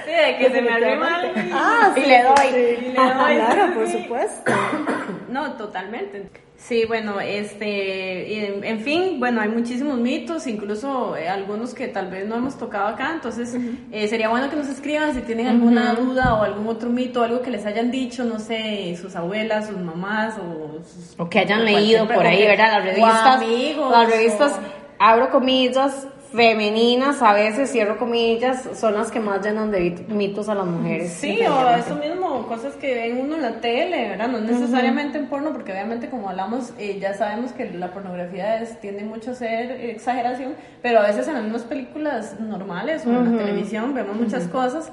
Sí, 0.07 0.13
de 0.13 0.37
que 0.39 0.51
se 0.51 0.63
me 0.63 0.71
arrima 0.71 1.21
y- 1.37 1.51
Ah, 1.53 1.93
Y 1.97 2.01
sí, 2.01 2.07
le 2.07 2.23
doy. 2.23 2.37
sí. 2.53 2.57
Y 2.87 2.93
le 2.93 2.95
doy, 2.95 3.35
Claro, 3.37 3.75
por 3.75 3.89
supuesto. 3.89 4.53
No, 5.29 5.53
totalmente. 5.55 6.31
Sí, 6.57 6.85
bueno, 6.87 7.21
este, 7.21 8.27
y 8.33 8.45
en, 8.47 8.65
en 8.65 8.81
fin, 8.81 9.19
bueno, 9.21 9.41
hay 9.43 9.49
muchísimos 9.51 9.99
mitos, 9.99 10.47
incluso 10.47 11.15
eh, 11.17 11.29
algunos 11.29 11.75
que 11.75 11.89
tal 11.89 12.09
vez 12.11 12.27
no 12.27 12.37
hemos 12.37 12.57
tocado 12.57 12.87
acá, 12.89 13.11
entonces 13.13 13.55
eh, 13.93 14.09
sería 14.09 14.31
bueno 14.31 14.49
que 14.49 14.57
nos 14.57 14.69
escriban 14.69 15.13
si 15.15 15.21
tienen 15.21 15.49
alguna 15.49 15.93
duda 15.95 16.35
o 16.35 16.43
algún 16.45 16.67
otro 16.69 16.89
mito, 16.89 17.23
algo 17.23 17.43
que 17.43 17.51
les 17.51 17.67
hayan 17.67 17.91
dicho, 17.91 18.25
no 18.25 18.39
sé, 18.39 18.97
sus 18.99 19.15
abuelas, 19.17 19.67
sus 19.67 19.77
mamás 19.79 20.37
o 20.39 20.79
sus- 20.83 21.15
O 21.19 21.29
que 21.29 21.41
hayan 21.41 21.61
o 21.61 21.65
leído 21.65 22.07
por 22.07 22.25
o 22.25 22.29
ahí, 22.29 22.47
¿verdad? 22.47 22.69
Las 22.73 22.83
o 22.83 22.87
revistas, 22.87 23.27
amigos, 23.37 23.91
las 23.93 24.11
revistas, 24.11 24.53
o- 24.53 24.87
abro 24.99 25.31
comillas, 25.31 26.07
femeninas, 26.37 27.23
a 27.23 27.33
veces 27.33 27.71
cierro 27.73 27.99
comillas, 27.99 28.69
son 28.75 28.95
las 28.95 29.11
que 29.11 29.19
más 29.19 29.45
llenan 29.45 29.71
de 29.71 29.81
mit- 29.81 30.07
mitos 30.09 30.49
a 30.49 30.55
las 30.55 30.67
mujeres. 30.67 31.13
Sí, 31.13 31.41
o 31.45 31.71
eso 31.71 31.97
mismo, 31.97 32.47
cosas 32.47 32.75
que 32.77 32.95
ven 32.95 33.19
uno 33.21 33.37
en 33.37 33.43
la 33.43 33.61
tele, 33.61 34.11
¿verdad? 34.11 34.29
No 34.29 34.41
necesariamente 34.41 35.19
en 35.19 35.27
porno, 35.27 35.53
porque 35.53 35.73
obviamente 35.73 36.09
como 36.11 36.29
hablamos, 36.29 36.73
eh, 36.79 36.99
ya 37.01 37.15
sabemos 37.15 37.53
que 37.53 37.71
la 37.71 37.91
pornografía 37.93 38.61
es, 38.61 38.79
tiende 38.81 39.03
mucho 39.03 39.31
a 39.31 39.35
ser 39.35 39.71
exageración, 39.73 40.55
pero 40.83 41.01
a 41.01 41.07
veces 41.07 41.27
en 41.27 41.35
las 41.35 41.43
mismas 41.43 41.63
películas 41.63 42.39
normales 42.39 43.07
o 43.07 43.11
en 43.11 43.37
la 43.37 43.45
televisión 43.45 43.95
vemos 43.95 44.15
muchas 44.17 44.47
cosas 44.49 44.93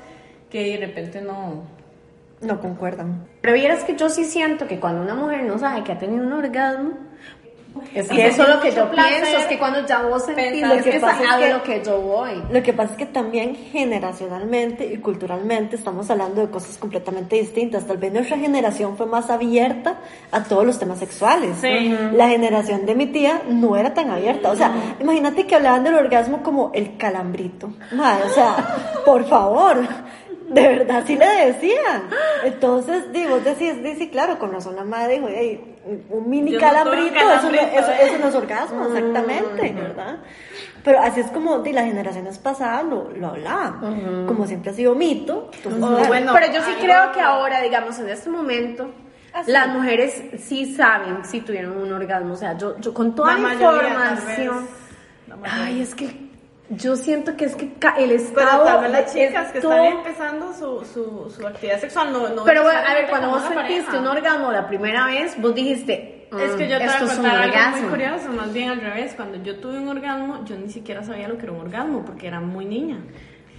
que 0.49 0.77
de 0.77 0.85
repente 0.85 1.21
no... 1.21 1.63
No 2.41 2.59
concuerdan. 2.59 3.25
Pero 3.41 3.53
vieras 3.53 3.85
que 3.85 3.95
yo 3.95 4.09
sí 4.09 4.25
siento 4.25 4.67
que 4.67 4.79
cuando 4.79 5.01
una 5.01 5.15
mujer 5.15 5.43
no 5.43 5.57
sabe 5.59 5.83
que 5.83 5.93
ha 5.93 5.97
tenido 5.97 6.25
un 6.25 6.33
orgasmo, 6.33 6.91
Es 7.93 8.07
que 8.07 8.27
eso 8.27 8.43
es 8.43 8.49
lo 8.49 8.59
que 8.61 8.71
yo 8.71 8.89
pienso, 8.91 9.37
es 9.37 9.45
que 9.47 9.57
cuando 9.57 9.85
ya 9.85 10.03
vos 10.03 10.23
sentís 10.25 10.61
lo 10.61 10.81
que 10.83 10.95
es 10.97 11.01
pasa 11.01 11.23
es 11.23 11.43
que- 11.45 11.53
lo 11.53 11.63
que 11.63 11.83
yo 11.83 12.01
voy. 12.01 12.43
Lo 12.51 12.61
que 12.63 12.73
pasa 12.73 12.91
es 12.91 12.97
que 12.97 13.05
también 13.07 13.55
generacionalmente 13.55 14.85
y 14.85 14.97
culturalmente 14.97 15.75
estamos 15.75 16.09
hablando 16.09 16.41
de 16.41 16.49
cosas 16.51 16.77
completamente 16.77 17.35
distintas. 17.35 17.85
Tal 17.85 17.97
vez 17.97 18.11
nuestra 18.13 18.37
generación 18.37 18.97
fue 18.97 19.05
más 19.05 19.29
abierta 19.29 19.97
a 20.31 20.43
todos 20.43 20.65
los 20.65 20.77
temas 20.79 20.99
sexuales. 20.99 21.57
Sí. 21.61 21.95
La 22.13 22.29
generación 22.29 22.85
de 22.85 22.95
mi 22.95 23.07
tía 23.07 23.41
no 23.47 23.75
era 23.75 23.93
tan 23.93 24.09
abierta. 24.11 24.51
O 24.51 24.55
sea, 24.55 24.71
imagínate 24.99 25.45
que 25.47 25.55
hablaban 25.55 25.83
del 25.83 25.95
orgasmo 25.95 26.43
como 26.43 26.71
el 26.73 26.97
calambrito. 26.97 27.73
Madre, 27.91 28.23
o 28.25 28.33
sea, 28.33 28.55
por 29.05 29.25
favor. 29.25 29.77
De 30.49 30.61
verdad, 30.67 31.03
sí 31.07 31.15
le 31.15 31.25
decían. 31.47 32.03
Entonces, 32.43 33.11
digo, 33.11 33.39
decís, 33.39 33.81
dice, 33.81 34.09
claro, 34.09 34.37
con 34.39 34.51
razón 34.51 34.75
la 34.75 34.83
madre 34.83 35.15
dijo, 35.15 35.27
"Ey, 35.27 35.77
un- 36.09 36.29
mini 36.29 36.51
no 36.51 36.59
calambrito, 36.59 37.15
eso, 37.15 37.23
no, 37.23 37.29
calambrito, 37.29 37.65
eso, 37.79 37.91
¿eh? 37.91 37.97
eso 38.03 38.17
no 38.19 38.27
es 38.27 38.35
orgasmo, 38.35 38.85
exactamente, 38.87 39.71
¿verdad? 39.73 40.17
Pero 40.83 40.99
así 40.99 41.21
es 41.21 41.27
como 41.31 41.59
de 41.59 41.71
las 41.73 41.85
generaciones 41.85 42.37
pasadas 42.39 42.83
lo, 42.85 43.09
lo 43.11 43.27
hablaban. 43.27 44.25
Como 44.27 44.45
siempre 44.45 44.71
ha 44.71 44.73
sido 44.73 44.95
mito. 44.95 45.49
entonces, 45.55 45.81
O 45.83 45.87
claro. 45.87 46.07
bueno, 46.07 46.31
Pero 46.33 46.53
yo 46.53 46.61
sí 46.61 46.71
creo 46.81 47.11
que 47.13 47.21
ahora, 47.21 47.61
digamos, 47.61 47.97
en 47.99 48.09
este 48.09 48.29
momento, 48.29 48.91
las 49.47 49.67
mujeres 49.69 50.21
sí 50.39 50.75
saben 50.75 51.23
si 51.25 51.39
tuvieron 51.41 51.77
un 51.77 51.91
orgasmo. 51.93 52.33
O 52.33 52.37
sea, 52.37 52.57
yo, 52.57 52.77
yo 52.79 52.93
con 52.93 53.15
toda 53.15 53.33
La 53.37 53.39
la, 53.47 53.53
información. 53.53 54.67
Ay, 55.49 55.81
es 55.81 55.95
que 55.95 56.22
yo 56.75 56.95
siento 56.95 57.35
que 57.37 57.45
es 57.45 57.55
que 57.55 57.65
el 57.65 58.09
Pero 58.09 58.11
estado. 58.13 58.81
vez 58.81 58.91
las 58.91 59.15
es 59.15 59.27
chicas 59.27 59.51
que 59.51 59.59
todo- 59.61 59.73
están 59.73 59.97
empezando 59.97 60.53
su, 60.53 60.85
su, 60.85 61.29
su 61.35 61.47
actividad 61.47 61.79
sexual 61.79 62.11
no, 62.13 62.29
no 62.29 62.43
Pero 62.43 62.63
bueno, 62.63 62.79
a 62.85 62.93
ver, 62.93 63.09
cuando 63.09 63.29
vos 63.29 63.41
sentiste 63.43 63.83
pareja. 63.83 63.99
un 63.99 64.07
orgasmo 64.07 64.51
la 64.51 64.67
primera 64.67 65.05
vez, 65.07 65.39
vos 65.41 65.53
dijiste. 65.55 66.27
Es 66.33 66.55
que 66.55 66.67
yo 66.67 66.77
"Mm, 66.77 66.79
te 66.79 66.85
voy 66.85 66.93
a 66.93 66.97
es 66.97 67.13
contar 67.13 67.35
algo 67.35 67.37
muy 67.37 67.47
orgasmo". 67.47 67.89
curioso, 67.89 68.29
más 68.31 68.53
bien 68.53 68.69
al 68.71 68.81
revés. 68.81 69.13
Cuando 69.15 69.37
yo 69.43 69.59
tuve 69.59 69.77
un 69.77 69.87
orgasmo, 69.87 70.43
yo 70.45 70.55
ni 70.55 70.69
siquiera 70.69 71.03
sabía 71.03 71.27
lo 71.27 71.37
que 71.37 71.43
era 71.43 71.51
un 71.51 71.59
orgasmo 71.61 72.03
porque 72.03 72.25
era 72.27 72.39
muy 72.39 72.65
niña. 72.65 72.97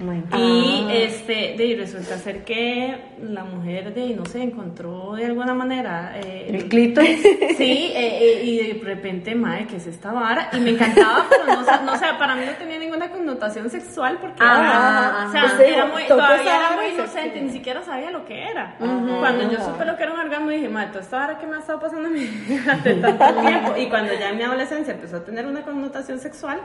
Y 0.01 0.05
Ah. 0.33 0.93
este, 0.93 1.55
de, 1.57 1.67
y 1.67 1.77
resulta 1.77 2.19
ser 2.19 2.45
que 2.45 2.97
la 3.23 3.45
mujer 3.45 3.95
de, 3.95 4.09
no 4.17 4.25
sé, 4.27 4.43
encontró 4.43 5.15
de 5.15 5.27
alguna 5.27 5.55
manera 5.55 6.15
eh, 6.17 6.47
El 6.49 6.69
clítoris. 6.69 7.23
Sí, 7.57 7.93
eh, 7.95 8.19
eh, 8.21 8.43
y 8.45 8.57
de 8.75 8.85
repente, 8.85 9.37
madre, 9.37 9.69
que 9.69 9.77
es 9.77 9.87
esta 9.87 10.13
vara? 10.13 10.49
Y 10.53 10.59
me 10.59 10.71
encantaba, 10.71 11.27
pero 11.31 11.45
no, 11.47 11.63
no, 11.85 11.97
sé, 11.97 12.07
para 12.19 12.35
mí 12.35 12.45
no 12.45 12.53
tenía 12.55 12.79
ninguna 12.81 13.09
connotación 13.11 13.71
sexual 13.71 14.19
porque 14.21 14.43
Ah, 14.43 15.21
era, 15.21 15.29
o 15.29 15.33
sea, 15.33 15.57
pues 15.57 15.69
era 15.69 15.87
muy, 15.87 16.03
todavía 16.09 16.57
era 16.57 16.77
muy 16.77 16.87
inocente, 16.95 17.41
ni 17.41 17.51
siquiera 17.51 17.83
sabía 17.85 18.11
lo 18.11 18.25
que 18.25 18.43
era. 18.51 18.75
Cuando 18.79 19.49
yo 19.51 19.61
supe 19.65 19.85
lo 19.85 19.97
que 19.97 20.03
era 20.03 20.13
un 20.13 20.21
orgasmo, 20.21 20.51
dije, 20.51 20.69
madre, 20.69 20.89
toda 20.89 21.01
esta 21.03 21.19
vara 21.19 21.39
que 21.39 21.47
me 21.47 21.55
ha 21.57 21.59
estado 21.61 21.79
pasando 21.79 22.09
a 22.09 22.11
mí 22.11 22.25
durante 22.49 22.95
tanto 22.95 23.41
tiempo. 23.43 23.75
Y 23.77 23.89
cuando 23.89 24.13
ya 24.15 24.31
en 24.31 24.37
mi 24.39 24.43
adolescencia 24.43 24.95
empezó 24.95 25.19
a 25.19 25.25
tener 25.25 25.47
una 25.47 25.63
connotación 25.63 26.19
sexual, 26.19 26.59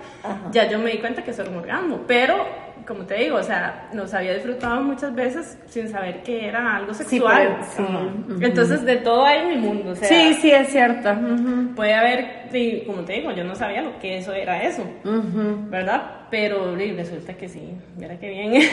ya 0.52 0.68
yo 0.68 0.80
me 0.80 0.90
di 0.92 0.98
cuenta 0.98 1.24
que 1.24 1.30
eso 1.32 1.44
era 1.44 1.52
un 1.52 1.58
orgasmo. 1.58 2.02
Pero, 2.08 2.48
como 2.90 3.04
te 3.04 3.14
digo, 3.14 3.38
o 3.38 3.44
sea, 3.44 3.88
nos 3.94 4.12
había 4.16 4.34
disfrutado 4.34 4.82
muchas 4.82 5.14
veces 5.14 5.60
sin 5.68 5.88
saber 5.90 6.24
que 6.24 6.48
era 6.48 6.76
algo 6.76 6.92
sexual. 6.92 7.60
pero-. 7.78 8.46
Entonces, 8.48 8.84
de 8.84 8.96
todo 8.98 9.24
hay 9.24 9.42
en 9.42 9.50
mi 9.50 9.56
mundo. 9.58 9.92
O 9.92 9.96
sea, 9.96 10.08
Sí, 10.08 10.34
sí, 10.42 10.50
es 10.50 10.70
cierto. 10.70 11.16
Puede 11.76 11.94
haber, 11.94 12.48
sí, 12.52 12.82
como 12.88 13.04
te 13.04 13.14
digo, 13.14 13.32
yo 13.32 13.44
no 13.44 13.54
sabía 13.54 13.84
lo 13.84 14.00
que 14.00 14.18
eso 14.18 14.34
era 14.34 14.64
eso, 14.64 14.84
¿verdad? 15.04 16.02
Pero 16.32 16.76
resulta 16.76 17.36
que 17.36 17.48
sí, 17.48 17.78
mira 17.96 18.18
qué 18.18 18.30
bien. 18.30 18.54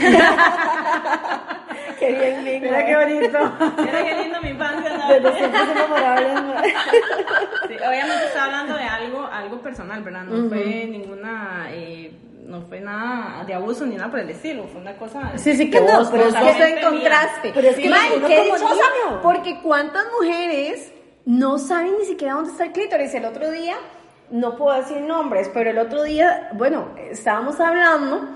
Qué 1.99 2.13
bien, 2.13 2.45
bien. 2.45 2.63
mira 2.63 2.85
qué 2.85 2.95
bonito. 2.95 3.39
mira 3.79 4.05
qué 4.05 4.23
lindo 4.23 4.43
mi 4.43 4.49
infancia. 4.51 4.97
¿no? 4.99 5.09
De 5.09 5.21
los 5.21 5.37
tiempos 5.37 5.61
inamorables, 5.75 6.35
madre. 6.43 6.75
Sí, 7.69 7.75
obviamente 7.75 8.25
está 8.27 8.45
hablando 8.45 8.75
de 8.77 8.83
algo, 8.83 9.27
algo 9.27 9.61
personal, 9.61 10.03
¿verdad? 10.03 10.25
No 10.25 10.49
fue 10.49 10.87
ninguna, 10.91 11.69
eh, 11.71 12.13
no 12.47 12.63
fue 12.63 12.81
nada 12.81 13.45
de 13.45 13.55
abuso 13.55 13.85
ni 13.87 13.97
nada 13.97 14.11
por 14.11 14.21
el 14.21 14.31
estilo, 14.31 14.65
fue 14.69 14.81
una 14.81 14.97
cosa... 14.97 15.33
Sí, 15.37 15.55
sí, 15.57 15.71
que 15.71 15.81
No, 15.81 15.99
vos, 15.99 16.09
pero 16.11 16.25
vos 16.27 16.35
es 16.35 16.57
que- 16.57 16.79
encontraste. 16.81 17.53
Pero 17.55 17.69
es 17.69 17.77
que 17.77 17.89
May, 17.89 18.11
uno 18.17 18.27
qué 18.29 18.37
como 18.37 18.55
dichosa, 18.55 18.75
niño. 19.07 19.21
porque 19.23 19.61
cuántas 19.63 20.05
mujeres 20.19 20.93
no 21.25 21.59
saben 21.59 21.99
ni 21.99 22.05
siquiera 22.07 22.35
dónde 22.35 22.51
está 22.53 22.65
el 22.65 22.73
clítoris. 22.73 23.13
El 23.15 23.25
otro 23.25 23.51
día, 23.51 23.77
no 24.31 24.57
puedo 24.57 24.77
decir 24.77 25.01
nombres, 25.01 25.51
pero 25.53 25.71
el 25.71 25.79
otro 25.79 26.03
día, 26.05 26.49
bueno, 26.55 26.89
estábamos 27.11 27.59
hablando, 27.61 28.29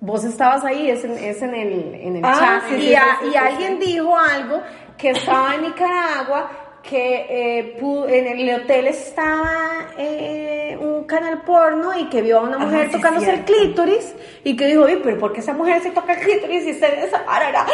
vos 0.00 0.24
estabas 0.24 0.64
ahí, 0.64 0.90
es 0.90 1.04
en, 1.04 1.12
es 1.12 1.40
en 1.42 1.54
el, 1.54 1.94
en 1.94 2.16
el 2.16 2.24
Ah, 2.24 2.60
chat, 2.60 2.68
sí, 2.70 2.74
y, 2.76 2.80
sí, 2.88 2.94
a- 2.94 3.18
sí, 3.20 3.26
y 3.26 3.30
sí, 3.30 3.36
alguien 3.36 3.78
dijo 3.78 4.16
algo 4.16 4.62
que 4.96 5.10
estaba 5.10 5.54
en 5.54 5.62
Nicaragua, 5.62 6.50
que 6.88 7.26
eh, 7.28 7.76
en 8.08 8.26
el 8.48 8.54
hotel 8.62 8.86
estaba 8.86 9.88
eh, 9.98 10.76
un 10.80 11.04
canal 11.04 11.42
porno 11.42 11.96
y 11.98 12.08
que 12.08 12.22
vio 12.22 12.38
a 12.38 12.42
una 12.42 12.56
Ah, 12.56 12.60
mujer 12.60 12.90
tocándose 12.90 13.30
el 13.30 13.44
clítoris 13.44 14.14
y 14.44 14.56
que 14.56 14.66
dijo, 14.66 14.82
oye, 14.84 14.98
pero 15.02 15.18
¿por 15.18 15.32
qué 15.32 15.40
esa 15.40 15.52
mujer 15.52 15.82
se 15.82 15.90
toca 15.90 16.14
el 16.14 16.20
clítoris 16.20 16.64
y 16.66 16.70
está 16.70 16.88
en 16.88 17.00
esa 17.00 17.24
parara? 17.24 17.66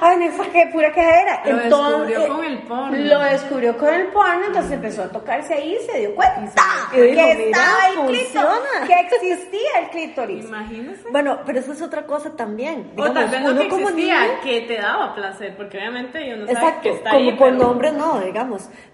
Ay, 0.00 0.16
en 0.16 0.22
esa 0.22 0.44
que 0.44 0.66
pura 0.72 0.92
quejera. 0.92 1.42
Lo 1.46 1.56
descubrió 1.56 2.28
con 2.28 2.44
el 2.44 2.58
porno. 2.62 2.96
Lo 2.96 3.18
descubrió 3.20 3.76
con 3.78 3.92
el 3.94 4.06
porno, 4.08 4.46
entonces 4.46 4.72
empezó 4.72 5.02
a 5.02 5.08
tocarse 5.08 5.54
ahí 5.54 5.76
y 5.80 5.90
se 5.90 5.98
dio 6.00 6.14
cuenta 6.14 6.52
Y 6.92 7.00
dijo, 7.00 7.14
que 7.16 7.34
"Mira, 7.34 7.50
estaba 7.58 7.88
el 7.88 7.94
funciona". 7.94 8.50
clítoris, 8.86 8.88
que 9.08 9.16
existía 9.16 9.70
el 9.82 9.88
clítoris. 9.90 10.44
Imagínese. 10.44 11.02
Bueno, 11.10 11.38
pero 11.44 11.58
eso 11.58 11.72
es 11.72 11.82
otra 11.82 12.06
cosa 12.06 12.36
también. 12.36 12.92
O 12.96 13.02
tal 13.10 13.14
Digamos, 13.14 13.30
vez 13.30 13.54
no 13.54 13.60
que 13.62 13.68
como 13.68 13.88
existía, 13.88 14.20
niño- 14.20 14.40
que 14.42 14.60
te 14.62 14.76
daba 14.76 15.14
placer, 15.14 15.56
porque 15.56 15.78
obviamente 15.78 16.28
yo 16.28 16.36
no 16.36 16.46
sabía 16.46 16.80
que 16.80 16.90
está 16.90 17.10
como 17.10 17.22
ahí, 17.30 17.36
por 17.36 17.50
pero- 17.50 17.64
nombre 17.64 17.92
no, 17.92 18.20
digamos. 18.20 18.43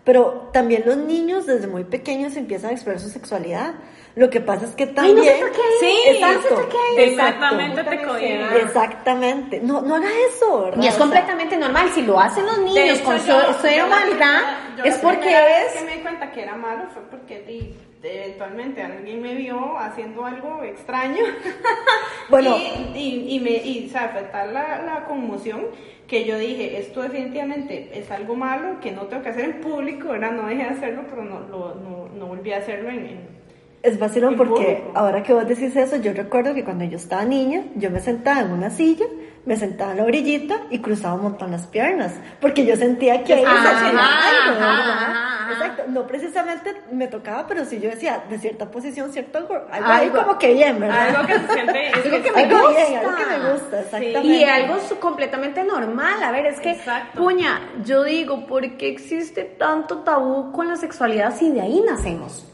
Pero 0.05 0.51
también 0.53 0.83
los 0.87 0.97
niños 0.97 1.47
desde 1.47 1.67
muy 1.67 1.85
pequeños 1.85 2.37
empiezan 2.37 2.71
a 2.71 2.73
explorar 2.75 3.01
su 3.01 3.09
sexualidad. 3.09 3.75
Lo 4.17 4.29
que 4.29 4.41
pasa 4.41 4.65
es 4.67 4.75
que 4.75 4.85
Ay, 4.85 4.95
también... 4.95 5.17
no 5.41 5.47
se 5.47 5.55
Sí, 5.81 5.95
no 5.97 6.03
se 6.03 6.11
exacto. 6.11 6.69
Exactamente 6.99 7.81
Exacto. 7.81 8.17
Exactamente. 8.57 9.61
No, 9.61 9.81
no 9.83 9.95
haga 9.97 10.09
eso, 10.29 10.63
¿verdad? 10.65 10.83
Y 10.83 10.89
es 10.89 10.97
completamente 10.97 11.57
normal, 11.57 11.91
si 11.95 12.03
lo 12.03 12.19
hacen 12.19 12.45
los 12.47 12.59
niños 12.59 12.99
hecho, 12.99 13.05
con 13.05 13.17
yo- 13.19 13.23
cero 13.25 13.43
yo 13.49 13.55
cero 13.63 13.87
maldad, 13.89 14.43
es 14.85 14.97
la 14.97 15.01
porque 15.03 15.19
primera 15.21 15.45
vez 15.45 15.67
es... 15.75 15.81
que 15.81 15.85
me 15.87 15.95
di 15.97 16.01
cuenta 16.01 16.33
que 16.33 16.43
era 16.43 16.57
malo 16.57 16.85
fue 16.93 17.03
porque 17.11 17.43
di- 17.43 17.75
eventualmente 18.03 18.83
alguien 18.83 19.21
me 19.23 19.35
vio 19.35 19.77
haciendo 19.79 20.25
algo 20.25 20.63
extraño. 20.65 21.23
Bueno. 22.29 22.57
y, 22.95 22.99
y, 22.99 23.37
y 23.37 23.41
me, 23.41 23.51
y, 23.51 23.87
o 23.87 23.91
sea, 23.93 24.09
fue 24.09 24.23
tal 24.23 24.55
la, 24.55 24.83
la 24.83 25.05
conmoción 25.05 25.67
que 26.11 26.25
yo 26.25 26.37
dije, 26.39 26.79
esto 26.79 27.03
definitivamente 27.03 27.91
es 27.95 28.11
algo 28.11 28.35
malo 28.35 28.81
que 28.83 28.91
no 28.91 29.03
tengo 29.03 29.23
que 29.23 29.29
hacer 29.29 29.45
en 29.45 29.61
público, 29.61 30.09
¿verdad? 30.09 30.33
No 30.33 30.47
dejé 30.49 30.65
de 30.65 30.69
hacerlo, 30.71 31.03
pero 31.09 31.23
no, 31.25 31.41
lo- 31.49 31.75
no, 31.77 32.09
no 32.19 32.27
volví 32.27 32.53
a 32.53 32.59
hacerlo 32.59 32.91
en... 32.91 32.99
en- 33.07 33.29
Es 33.83 33.97
vacilón 33.99 34.33
En 34.33 34.39
porque 34.39 34.55
público. 34.83 34.91
ahora 34.95 35.23
que 35.23 35.33
vos 35.33 35.47
decís 35.47 35.75
eso, 35.77 35.97
yo 35.97 36.13
recuerdo 36.13 36.53
que 36.53 36.65
cuando 36.65 36.85
yo 36.85 36.97
estaba 36.97 37.25
niña, 37.25 37.63
yo 37.77 37.91
me 37.93 38.01
sentaba 38.01 38.41
en 38.41 38.51
una 38.51 38.71
silla, 38.71 39.07
me 39.47 39.57
sentaba 39.57 39.93
en 39.93 39.99
la 39.99 40.05
orillita 40.05 40.61
y 40.71 40.79
cruzaba 40.81 41.15
un 41.15 41.23
montón 41.23 41.51
las 41.51 41.67
piernas, 41.67 42.13
porque 42.41 42.65
yo 42.67 42.77
sentía 42.77 43.25
que 43.25 43.35
ahí 43.35 43.45
Ajá, 43.45 43.79
sentía 43.81 44.01
algo. 44.01 45.31
Exacto, 45.53 45.83
no 45.89 46.07
precisamente 46.07 46.75
me 46.93 47.09
tocaba, 47.09 47.47
pero 47.47 47.65
sí 47.65 47.81
yo 47.81 47.91
decía, 47.91 48.23
de 48.31 48.39
cierta 48.39 48.71
posición, 48.71 49.13
cierto 49.13 49.39
algo, 49.39 49.55
algo, 49.71 49.89
ahí 49.89 50.09
como 50.11 50.39
que 50.39 50.55
bien, 50.55 50.79
¿verdad? 50.79 51.09
Algo 51.17 51.27
que 51.27 51.39
se 51.39 51.49
siente... 51.55 51.89
es 51.89 51.95
Algo 52.07 52.23
que 52.23 52.33
me 52.33 52.43
Algo 52.45 52.59
gusta. 52.69 52.87
bien, 52.87 52.99
algo 52.99 53.17
que 53.17 53.27
me 53.27 53.53
gusta, 53.53 53.81
exactamente. 53.81 54.23
Y 54.29 54.45
algo 54.45 54.77
completamente 55.01 55.65
normal. 55.65 56.23
A 56.23 56.31
ver, 56.31 56.47
es 56.47 56.61
que, 56.61 56.71
Exacto. 56.73 57.21
puña, 57.21 57.61
yo 57.85 58.05
digo, 58.05 58.47
¿por 58.47 58.77
qué 58.77 58.89
existe 58.89 59.43
tanto 59.45 59.99
tabú 59.99 60.53
con 60.53 60.69
la 60.69 60.77
sexualidad 60.77 61.35
si 61.35 61.51
de 61.51 61.61
ahí 61.63 61.83
nacemos? 61.85 62.47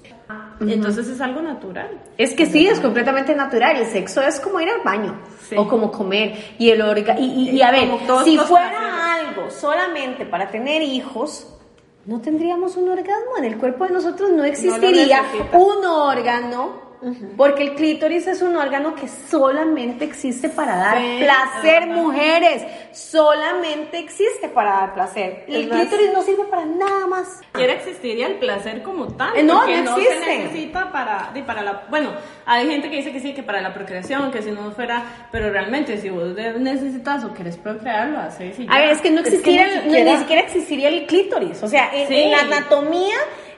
Entonces 0.60 1.08
es 1.08 1.20
algo 1.20 1.42
natural. 1.42 1.90
Es 2.16 2.32
que 2.34 2.46
sí, 2.46 2.66
es 2.66 2.80
completamente 2.80 3.34
natural. 3.34 3.76
El 3.76 3.86
sexo 3.86 4.22
es 4.22 4.40
como 4.40 4.60
ir 4.60 4.68
al 4.70 4.82
baño 4.82 5.18
Sí. 5.48 5.54
o 5.58 5.68
como 5.68 5.90
comer. 5.92 6.34
Y 6.58 6.70
el 6.70 6.80
orga 6.82 7.18
y, 7.18 7.24
y- 7.24 7.50
y 7.50 7.62
a 7.62 7.70
ver, 7.70 7.88
Como 7.90 8.06
todos 8.06 8.24
si 8.24 8.38
fuera 8.38 9.14
algo 9.16 9.50
solamente 9.50 10.24
para 10.26 10.48
tener 10.50 10.82
hijos, 10.82 11.52
no 12.06 12.20
tendríamos 12.20 12.76
un 12.76 12.88
orgasmo. 12.88 13.36
En 13.38 13.44
el 13.44 13.58
cuerpo 13.58 13.84
de 13.84 13.90
nosotros 13.92 14.30
no 14.30 14.44
existiría 14.44 15.22
un 15.52 15.84
órgano. 15.84 16.85
Porque 17.36 17.62
el 17.62 17.74
clítoris 17.74 18.26
es 18.26 18.42
un 18.42 18.56
órgano 18.56 18.94
que 18.94 19.06
solamente 19.08 20.04
existe 20.04 20.48
para 20.48 20.76
dar 20.76 20.98
Sí, 20.98 21.18
placer, 21.20 21.86
mujeres. 21.88 22.62
Solamente 22.92 23.98
existe 23.98 24.48
para 24.48 24.70
dar 24.72 24.94
placer. 24.94 25.44
El 25.48 25.68
clítoris 25.68 26.12
no 26.12 26.22
sirve 26.22 26.44
para 26.44 26.64
nada 26.64 27.06
más. 27.06 27.40
Siquiera 27.52 27.72
existiría 27.74 28.26
el 28.26 28.34
placer 28.38 28.82
como 28.82 29.06
tal. 29.08 29.36
Eh, 29.36 29.42
no, 29.42 29.58
porque 29.58 29.82
no 29.82 29.96
se 29.96 30.02
existe. 30.02 30.38
necesita 30.38 30.92
para, 30.92 31.32
para 31.46 31.62
la. 31.62 31.84
Bueno, 31.88 32.10
hay 32.44 32.66
gente 32.68 32.90
que 32.90 32.96
dice 32.96 33.12
que 33.12 33.20
sí, 33.20 33.34
que 33.34 33.42
para 33.42 33.60
la 33.60 33.72
procreación, 33.74 34.30
que 34.30 34.42
si 34.42 34.50
no 34.50 34.70
fuera. 34.72 35.02
Pero 35.32 35.50
realmente, 35.50 35.98
si 35.98 36.10
vos 36.10 36.34
necesitas 36.58 37.24
o 37.24 37.32
querés 37.34 37.56
procrear, 37.56 38.08
lo 38.08 38.18
haces. 38.18 38.58
y 38.58 38.66
A 38.70 38.78
ver, 38.78 38.90
es 38.90 39.00
que 39.00 39.10
no 39.10 39.20
Es 39.20 39.28
que 39.28 39.36
existiera, 39.36 39.66
ni 39.66 39.74
no- 39.76 39.82
siquiera- 39.84 40.12
ni 40.12 40.18
siquiera 40.18 40.42
existiría 40.42 40.88
el 40.88 41.06
clítoris. 41.06 41.62
O 41.62 41.68
sea, 41.68 41.90
en, 41.94 42.08
Sí. 42.08 42.14
en 42.14 42.30
la 42.32 42.40
anatomía 42.40 43.16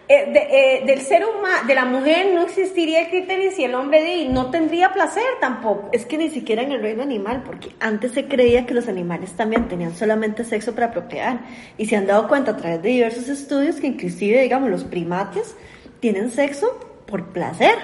eh, 0.08 0.30
de- 0.32 0.48
eh, 0.80 0.82
del 0.86 1.00
ser 1.02 1.22
humano, 1.26 1.66
de 1.66 1.74
la 1.74 1.84
mujer, 1.84 2.28
no 2.34 2.42
existiría 2.42 3.02
el 3.02 3.08
clítoris 3.08 3.58
y 3.58 3.64
el 3.64 3.74
hombre 3.74 4.02
de, 4.02 4.24
no 4.30 4.50
tendría 4.50 4.92
placer 4.92 5.22
tampoco. 5.40 5.90
Es 5.92 6.06
que 6.06 6.16
ni 6.16 6.30
siquiera 6.30 6.62
en 6.62 6.72
el 6.72 6.80
reino 6.80 7.02
animal, 7.02 7.42
porque 7.44 7.70
antes 7.80 8.12
se 8.12 8.24
creía 8.26 8.64
que 8.64 8.72
los 8.74 8.88
animales 8.88 9.32
también 9.32 9.68
tenían 9.68 9.94
solamente 9.94 10.44
sexo 10.44 10.74
para 10.74 10.90
procrear. 10.90 11.40
Y 11.76 11.86
se 11.86 11.96
han 11.96 12.06
dado 12.06 12.26
cuenta 12.26 12.52
a 12.52 12.56
través 12.56 12.82
de 12.82 12.88
diversos 12.88 13.28
estudios 13.28 13.76
que 13.76 13.86
inclusive, 13.88 14.40
digamos, 14.42 14.70
los 14.70 14.84
primates 14.84 15.54
tienen 16.00 16.30
sexo 16.30 16.78
por 17.06 17.24
placer. 17.28 17.74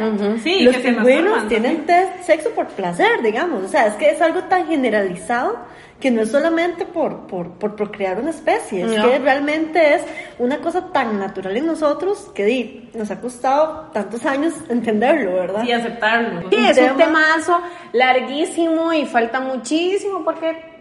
sí, 0.42 0.60
los 0.64 0.76
pingüinos 0.76 1.48
tienen 1.48 1.84
sexo 2.22 2.50
por 2.50 2.66
placer, 2.68 3.22
digamos. 3.22 3.64
O 3.64 3.68
sea, 3.68 3.86
es 3.86 3.94
que 3.94 4.10
es 4.10 4.20
algo 4.20 4.44
tan 4.44 4.66
generalizado 4.66 5.58
que 6.04 6.10
no 6.10 6.20
es 6.20 6.30
solamente 6.30 6.84
por, 6.84 7.26
por, 7.26 7.52
por 7.52 7.76
procrear 7.76 8.20
una 8.20 8.28
especie, 8.28 8.84
es 8.84 9.00
que 9.00 9.18
realmente 9.20 9.94
es 9.94 10.02
una 10.38 10.58
cosa 10.58 10.92
tan 10.92 11.18
natural 11.18 11.56
en 11.56 11.64
nosotros 11.64 12.30
que 12.34 12.44
di, 12.44 12.90
nos 12.92 13.10
ha 13.10 13.22
costado 13.22 13.88
tantos 13.90 14.26
años 14.26 14.52
entenderlo, 14.68 15.32
¿verdad? 15.32 15.64
Y 15.64 15.72
aceptarlo. 15.72 16.42
Sí, 16.50 16.56
es 16.58 16.78
un 16.78 16.98
temazo 16.98 17.58
larguísimo 17.94 18.92
y 18.92 19.06
falta 19.06 19.40
muchísimo 19.40 20.22
porque 20.26 20.74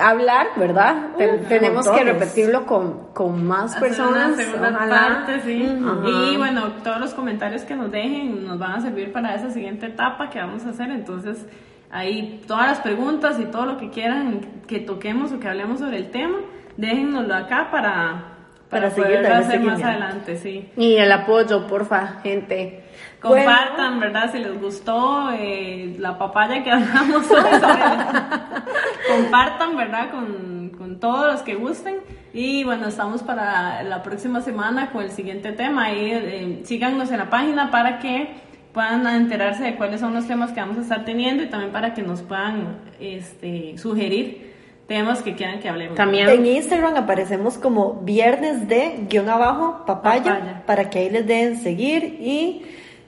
hablar, 0.00 0.46
¿verdad? 0.56 1.10
tenemos 1.46 1.86
que 1.86 2.02
repetirlo 2.02 2.64
con, 2.64 3.12
con 3.12 3.44
más 3.46 3.76
personas. 3.76 4.40
parte, 4.62 5.42
sí. 5.42 5.62
Y 5.62 6.36
bueno, 6.38 6.72
todos 6.82 7.00
los 7.00 7.12
comentarios 7.12 7.64
que 7.64 7.76
nos 7.76 7.90
dejen 7.90 8.46
nos 8.46 8.58
van 8.58 8.72
a 8.72 8.80
servir 8.80 9.12
para 9.12 9.34
esa 9.34 9.50
siguiente 9.50 9.88
etapa 9.88 10.30
que 10.30 10.38
vamos 10.38 10.64
a 10.64 10.70
hacer. 10.70 10.90
Entonces, 10.90 11.44
ahí 11.90 12.42
todas 12.46 12.68
las 12.68 12.78
preguntas 12.80 13.38
y 13.40 13.44
todo 13.44 13.66
lo 13.66 13.76
que 13.78 13.90
quieran 13.90 14.62
que 14.66 14.78
toquemos 14.78 15.32
o 15.32 15.40
que 15.40 15.48
hablemos 15.48 15.80
sobre 15.80 15.98
el 15.98 16.10
tema, 16.10 16.38
déjennoslo 16.76 17.34
acá 17.34 17.68
para, 17.70 18.24
para, 18.68 18.90
seguir 18.90 19.26
hacer 19.26 19.60
más 19.60 19.82
adelante, 19.82 20.36
sí. 20.36 20.70
Y 20.76 20.96
el 20.96 21.10
apoyo, 21.10 21.66
porfa, 21.66 22.20
gente. 22.22 22.84
Compartan, 23.20 24.00
¿verdad? 24.00 24.32
Si 24.32 24.38
les 24.38 24.58
gustó 24.60 25.30
eh, 25.32 25.96
la 25.98 26.16
papaya 26.16 26.62
que 26.62 26.70
hablamos 26.70 27.30
hoy. 27.30 27.38
Compartan, 29.08 29.76
¿verdad? 29.76 30.10
Con, 30.10 30.70
con, 30.70 31.00
todos 31.00 31.32
los 31.32 31.42
que 31.42 31.54
gusten. 31.54 31.96
Y 32.32 32.64
bueno, 32.64 32.86
estamos 32.88 33.22
para 33.22 33.82
la 33.82 34.02
próxima 34.02 34.40
semana 34.40 34.90
con 34.90 35.02
el 35.02 35.10
siguiente 35.10 35.52
tema. 35.52 35.86
Ahí 35.86 36.10
eh, 36.12 36.60
síganos 36.64 37.10
en 37.10 37.18
la 37.18 37.28
página 37.28 37.70
para 37.70 37.98
que 37.98 38.49
puedan 38.72 39.06
enterarse 39.06 39.64
de 39.64 39.76
cuáles 39.76 40.00
son 40.00 40.14
los 40.14 40.26
temas 40.26 40.52
que 40.52 40.60
vamos 40.60 40.78
a 40.78 40.82
estar 40.82 41.04
teniendo 41.04 41.42
y 41.42 41.46
también 41.46 41.72
para 41.72 41.94
que 41.94 42.02
nos 42.02 42.22
puedan 42.22 42.78
este, 43.00 43.76
sugerir 43.78 44.50
temas 44.86 45.22
que 45.22 45.34
quieran 45.34 45.60
que 45.60 45.68
hablemos. 45.68 45.96
También. 45.96 46.28
En 46.28 46.44
Instagram 46.46 46.96
aparecemos 46.96 47.58
como 47.58 48.00
viernes 48.02 48.66
de 48.66 49.06
guion 49.08 49.28
abajo 49.28 49.84
papaya, 49.86 50.62
para 50.66 50.90
que 50.90 50.98
ahí 50.98 51.10
les 51.10 51.26
den 51.26 51.58
seguir 51.58 52.18
y 52.20 52.62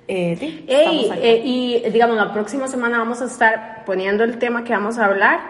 eh, 0.08 0.64
eh, 0.68 1.42
y 1.44 1.90
digamos, 1.90 2.16
la 2.16 2.32
próxima 2.32 2.68
semana 2.68 2.98
vamos 2.98 3.22
a 3.22 3.26
estar 3.26 3.84
poniendo 3.84 4.24
el 4.24 4.38
tema 4.38 4.62
que 4.62 4.72
vamos 4.72 4.98
a 4.98 5.06
hablar 5.06 5.40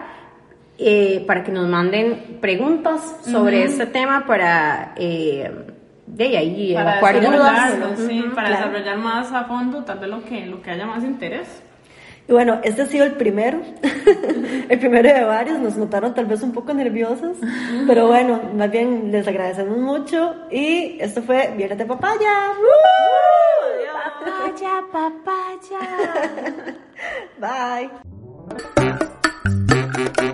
eh, 0.77 1.23
para 1.27 1.43
que 1.43 1.51
nos 1.51 1.67
manden 1.67 2.39
preguntas 2.39 3.17
sobre 3.25 3.63
este 3.63 3.87
tema 3.87 4.25
para 4.25 4.95
de 6.13 6.37
ahí 6.37 6.73
para 6.73 7.17
evacuar 7.17 7.95
sí, 7.97 8.23
para 8.35 8.49
desarrollar 8.49 8.97
más 8.97 9.31
a 9.31 9.45
fondo 9.45 9.83
tal 9.83 9.99
vez 9.99 10.09
lo 10.09 10.23
que, 10.23 10.45
lo 10.45 10.61
que 10.61 10.71
haya 10.71 10.85
más 10.85 11.03
interés. 11.03 11.63
Y 12.27 12.31
bueno, 12.31 12.61
este 12.63 12.83
ha 12.83 12.85
sido 12.85 13.03
el 13.03 13.13
primero, 13.13 13.61
el 14.69 14.79
primero 14.79 15.13
de 15.13 15.23
varios, 15.25 15.59
nos 15.59 15.75
notaron 15.75 16.13
tal 16.13 16.25
vez 16.25 16.41
un 16.41 16.53
poco 16.53 16.73
nerviosos, 16.73 17.35
pero 17.85 18.07
bueno, 18.07 18.39
más 18.55 18.71
bien 18.71 19.11
les 19.11 19.27
agradecemos 19.27 19.77
mucho 19.77 20.33
y 20.49 20.97
esto 21.01 21.21
fue 21.21 21.53
Viernes 21.57 21.79
de 21.79 21.85
Papaya. 21.85 22.53
Papaya, 24.23 24.83
papaya. 24.89 25.79
Bye. 30.17 30.29